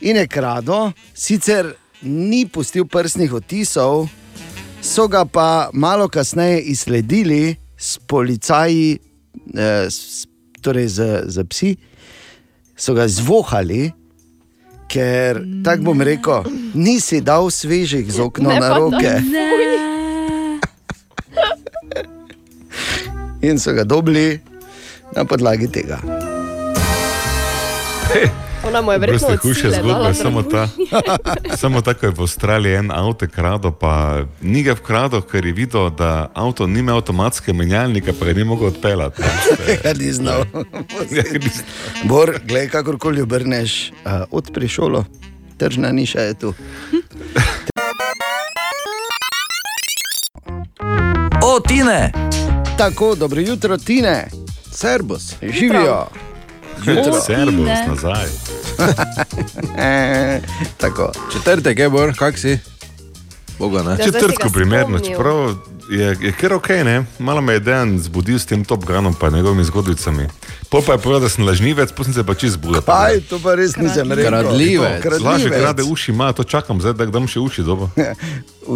[0.00, 4.08] in je krado, sicer ni pustil prstnih odtisov,
[4.82, 8.98] so ga pa malo kasneje izsledili s policaji,
[9.56, 10.26] eh, s,
[10.60, 11.76] torej z, z psi,
[12.76, 13.92] so ga zvohali.
[14.90, 16.42] Ker, tako bom rekel,
[16.74, 19.12] nisi dal svežih z okno Ne, na roke.
[23.46, 24.40] In so ga dobili
[25.14, 26.02] na podlagi tega.
[28.70, 30.68] Ona mu je verjetno Proste hujše od sile zgodbe, dala samo ta.
[31.56, 35.90] Samo tako je v Avstraliji en avto krado, pa ni ga vkrado, ker je videl,
[35.90, 39.22] da avto nima avtomatske menjalnika, pa ga ni mogel odpeljati.
[39.84, 40.44] Ja, ni znal.
[42.04, 45.04] Bor, gledaj, kakorkoli obrneš, uh, odpri šolo,
[45.56, 46.54] tržna niša je tu.
[51.42, 52.12] O, Tine!
[52.78, 54.28] Tako, dobro jutro, Tine.
[54.72, 55.34] Servus.
[55.42, 55.80] Živijo.
[55.80, 56.29] Jutro.
[57.26, 58.28] Servus, nazaj.
[60.82, 61.12] tako.
[61.32, 62.58] Četrtek je bor, kak si?
[63.58, 64.04] Boga ne.
[64.04, 65.54] Četrtko primerno, čeprav
[65.90, 67.04] je, je kar ok, ne?
[67.18, 70.28] malo me je dan zbudil s tem top gunom in njegovimi zgodbicami.
[70.68, 72.82] Pol pa je povedal, da sem lažnivec, potem se pa čez zbudil.
[72.82, 74.44] Kaj, to pa res nisem rekel.
[75.24, 77.90] Lažje krade uši, ima to čakam, zdaj da dam še uši dobro.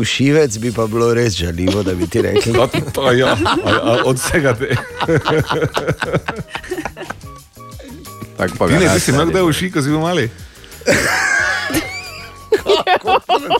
[0.00, 2.52] Ušivec bi pa bilo res žaljivo, da bi ti rekli.
[2.58, 4.74] Pa, pa ja, a, a, od vsega te.
[8.36, 10.30] Tako pa Ti ne, ga ti si imel kdaj uši, ko si bil mali?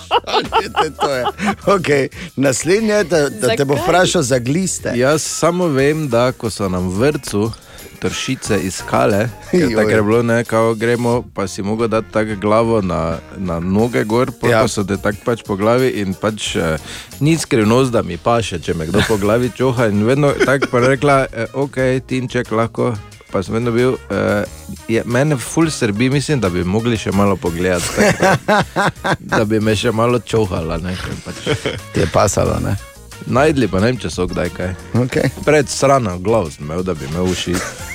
[0.09, 1.25] Šalite, to je.
[1.67, 2.09] Okay.
[2.37, 4.93] Naslednje je, da, da te bo vprašal za gliste.
[4.97, 7.53] Jaz samo vem, da ko so nam v vrtu
[8.01, 9.29] tršice iskale,
[9.77, 14.05] tako je bilo, ne, kao gremo, pa si mogel dati tako glavo na, na noge
[14.05, 14.61] gor, pa, ja.
[14.61, 16.77] pa so te tako pač po glavi in pač eh,
[17.21, 20.87] ni skrivnost, da mi paše, če me kdo po glavi čoha in vedno tako pa
[20.87, 21.77] rekla, eh, ok,
[22.07, 22.95] tinček lahko.
[23.35, 24.47] Pa sem vedno bil, uh,
[24.87, 28.15] je, mene ful srbi, mislim, da bi mogli še malo pogledati,
[28.47, 30.79] tako, da bi me še malo čohala.
[30.79, 30.95] Ne,
[31.27, 31.43] pač.
[31.93, 32.94] Ti je pasalo, ne?
[33.27, 34.75] Najdli pa ne vem, če so kdaj kaj.
[35.07, 35.33] Okay.
[35.45, 37.57] Pred strano glav sem imel, da bi me uši.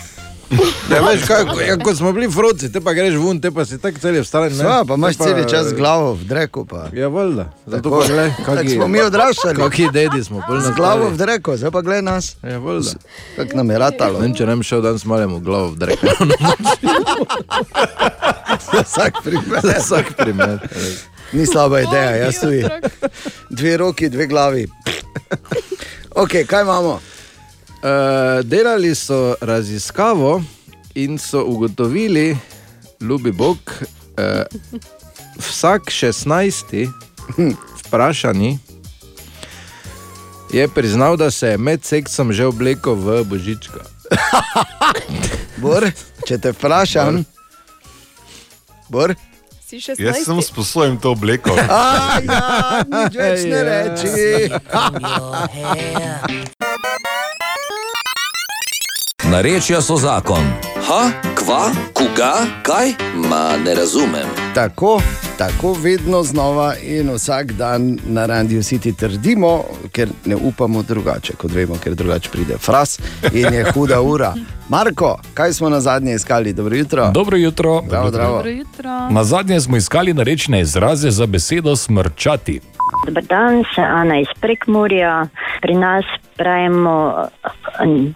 [0.90, 3.78] Ja, veš, kako, ja, ko smo bili vroci, te pa greš ven, te pa si
[3.78, 4.56] tako cel vstalen.
[4.56, 6.66] Sva, pa imaš cel čas glavo v dreku.
[6.66, 6.88] Pa.
[6.94, 7.52] Ja, valjda.
[7.66, 8.00] Zato Tako.
[8.00, 9.56] pa gledaj, Tako smo mi odraščali.
[9.56, 12.36] Kaki dedi smo, pol Z glavo v dreku, zdaj pa gledaj nas.
[12.44, 12.92] Ja, valjda.
[13.36, 14.20] Kako nam je ratalo.
[14.20, 16.00] Ne vem, če ne bi šel danes malemu glavo v drek.
[18.90, 19.62] Vsak primer.
[19.78, 20.66] Vsak primer.
[21.34, 22.66] Ni slaba ideja, jaz tudi.
[23.50, 24.68] Dve roki, dve glavi.
[26.16, 26.90] Ok, kaj imamo?
[26.90, 30.42] Uh, delali so raziskavo
[30.96, 32.38] in so ugotovili,
[33.02, 33.58] ljubi Bog,
[34.18, 34.44] uh,
[35.38, 36.90] vsak 16.
[37.86, 38.60] vprašani
[40.54, 43.86] je priznal, da se je med seksom že oblekel v božička.
[45.58, 45.86] Bor,
[46.26, 47.24] če te vprašam,
[48.90, 49.14] Bor?
[49.70, 51.54] Si še Jaz sem sposoben to obleko.
[51.70, 54.50] A, ja, nič več ne reči.
[59.30, 60.42] Narečja so zakon.
[60.90, 62.32] Ha, kva, koga,
[62.66, 62.98] kaj?
[63.30, 64.26] Ma ne razumem.
[64.58, 64.98] Tako,
[65.40, 71.52] tako vedno znova in vsak dan na radiju City trdimo, ker ne upamo drugače, kot
[71.52, 73.00] vemo, ker drugače pride fras
[73.34, 74.34] in je huda ura.
[74.70, 76.54] Marko, kaj smo na zadnje iskali?
[76.54, 77.12] Dobro jutro.
[77.12, 77.82] Dobro jutro.
[77.86, 78.36] Zdravo, zdravo.
[78.36, 79.10] Dobro jutro.
[79.10, 82.60] Na zadnje smo iskali narečne izraze za besedo smrčati.
[83.06, 85.28] Dobar dan, sem Ana iz Prekmurja.
[85.62, 86.06] Pri nas
[86.38, 87.28] pravimo,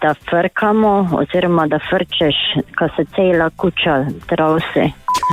[0.02, 2.36] da frkamo, oziroma da frčeš,
[2.78, 4.90] ko se cela kuča trosi.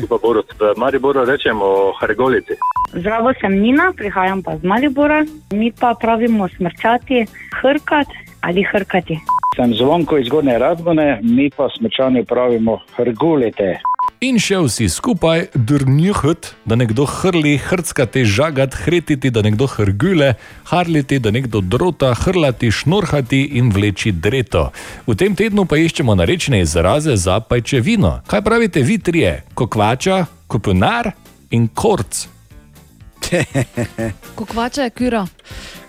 [0.10, 2.56] Pa Borut, v Mariboru rečemo hargolici.
[2.94, 5.26] Zdravo, sem Nina, prihajam pa z Maribora.
[5.52, 7.26] Mi pa pravimo smrčati,
[7.62, 8.08] hrkat
[8.42, 9.20] ali hrkati.
[9.56, 13.80] Sem zvonko iz Gornje Radgone, mi pa smečani pravimo hrgulite.
[14.22, 20.36] In še vsi skupaj drnjuhut, da nekdo hrli, hrckati, žagati, hretiti, da nekdo hrgule,
[20.70, 24.68] harliti, da nekdo drota, hrlati, šnorhati in vleči dreto.
[25.10, 28.20] V tem tednu pa iščemo narečne izraze za pajčevino.
[28.30, 29.34] Kaj pravite vi trije?
[29.58, 31.16] Kokvača, kopunar
[31.50, 32.28] in korc.
[34.38, 35.26] Kokvača je kura.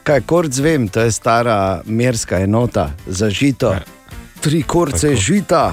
[0.09, 3.76] Kaj korc vem, to je stara merska enota za žito.
[4.40, 5.20] Tri korce Tako.
[5.20, 5.64] žita.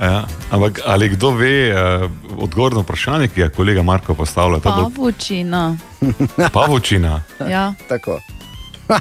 [0.00, 2.10] Ja, ampak ali kdo ve uh,
[2.42, 4.58] odgovor na vprašanje, ki ga je kolega Marko postavlja?
[4.60, 5.76] Ta bo Pavučina.
[6.52, 7.22] pavučina.
[7.48, 7.74] Ja.
[7.88, 8.20] Tako.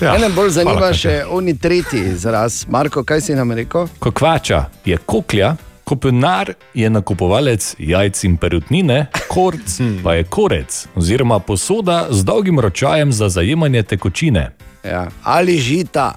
[0.00, 2.62] Ja, Mene bolj zanima hvala, še oni tretji izraz.
[2.68, 3.84] Marko, kaj si nam rekel?
[4.00, 5.50] Kokvača je koklja,
[5.84, 13.12] kopunar je nakupovalec jajc in perutnine, korc pa je korec oziroma posoda z dolgim ročajem
[13.12, 14.50] za zajemanje tekočine.
[14.84, 15.08] Ja.
[15.22, 16.14] Ali žita,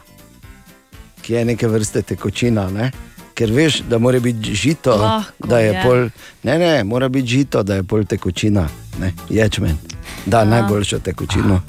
[1.21, 2.69] ki je neke vrste tekočina.
[2.69, 2.91] Ne?
[3.33, 5.83] Ker veš, da mora biti žito, Lahko da je, je.
[5.83, 6.09] pol.
[6.43, 8.67] Ne, ne, mora biti žito, da je pol tekočina.
[8.99, 9.13] Ne?
[9.29, 9.77] Ječmen.
[10.25, 11.61] Da, najboljšo tekočino.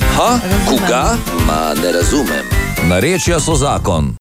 [0.00, 0.38] Ha,
[0.68, 1.16] koga?
[1.46, 2.44] Ma ne razumem.
[2.88, 4.14] Narečja so zakon.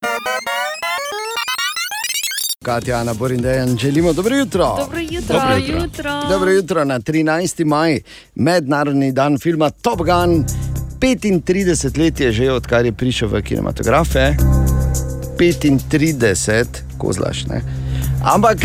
[2.65, 4.75] Katja, Ana, Borin, Dejan, želimo dobro jutro.
[4.79, 5.39] Dobro jutro.
[5.39, 6.21] Dobro jutro.
[6.29, 7.65] Dobro jutro na 13.
[7.65, 7.99] maj,
[8.35, 10.45] mednarodni dan filma Top Gun.
[10.99, 14.35] 35 let je že, odkar je prišel v kinematografe.
[15.39, 16.67] 35,
[16.97, 17.61] kozlaš, ne.
[18.23, 18.57] Ampak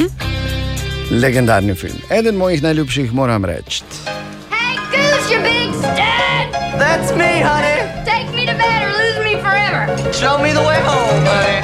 [1.10, 1.98] legendarni film.
[2.10, 3.82] Eden mojih najljubših, moram reči.
[4.90, 6.48] Goose, you big stud!
[6.78, 7.78] That's me, honey.
[8.04, 10.12] Take me to bed or lose me forever.
[10.12, 11.60] Show me the way home, honey.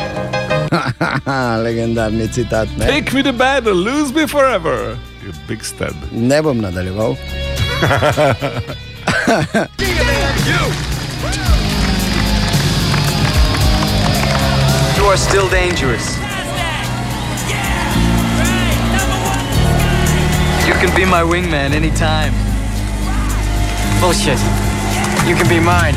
[1.64, 2.68] legendarni citat.
[2.78, 2.86] Ne?
[2.86, 4.96] Take me to bed or lose me forever.
[5.24, 5.96] You big stud.
[6.12, 7.16] Ne bom nadaljeval.
[15.10, 16.06] are still dangerous.
[20.68, 22.32] You can be my wingman anytime.
[24.00, 24.38] Bullshit.
[25.26, 25.94] You can be mine.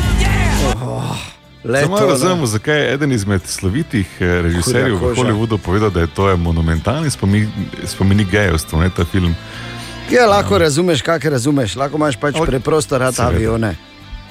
[1.82, 5.14] Samo to, razumemo, zakaj je eden izmed slovitih eh, režiserjev v.
[5.16, 7.52] Hollywoodu povedal, da je to je monumentalni spomin,
[7.86, 9.34] spomenik gejevstva, ne ta film.
[10.10, 13.36] Ja, lahko razumeš, kaj razumeš, lahko imaš pač Ok, preprosto rad seveda.
[13.36, 13.76] avione.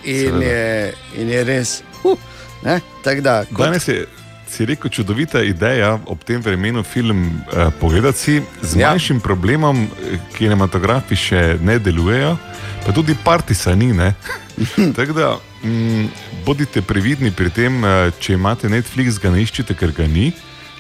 [0.04, 0.46] In Seveda.
[0.46, 1.82] je, in je res.
[2.04, 2.18] Uh,
[2.64, 2.80] ne?
[3.04, 4.06] Tako da, kot, Danes je,
[4.54, 8.90] si rekel, čudovita ideja ob tem vremenu film eh, pogledati z Ja.
[8.90, 12.38] manjšim problemom, eh, kinematografi še ne delujejo,
[12.86, 13.94] pa tudi partisa ni.
[13.94, 14.14] ne.
[14.98, 16.06] Tako da mm,
[16.46, 20.32] bodite previdni pri tem, eh, če imate Netflix, ga ne iščite, ker ga ni.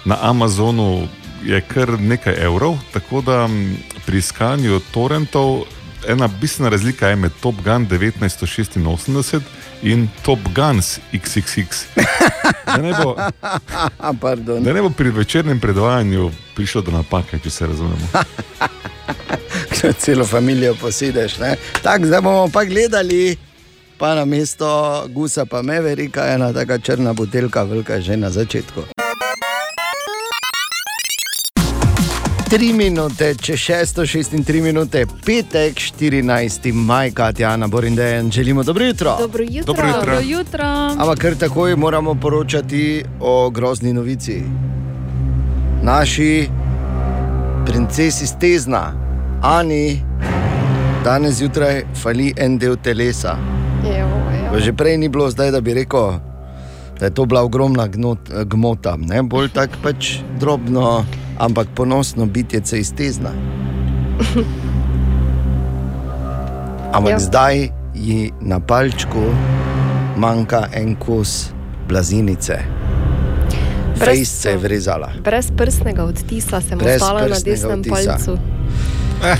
[0.05, 1.07] Na Amazonu
[1.43, 5.65] je kar nekaj evrov, tako da mm, pri iskanju torrentov
[6.07, 9.41] ena bistvena razlika je med Top Gun 1986
[9.81, 11.85] in Top Guns XXX.
[12.65, 13.15] Da ne bo,
[14.63, 18.07] da ne bo pri večernem predvajanju prišlo do napake, če se razumemo.
[19.99, 21.35] celo družino posedeš.
[21.81, 23.37] Tako, zdaj bomo pa gledali,
[23.97, 28.92] pa na mesto Gusa, pa Meverika, ena taka črna buteljka, velika že na začetku.
[32.53, 36.67] Tri minute, če šesto, šest in tri minute, petek, 14.
[36.73, 39.15] maj, Katjana, Borin Dejan, želimo dobro jutro.
[39.19, 39.73] Dobro jutro.
[39.73, 40.01] Dobro jutro.
[40.01, 40.65] Dobro jutro.
[40.99, 44.43] Ampak kar takoj moramo poročati o grozni novici.
[45.83, 46.49] Naši
[47.65, 48.83] princesi stezna,
[49.41, 50.03] Ani,
[51.03, 53.37] danes zjutraj fali en del telesa.
[54.51, 56.19] Pa Že prej ni bilo, zdaj da bi rekel,
[56.99, 61.05] da je to bila ogromna gnot, gmota, ne bolj tako pač drobno,
[61.37, 63.29] ampak ponosno bitje se iztezna.
[66.91, 67.19] Ampak Ja.
[67.19, 67.55] zdaj
[67.95, 69.23] ji na palčku
[70.17, 71.49] manjka en kos
[71.87, 72.59] blazinice.
[73.95, 75.09] Brez- Fejs se je vrezala.
[75.23, 77.95] Brez prstnega odtisa sem Brez ostala na desnem odtisa.
[78.11, 78.37] palcu.
[79.23, 79.37] Eh.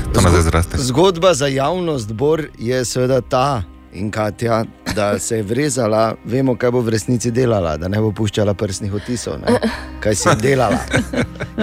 [0.75, 3.63] Zgodba za javnost Bor je seveda ta.
[3.93, 4.63] In Katja,
[4.95, 8.93] da se je vrezala, vemo, kaj bo v resnici delala, da ne bo puščala prstnih
[8.93, 9.59] odtisov, ne?
[10.03, 10.79] kaj si delala.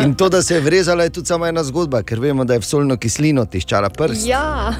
[0.05, 2.63] In to, da se je vrezala, je tudi samo ena zgodba, ker vemo, da je
[2.63, 4.29] v solno kislino tiščala prst.
[4.29, 4.71] Ja,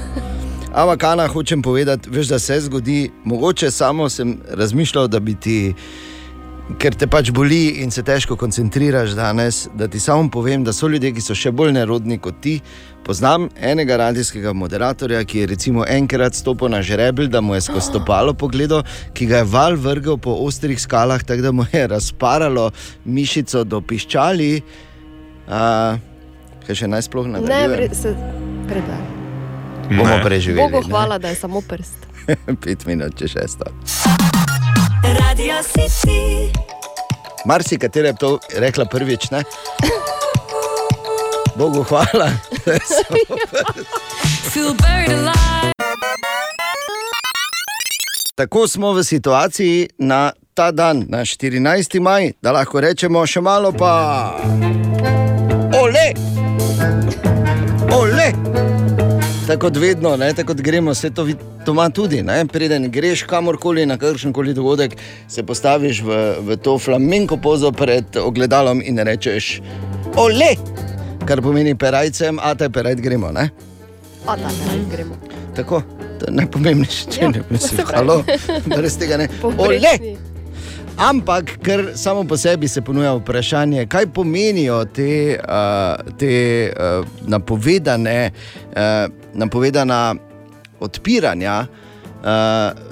[0.71, 5.73] Ampak, Ana, hočem povedati, veš, da se zgodi, mogoče samo sem razmišljal, da bi ti
[6.79, 10.87] ker te pač boli in se težko koncentriraš danes, da ti samo povem, da so
[10.87, 12.57] ljudje, ki so še bolj nerodni kot ti.
[13.03, 17.87] Poznam enega radijskega moderatorja, ki je recimo enkrat stopil na žrebelj, da mu je skozi
[17.87, 18.83] stopalo pogledal,
[19.13, 22.69] ki ga je val vrgel po ostrih skalah, tako da mu je razparalo
[23.05, 24.51] mišico do piščali.
[25.47, 25.97] Uh,
[26.67, 27.75] kaj še naj sploh Ne, nadaljujem?
[27.75, 28.13] pre, se
[28.69, 29.01] predaj.
[29.89, 30.23] Bomo Ne.
[30.23, 30.61] preživeli.
[30.61, 30.89] Bogu ne?
[30.89, 32.05] hvala, da je samo prst.
[32.63, 33.65] Pet minut, če šesto.
[35.03, 36.51] Radio City.
[37.45, 39.43] Marsi, katera je to rekla prvič, ne?
[41.55, 42.29] Bogu hvala.
[48.35, 51.99] Tako smo v situaciji na ta dan, na 14.
[51.99, 54.35] maj, da lahko rečemo še malo pa.
[55.81, 56.13] Ole!
[57.91, 58.60] Ole!
[59.51, 62.21] Tako kot vedno, ne, tako kot gremo, vse to vid- doma tudi.
[62.23, 64.95] Ne, preden greš kamorkoli na kakršen koli dogodek,
[65.27, 69.59] se postaviš v, v to flamenko pozo pred ogledalom in rečeš:
[70.15, 70.55] Ole!
[71.27, 73.31] Kar pomeni perajcem, a te perajt gremo.
[73.31, 73.49] Ne?
[74.25, 75.19] A da, ne, gremo.
[75.55, 75.83] Tako,
[76.19, 78.21] to je najpomembnejše, če Ja, ne misliš, halo,
[78.71, 79.27] brez tega ne.
[79.43, 79.97] Ole!
[80.97, 86.35] Ampak, ker samo po sebi se ponuja vprašanje, kaj pomenijo te, uh, te
[86.71, 90.15] uh, napovedane, uh, napovedana
[90.79, 92.27] odpiranja uh,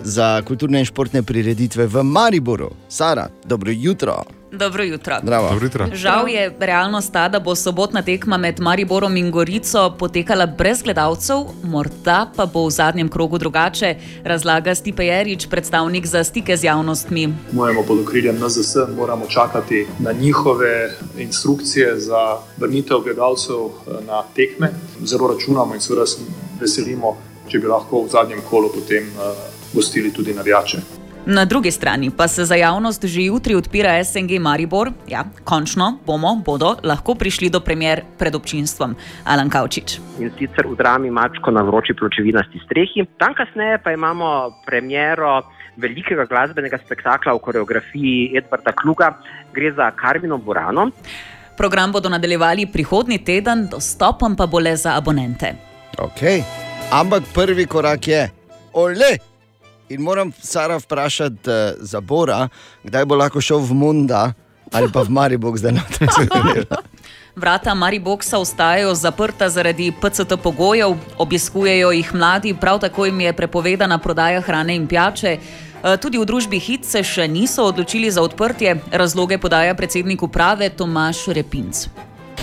[0.03, 2.69] za kulturne in športne prireditve v Mariboru.
[2.89, 4.38] Sara, dobro jutro.
[4.51, 5.15] Dobro jutro.
[5.23, 5.49] Zdravo.
[5.49, 5.87] Dobro jutro.
[5.93, 11.37] Žal je realnost ta, da bo sobotna tekma med Mariborom in Gorico potekala brez gledalcev,
[11.63, 17.33] morda pa bo v zadnjem krogu drugače, razlaga Stipe Jerič, predstavnik za stike z javnostmi.
[17.51, 24.69] Mojemu pod okriljem NZS moramo čakati na njihove instrukcije za vrnitev gledalcev eh, na tekme.
[25.03, 26.17] Zelo računamo in seveda se
[26.59, 27.17] veselimo,
[27.47, 29.37] če bi lahko v zadnjem kolu potem uh,
[29.73, 30.98] gostili tudi navijače.
[31.25, 34.91] Na drugi strani pa se za javnost že jutri odpira SNG Maribor.
[35.07, 38.95] Ja, končno bomo, bodo lahko prišli do premjer pred občinstvom.
[39.25, 39.99] Alan Kavčič.
[40.19, 43.05] in sicer v drami Mačko na vroči pločevinasti strehi.
[43.17, 45.41] Tam kasneje pa imamo premiero
[45.77, 49.13] velikega glasbenega spektakla v koreografiji Edvarda Kluga,
[49.53, 50.91] gre za Karmino Burano.
[51.57, 55.55] Program bodo nadaljevali prihodnji teden, dostopom pa bo le za abonente.
[55.97, 56.43] Okay.
[56.91, 58.29] Ampak prvi korak je,
[58.73, 59.28] ole!
[59.89, 62.47] In moram Sara vprašati uh, za Bora,
[62.83, 64.33] kdaj bo lahko šel v Munda
[64.71, 66.37] ali pa v Maribor, zdaj na tem svetu.
[67.41, 73.97] Vrata Mariboka ostajajo zaprta zaradi PCT pogojev, obiskujejo jih mladi, prav tako jim je prepovedana
[73.97, 75.37] prodaja hrane in pijače.
[75.83, 80.69] E, Tudi v družbi HIT se še niso odločili za odprtje, razloge podaja predsednik uprave
[80.69, 81.87] Tomaš Repinc.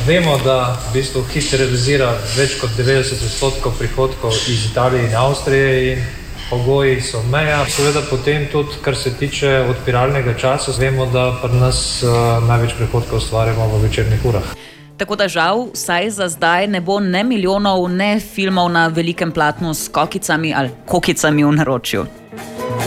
[0.06, 5.92] Vemo, da v bistvu hit realizira več kot 90 odstotkov prihodkov iz Italije in Avstrije
[5.92, 6.02] in
[6.50, 7.64] pogoji so meja.
[7.68, 13.18] Seveda potem tudi, kar se tiče odpiralnega časa, vemo, da pri nas uh, največ prihodkov
[13.18, 14.54] ustvarjamo v večernih urah.
[14.96, 19.74] Tako da žal, vsaj za zdaj ne bo ne milijonov, ne filmov na velikem platnu
[19.74, 22.06] s kokicami ali kokicami v naročju.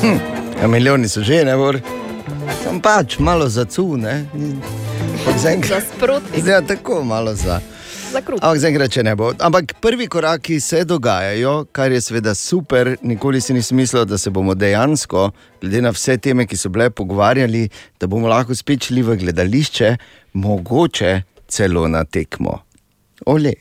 [0.01, 0.17] Hm,
[0.61, 1.79] ja, milijoni so že, ne bor.
[2.63, 4.25] Tam pač malo za cune.
[5.37, 6.41] Za sproti.
[6.41, 7.59] Zdaj tako malo za.
[8.11, 8.39] Za kruh.
[8.41, 9.29] Ampak zaenkrat, če ne bo.
[9.37, 12.95] Ampak prvi koraki se dogajajo, kar je seveda super.
[13.05, 15.27] Nikoli si nisem mislil, da se bomo dejansko,
[15.61, 17.67] glede na vse teme, ki so bile pogovarjali,
[18.01, 19.91] da bomo lahko spet šli v gledališče,
[20.33, 22.57] mogoče celo na tekmo.
[23.29, 23.53] Ole.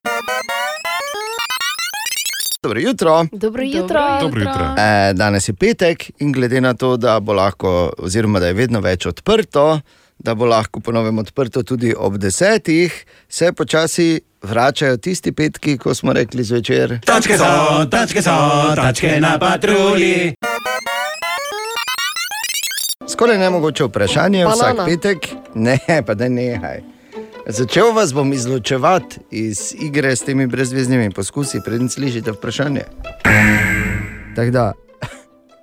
[2.63, 3.27] Dobro jutro.
[3.33, 4.01] Dobro jutro.
[4.21, 4.75] Dobro jutro.
[4.79, 8.81] E, danes je petek in glede na to, da bo lahko, oziroma da je vedno
[8.81, 9.81] več odprto,
[10.19, 16.13] da bo lahko ponovno odprto tudi ob desetih, se počasi vračajo tisti petki, ko smo
[16.13, 17.01] rekli zvečer.
[17.07, 18.31] Tačke so, tačke so,
[18.75, 20.35] tačke na patrulji.
[23.09, 24.73] Skoraj nemogoče vprašanje, Banana.
[24.73, 26.83] vsak petek, ne, pa da nehaj.
[27.47, 32.83] Začel vas bom izločevati iz igre s temi brezveznimi poskusi, preden slišite vprašanje.
[34.37, 34.73] Tako da,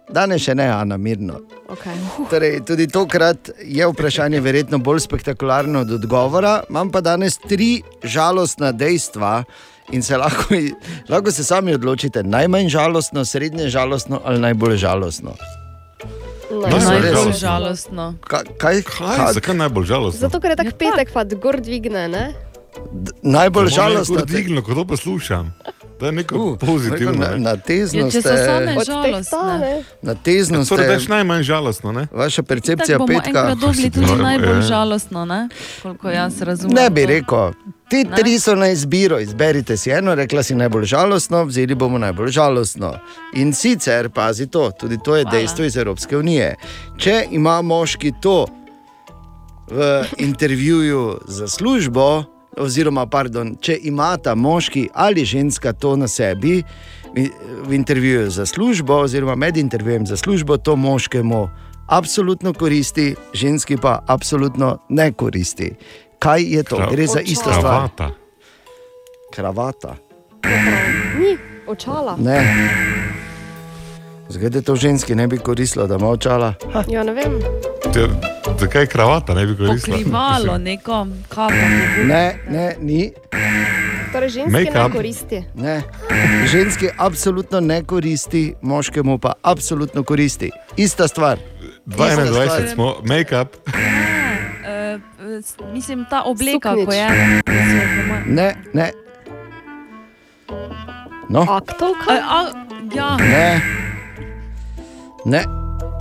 [0.09, 1.39] danes še ne, Ana, mirno.
[1.71, 1.95] Okay.
[2.29, 6.59] Torej, tudi tokrat je vprašanje verjetno bolj spektakularno od odgovora.
[6.69, 9.43] Imam pa danes tri žalostna dejstva
[9.91, 10.55] in se lahko,
[11.09, 15.35] lahko se sami odločite, najmanj žalostno, srednje žalostno ali najbolj žalostno.
[16.55, 18.13] Najbolj žalostno.
[18.21, 20.19] Kaj, kaj, Kaj, zakaj najbolj žalostno?
[20.27, 22.25] Zato, ker je tak petek, pa gor dvigne, ne?
[23.23, 24.25] Najbolj žalostno.
[24.25, 25.51] Dvignilo, ko to poslušam.
[25.95, 27.13] To je neko uh, pozitivno.
[27.17, 27.39] Na, ne.
[27.39, 28.21] na tezno Ja, ste.
[28.21, 29.83] same Od žalostne.
[30.01, 30.93] Na tezno Ja, torej, ste.
[30.93, 32.07] več najmanj žalostno, ne?
[32.11, 33.27] Vaša percepcija bomo petka.
[33.29, 34.61] enkrat dobili tudi Ja, najbolj ja.
[34.63, 35.47] žalostno, ne?
[35.81, 36.75] koliko jaz razumem.
[36.75, 37.51] Ne bi rekel.
[37.89, 38.15] Te Ne?
[38.15, 42.93] tri so na izbiro, izberite si eno, rekla si najbolj žalostno, vzeli bomo najbolj žalostno.
[43.33, 45.31] In sicer, pazi to, tudi to je Hvala.
[45.31, 46.55] dejstvo iz Evropske unije.
[46.97, 48.47] Če ima moški to,
[49.67, 49.81] v
[50.17, 52.23] intervjuju za službo,
[52.57, 56.63] oziroma pardon, če imata moški ali ženska to na sebi,
[57.13, 57.29] v-
[57.71, 61.49] intervjuju za službo, oziroma med intervjujem za službo, to moškemu
[61.87, 65.73] absolutno koristi, ženski pa absolutno ne koristi.
[66.19, 66.75] Kaj je to?
[66.77, 67.61] Kra- Gre za isto stvar.
[67.89, 68.09] Kravata.
[69.31, 69.95] Kravata.
[71.17, 71.37] Ni
[71.67, 72.17] očala.
[72.17, 72.39] Ne.
[74.29, 76.53] Zgledaj to ženski ne bi koristilo, da ima očala.
[76.87, 77.39] Ja, ne vem.
[77.93, 79.97] Te- Zakaj kravata ne bi koristila?
[79.97, 81.53] Pokrivalo, neko kapo.
[82.05, 83.11] Ne, ne, ni.
[84.13, 84.91] Torej, ženski ne Make-up.
[84.91, 85.43] koristi.
[85.55, 85.81] Ne.
[86.51, 90.51] Ženski absolutno ne koristi, moškemu pa absolutno koristi.
[90.77, 91.37] Ista stvar.
[91.87, 92.67] Ista 21 stvar.
[92.73, 93.47] smo, make-up.
[93.67, 93.73] Uh,
[95.73, 96.85] mislim, ta obleka, Suknjič.
[96.85, 97.41] ko je.
[98.25, 98.91] Ne, ne.
[101.29, 101.45] No.
[101.49, 102.11] Aktovka?
[102.11, 102.51] A, a,
[102.95, 103.17] ja.
[103.17, 103.61] Ne.
[105.25, 105.43] ne.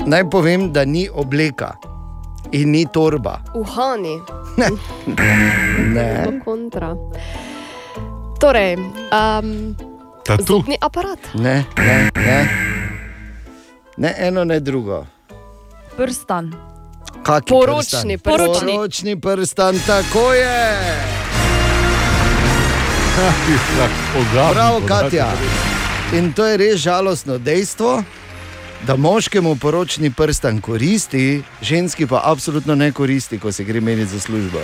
[0.07, 1.94] Naj povem, da ni obleka
[2.55, 3.41] in ni torba.
[3.55, 4.21] Uhani.
[4.57, 4.69] Ne.
[5.95, 6.95] Zelo kontra.
[8.41, 8.77] Torej,
[9.11, 9.75] um,
[10.25, 10.45] Tatu.
[10.47, 11.19] zobni aparat.
[11.35, 12.39] Ne, ne, ne.
[13.97, 15.07] Ne eno, ne drugo.
[15.97, 16.55] Prstan.
[17.23, 18.47] Kaki Poročni prstan?
[18.47, 18.69] prstan.
[18.69, 20.95] Poročni prstan, tako je.
[24.53, 25.33] Prav, Katja.
[26.13, 28.03] In to je res žalostno dejstvo,
[28.86, 34.20] da moškemu poročni prstan koristi, ženski pa absolutno ne koristi, ko se gre meniti za
[34.20, 34.59] službo.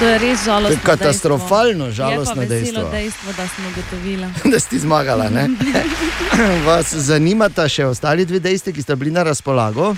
[0.00, 0.68] To je res žalostno.
[0.68, 1.92] To je katastrofalno dejstvo.
[1.92, 2.90] žalostno je dejstvo.
[2.90, 4.26] dejstvo, da smo ugotovili.
[4.52, 5.30] da si zmagala.
[6.66, 9.94] Vas zanimata še ostali dve dejstvi, ki sta bili na razpolago?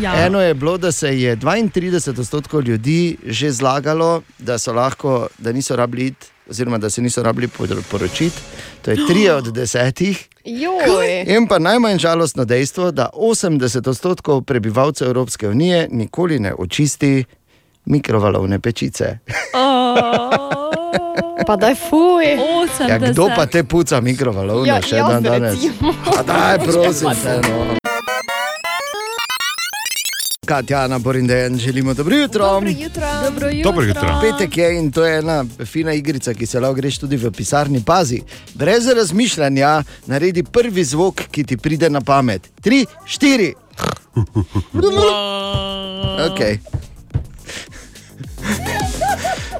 [0.00, 0.26] Ja.
[0.26, 5.76] Eno je bilo, da se je 32 odstotkov ljudi že zlagalo, da, lahko, da niso
[5.76, 8.36] rabili iti, oziroma da se niso rabili por- poročiti.
[8.82, 10.28] To je tri od desetih.
[10.46, 11.24] Joj.
[11.26, 17.24] In pa najmanj žalostno dejstvo, da 80 odstotkov prebivalcev Evropske unije nikoli ne očisti
[17.84, 19.18] mikrovalovne pečice.
[21.46, 22.24] Pa da je fuj.
[22.88, 25.54] Ja, kdo pa te puca mikrovalovne Ja, še dan danes?
[25.54, 25.94] recimo.
[26.18, 27.40] A daj, prosim te.
[27.40, 27.95] No.
[30.46, 32.46] Katja, Napor in Dejan, želimo dobro jutro.
[32.46, 33.02] Dobro jutro.
[33.24, 33.70] Dobro jutro.
[33.72, 34.20] Dobro jutro.
[34.20, 37.82] Petek je in to je ena fina igrica, ki se lahko greš tudi v pisarni.
[37.86, 38.22] Pazi,
[38.54, 42.50] brez razmišljanja naredi prvi zvok, ki ti pride na pamet.
[42.60, 43.54] Tri, štiri.
[46.16, 46.58] Okay.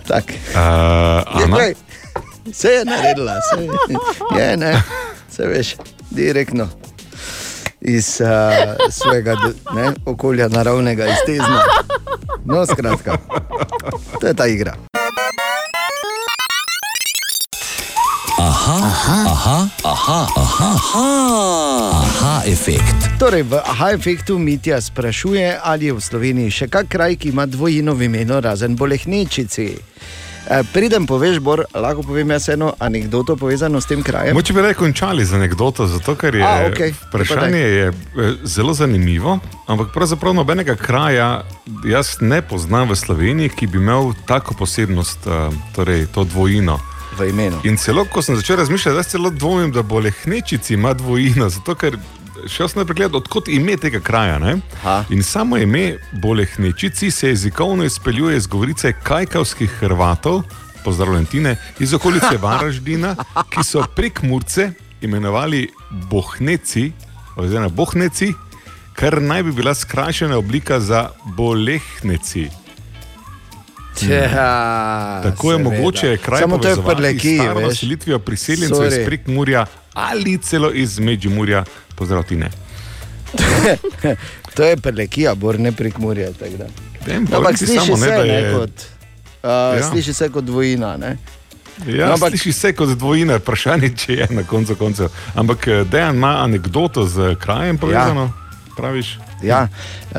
[0.07, 0.25] Tak.
[0.25, 1.57] Uh, Ana?
[1.57, 1.75] Glej,
[2.47, 3.63] Vse je naredila, vse
[4.41, 4.83] je, ne,
[5.31, 5.77] vse veš,
[6.11, 6.69] direktno
[7.87, 8.29] iz uh,
[8.91, 9.37] svojega
[9.75, 11.63] ne, okolja, naravnega, iztezna.
[12.45, 13.19] No, skratka,
[14.21, 14.75] to je ta igra.
[18.39, 21.07] Aha, aha, aha, aha, aha, aha,
[22.03, 23.07] aha, efekt.
[23.19, 27.47] Torej, v aha efektu Mitja sprašuje, ali je v Sloveniji še kak kraj, ki ima
[27.47, 29.69] dvojino v imenu, razen bolehničici.
[30.51, 34.35] E, Preden poveš, Bor, lahko povem jaz eno anegdoto povezano s tem krajem.
[34.35, 36.95] Moče bi raje končali z anegdoto, zato ker je A, okej.
[37.09, 37.95] vprašanje je eh,
[38.45, 41.43] zelo zanimivo, ampak pravzaprav nobenega kraja
[41.85, 46.79] jaz ne poznam v Sloveniji, ki bi imel tako posebnost, eh, torej to dvojino.
[47.19, 47.57] V imenu.
[47.65, 51.75] In celo, ko sem začel razmišljati, da celo dvomim, da bo lehnečici ima dvojino, zato
[51.75, 51.97] ker
[52.49, 54.39] šel sem najprej gledati, odkot ime tega kraja.
[54.39, 54.57] Ne?
[55.11, 60.43] In samo ime Bolehnečici se jezikovno izpeljuje iz govorice kajkavskih Hrvatov,
[60.85, 63.17] pozdravljene, iz okolice Varaždina,
[63.51, 64.71] ki so prek Murce
[65.03, 66.93] imenovali Bohneci,
[67.37, 68.33] oziroma Bohneci,
[68.93, 72.49] kar naj bi bila skrajšana oblika za Bolehneci.
[74.03, 75.77] Ja, Tako je seveda.
[75.77, 77.67] mogoče kraj Samo to je povezovati prleki, s staro veš.
[77.67, 79.05] naselitvijo priseljencev iz Sorry.
[79.05, 79.67] Prekmurja
[79.97, 81.65] ali celo iz Međimurja,
[81.95, 82.51] pozdrav ti ne.
[84.55, 86.29] to je prelekija, bor ne prek Murja.
[87.09, 89.83] No, Ampak sliši samo, ne, se, ne, je- kot, uh, Ja.
[89.83, 90.97] sliši se kot dvojina.
[90.97, 91.17] Ne?
[91.89, 95.07] Ja, No, ampak- sliši se kot dvojina, vprašanje, če je na koncu koncev.
[95.35, 98.33] Ampak eh, Dejan ima anegdoto z krajem povezano, ja.
[98.77, 99.19] praviš?
[99.43, 99.69] Ja,
[100.11, 100.19] uh,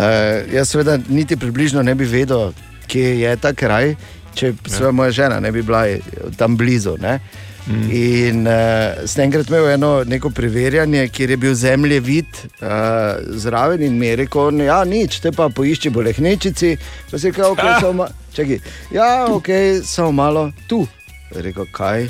[0.54, 2.52] jaz seveda niti približno ne bi vedel,
[2.88, 3.96] kje je ta kraj,
[4.36, 4.92] če ja.
[4.92, 6.00] moja žena ne bi bila eh,
[6.38, 6.96] tam blizu.
[7.00, 7.20] Ne?
[7.68, 7.88] Mm.
[7.92, 13.98] In uh, sem enkrat imel eno neko preverjanje, kjer je bil zemljevid uh, zraven in
[14.00, 16.78] mi je rekel, "No, ja, nič, te pa poišči bolehnečici.
[17.12, 18.60] Pa si rekel, okay, samo, ma čakaj,
[18.92, 19.52] ja, ok,
[19.84, 20.88] samo malo tu.
[21.36, 22.08] Je Rekel, kaj?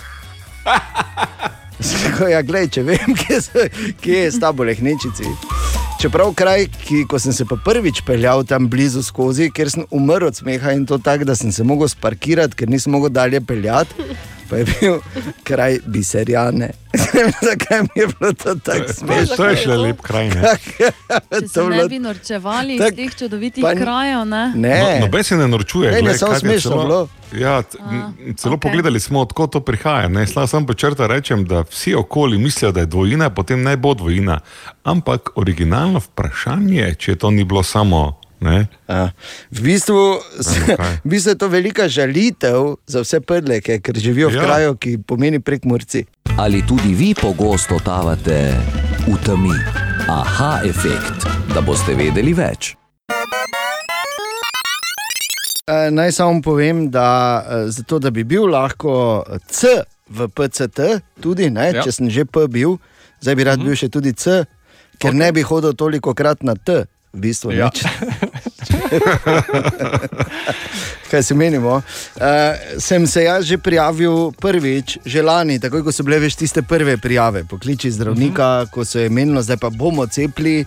[2.04, 3.66] Rekel, ja, glej, če vem, kje, so,
[4.02, 5.34] kje je sta bolehnečici.
[5.98, 10.38] Čeprav kraj, ki, ko sem se prvič peljal tam blizu skozi, ker sem umrl od
[10.38, 14.06] smeha in to tako, da sem se mogel sparkirati, ker nisem mogel dalje peljati.
[14.50, 15.00] Pa je bil
[15.44, 16.72] kraj biserjane.
[16.94, 19.36] Ne vem, zakaj mi je bilo to tako smešno.
[19.36, 20.30] To je še lep kraj.
[20.30, 20.54] Ne?
[21.40, 24.44] Če se ne bi norčevali iz teh čudovitih pa krajev, ne?
[24.56, 25.92] No, noben se ne norčuje.
[25.92, 27.00] Ne, ne, samo je smešno celo- bilo.
[27.36, 28.62] Ja, m, celo okay.
[28.62, 30.08] pogledali smo, odkot to prihaja.
[30.08, 30.28] Ne?
[30.28, 34.40] Slabo sem počrta rečem, da vsi okoli mislijo, da je dvojina, potem naj bo dvojina.
[34.84, 38.20] Ampak originalno vprašanje, če to ni bilo samo.
[38.40, 38.68] Ne?
[38.86, 39.10] A,
[39.50, 40.22] v, bistvu,
[41.04, 44.44] v bistvu je to velika žalitev za vse prleke, ker živijo v Ja.
[44.44, 46.06] kraju, ki pomeni prekmurci.
[46.38, 48.54] Ali tudi vi pogosto totavate
[49.04, 49.58] v temi?
[50.08, 52.78] Aha, efekt, da boste vedeli več.
[55.66, 57.08] E, naj samo povem, da
[57.42, 60.80] e, zato, da bi bil lahko C v PCT,
[61.20, 61.74] tudi ne, Ja.
[61.74, 61.84] ja.
[61.84, 62.78] če sem že P bil,
[63.20, 64.46] zdaj bi rad bil še tudi C,
[64.96, 65.18] ker okay.
[65.18, 66.86] ne bi hodil toliko krat na T.
[67.18, 67.66] V bistvu, Ja.
[67.66, 67.82] nič.
[71.12, 71.76] Kaj se menimo?
[71.76, 71.82] Uh,
[72.78, 76.98] sem se jaz že prijavil prvič, že lani, takoj ko so bile veš tiste prve
[76.98, 78.70] prijave, pokliči zdravnika, uh -huh.
[78.70, 80.66] ko so je menilo, zdaj pa bomo cepili.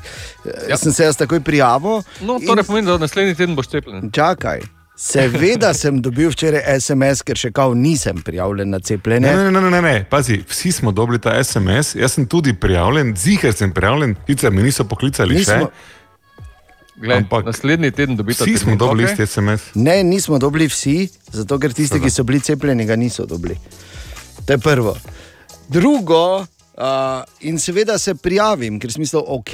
[0.68, 0.77] Ja.
[0.77, 2.02] Sem se jaz takoj prijavil.
[2.20, 4.10] No, to ne pomeni, da naslednji teden boš cepljen.
[4.10, 4.60] Čakaj.
[4.97, 9.32] Seveda sem dobil včeraj SMS, ker še kao nisem prijavljen na cepljenje.
[9.36, 13.16] Ne, ne, ne, ne, ne, pazi, vsi smo dobili ta SMS, jaz sem tudi prijavljen,
[13.16, 15.99] ziger sem prijavljen, sicer me niso poklicali Nismo- še.
[17.01, 19.62] Glej, Ampak naslednji teden dobite Vsi smo dobili isti SMS.
[19.74, 23.56] Ne, nismo dobili vsi, zato ker tisti, ki so bili cepljeni, ga niso dobili.
[24.47, 24.97] To je prvo.
[25.68, 26.44] Drugo, uh,
[27.40, 29.51] in seveda se prijavim, ker sem mislil, ok,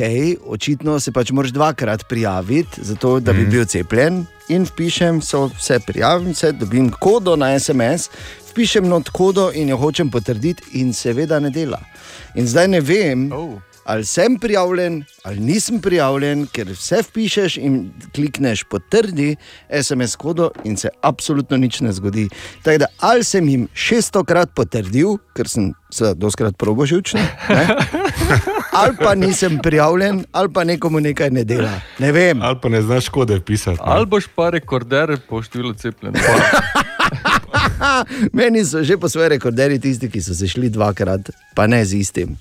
[0.47, 3.51] očitno se pač moraš dvakrat prijaviti, zato da bi Mhm.
[3.51, 4.25] bil cepljen.
[4.49, 8.09] In vpišem, so vse prijavim, se dobim kodo na SMS,
[8.51, 11.81] vpišem not kodo in jo hočem potrditi, in seveda ne dela.
[12.35, 13.33] In zdaj ne vem.
[13.33, 13.55] Oh.
[13.87, 17.77] Ali sem prijavljen, ali nisem prijavljen, ker vse vpišeš in
[18.15, 19.37] klikneš potrdi
[19.71, 22.27] SMS kodo, in se absolutno nič ne zgodi.
[22.65, 27.23] Tako da ali sem jim šestokrat potrdil, ker sem se doskrat probožučen,
[28.81, 31.79] ali pa nisem prijavljen, ali pa nekomu nekaj ne dela.
[31.99, 32.43] Ne vem.
[32.43, 33.79] Ali pa ne znaš kode pisati.
[33.81, 36.27] Ali boš pa rekorder po številu cepljenih.
[38.37, 42.03] Meni so že po svoje rekorderji tisti, ki so se šli dvakrat, pa ne z
[42.03, 42.37] istim.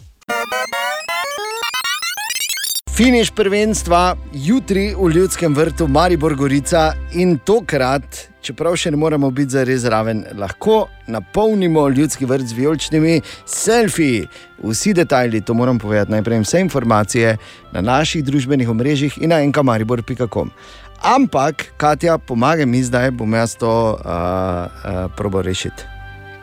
[2.95, 9.51] Finiš prvenstva jutri v Ljudskem vrtu Maribor Gorica in tokrat, čeprav še ne moremo biti
[9.51, 14.29] zares zraven, lahko napolnimo Ljudski vrt z vijoličnimi selfiji.
[14.63, 17.35] Vsi detajli, to moram povedati najprej, vse informacije
[17.75, 20.55] na naših družbenih omrežjih in na enkamaribor.com.
[21.03, 25.83] Ampak, Katja, pomagaj mi zdaj, bom jaz to uh, uh, probo rešiti.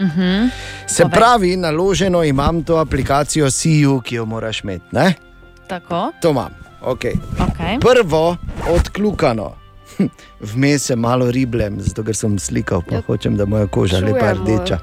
[0.04, 0.52] Mhm.
[0.86, 4.84] Se pravi, naloženo imam to aplikacijo CU, ki jo moraš imeti.
[4.92, 5.31] Ne?
[5.72, 6.12] Tako.
[6.22, 6.54] To imam.
[6.82, 7.12] Okay.
[7.38, 7.80] Okay.
[7.80, 8.36] Prvo
[8.70, 9.52] odkljukano.
[10.40, 14.32] Vmes se malo riblem, zato ker sem slikal, pa hočem, da moja koža je lepa
[14.32, 14.78] rdeča.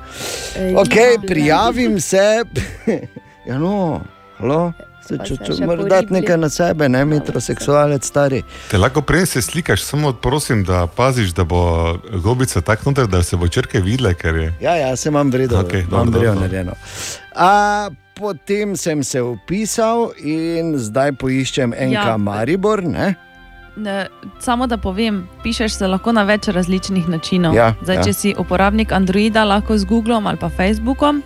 [0.58, 2.44] Ej, Okay, prijavim se.
[3.48, 4.02] ja, no.
[5.08, 8.44] Se, če, če še moraš dati nekaj na sebe, ne metroseksualec stari.
[8.70, 11.62] Te lahko prej se slikaš, samo prosim, da paziš, da bo
[12.24, 14.52] gobica tako noter, da se bo črke videle, ker je.
[14.62, 16.76] Ja, ja, se imam vredno, okay, imam vredno narejeno.
[17.36, 17.90] A,
[18.20, 22.06] potem sem se upisal in zdaj poiščem NK Ja.
[22.12, 22.18] ja.
[22.18, 22.84] Maribor.
[22.84, 23.16] Ne?
[23.80, 24.08] Ne,
[24.44, 27.56] samo da povem, pišeš se lahko na več različnih načinov.
[27.56, 28.04] Ja, Zdaj, ja.
[28.04, 31.24] če si uporabnik Androida, lahko z Googlom ali pa Facebookom.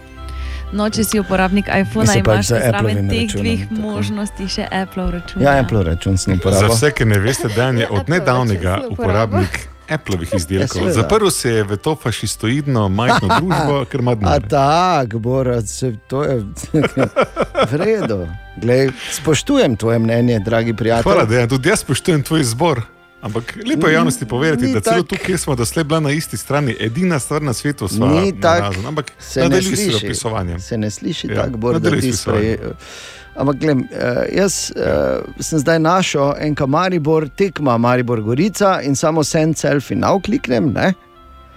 [0.74, 3.82] No, če si uporabnik iPhona, pač imaš z zraven Applovim teh dveh tako.
[3.84, 5.38] možnosti še Apple račun.
[5.40, 6.70] Ja, Apple račun sem Za uporabil.
[6.70, 10.88] vse, ki ne veste, da je od nedavnega uporabnik Appleovih izdelkov.
[10.88, 10.94] Ja.
[10.94, 14.42] Zaprl se je v to fašistoidno majhno družbo, ker ima A denar.
[14.50, 16.40] tako, Borat, se, to je
[17.70, 18.26] v redu.
[18.56, 21.04] Glej, spoštujem tvoje mnenje, dragi prijatelj.
[21.04, 22.82] Hvala, da tudi jaz spoštujem tvoj izbor.
[23.24, 26.12] Ampak lepo je javnosti povedati, Ni da celo tak- tu, kjer smo doslej bila na
[26.12, 28.86] isti strani, edina stvar na svetu sva Ni tako, narazen.
[28.86, 30.06] Ampak se ne nadaljuj s sliši.
[30.06, 30.60] opisovanjem.
[30.60, 32.60] Se ne sliši Ja, tako, Bor, da ti spreje.
[33.36, 33.78] Ampak, gled,
[34.32, 34.84] jaz uh,
[35.40, 40.74] sem zdaj našel enka Maribor, tekma Maribor Gorica in samo send selfie now kliknem.
[40.74, 40.94] Ne?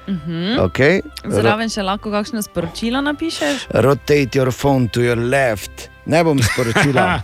[0.08, 0.56] Mhm.
[0.60, 1.00] Okay.
[1.26, 3.66] Zraven še lahko kakšno sporočilo napišeš.
[3.74, 5.90] Rotate your phone to your left.
[6.06, 7.20] Ne bom sporočila.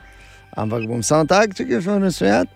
[0.56, 2.48] Ampak bom samo tak, če greš na svet.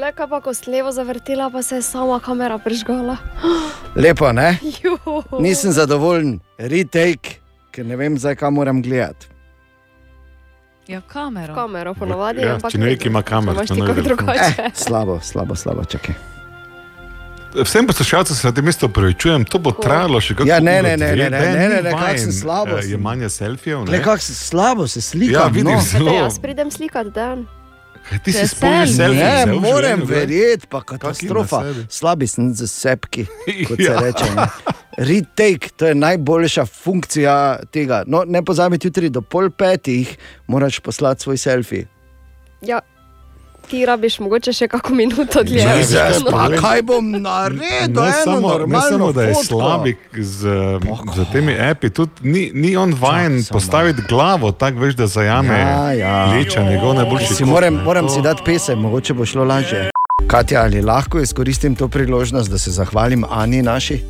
[0.00, 3.16] Glej, kaj pa ko s levo zavrtela, pa se je sama kamera prižgala.
[4.02, 4.56] Lepo, ne?
[4.82, 5.22] Juhu.
[5.44, 7.36] Nisem zadovoljen, retake,
[7.70, 9.28] ker ne vem, zdaj kam moram gledati.
[10.88, 11.54] Ja, kamero.
[11.54, 14.00] Kamero ponovadi, Ja, ampak če ne ve, ki ima kamero, imaš to ti ne kako
[14.00, 14.06] ve.
[14.08, 14.54] drugače.
[14.58, 16.16] Eh, slabo, slabo, slabo, čakaj.
[17.60, 20.96] Vsem poslušalcem se na tem mestu opravičujem, to bo trajalo še kako Ja, ne, ne,
[20.96, 22.96] ne, ne, ne, ne, ni ne, ne, kako sem slabo eh, sem.
[22.96, 23.84] Jemanja selfijev.
[23.84, 25.42] Glej, kako se slabo se slika.
[25.42, 25.80] Ja, vidim, no.
[25.84, 26.22] zelo.
[26.24, 27.44] Jaz pridem slikat dan.
[28.14, 28.48] Ti si Vesel.
[28.48, 29.24] spomniš selfije?
[29.24, 31.60] Ne, se moram verjeti, pa katastrofa.
[31.88, 33.26] Slabi sem za sepki,
[33.68, 34.00] kot se Ja.
[34.00, 34.24] reče.
[34.36, 34.46] Ne.
[34.98, 38.02] Retake, to je najboljša funkcija tega.
[38.06, 40.16] No, ne pozabi, jutri do pol petih
[40.46, 41.86] moraš poslati svoj selfie.
[42.62, 42.80] Ja,
[43.70, 45.60] ti rabiš mogoče še kako minuto dlje.
[45.60, 47.60] Jezus, pa kaj bom naredil?
[47.62, 49.46] Ne eno samo, ne normalno samo, da je fotko.
[49.46, 50.48] slabik z,
[51.16, 55.92] z temi api, tudi ni, ni on vajen postaviti glavo tako, veš, da zajame Ja,
[55.92, 56.26] ja.
[56.26, 57.82] leča njegov najboljši Si kot, moram, ne.
[57.82, 59.90] moram si dati pesem, mogoče bo šlo lažje.
[60.26, 64.00] Katja, ali lahko izkoristim to priložnost, da se zahvalim Ani, naši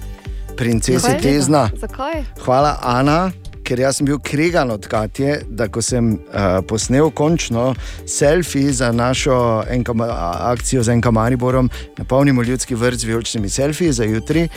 [0.56, 1.12] princesi?
[1.22, 1.68] Tezna?
[1.76, 2.24] Zakaj?
[2.44, 3.30] Hvala, Ana,
[3.70, 7.70] ker jaz sem bil kregan od Katje, da ko sem uh, posnel končno
[8.02, 10.08] selfie za našo enkama,
[10.50, 14.48] akcijo z Enka Mariborom, napolnimo ljudski vrt z vijoličnimi selfiji za jutri.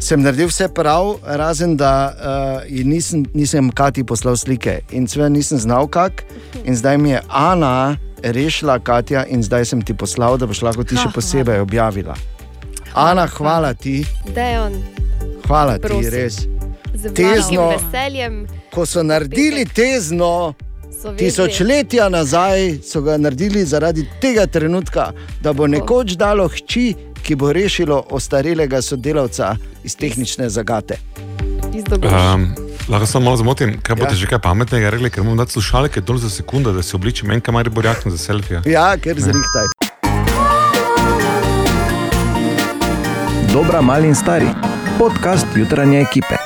[0.00, 5.58] Sem naredil vse prav, razen da uh, nisem, nisem Kati poslal slike in sve nisem
[5.58, 6.24] znal kak.
[6.64, 10.84] In zdaj mi je Ana rešila Katja in zdaj sem ti poslal, da boš lahko
[10.84, 12.16] ti še posebej objavila.
[12.94, 14.00] Ana, hvala ti,
[14.34, 14.80] Dejon,
[15.46, 16.10] hvala ti, Prosim.
[16.10, 16.59] res.
[16.94, 17.68] Z Tezno.
[17.70, 18.46] veseljem.
[18.70, 20.54] Ko so naredili tezno,
[20.92, 25.12] So tisočletja nazaj, so ga naredili zaradi tega trenutka,
[25.42, 26.92] da bo nekoč dalo hči,
[27.22, 30.98] ki bo rešilo ostarelega sodelavca iz tehnične zagate.
[32.02, 32.54] Um,
[32.88, 34.16] lahko samo malo zamotim, kaj boste Ja.
[34.16, 37.52] že kaj pametnega rekli, ker moram dati slušalke dol za sekundo, da se obličem enka
[37.52, 38.62] mari borjakno za selfije.
[38.66, 39.66] Ja, ker zrihtaj.
[43.52, 44.46] Dobra, mali in stari.
[44.98, 46.39] Podcast jutranje ekipe.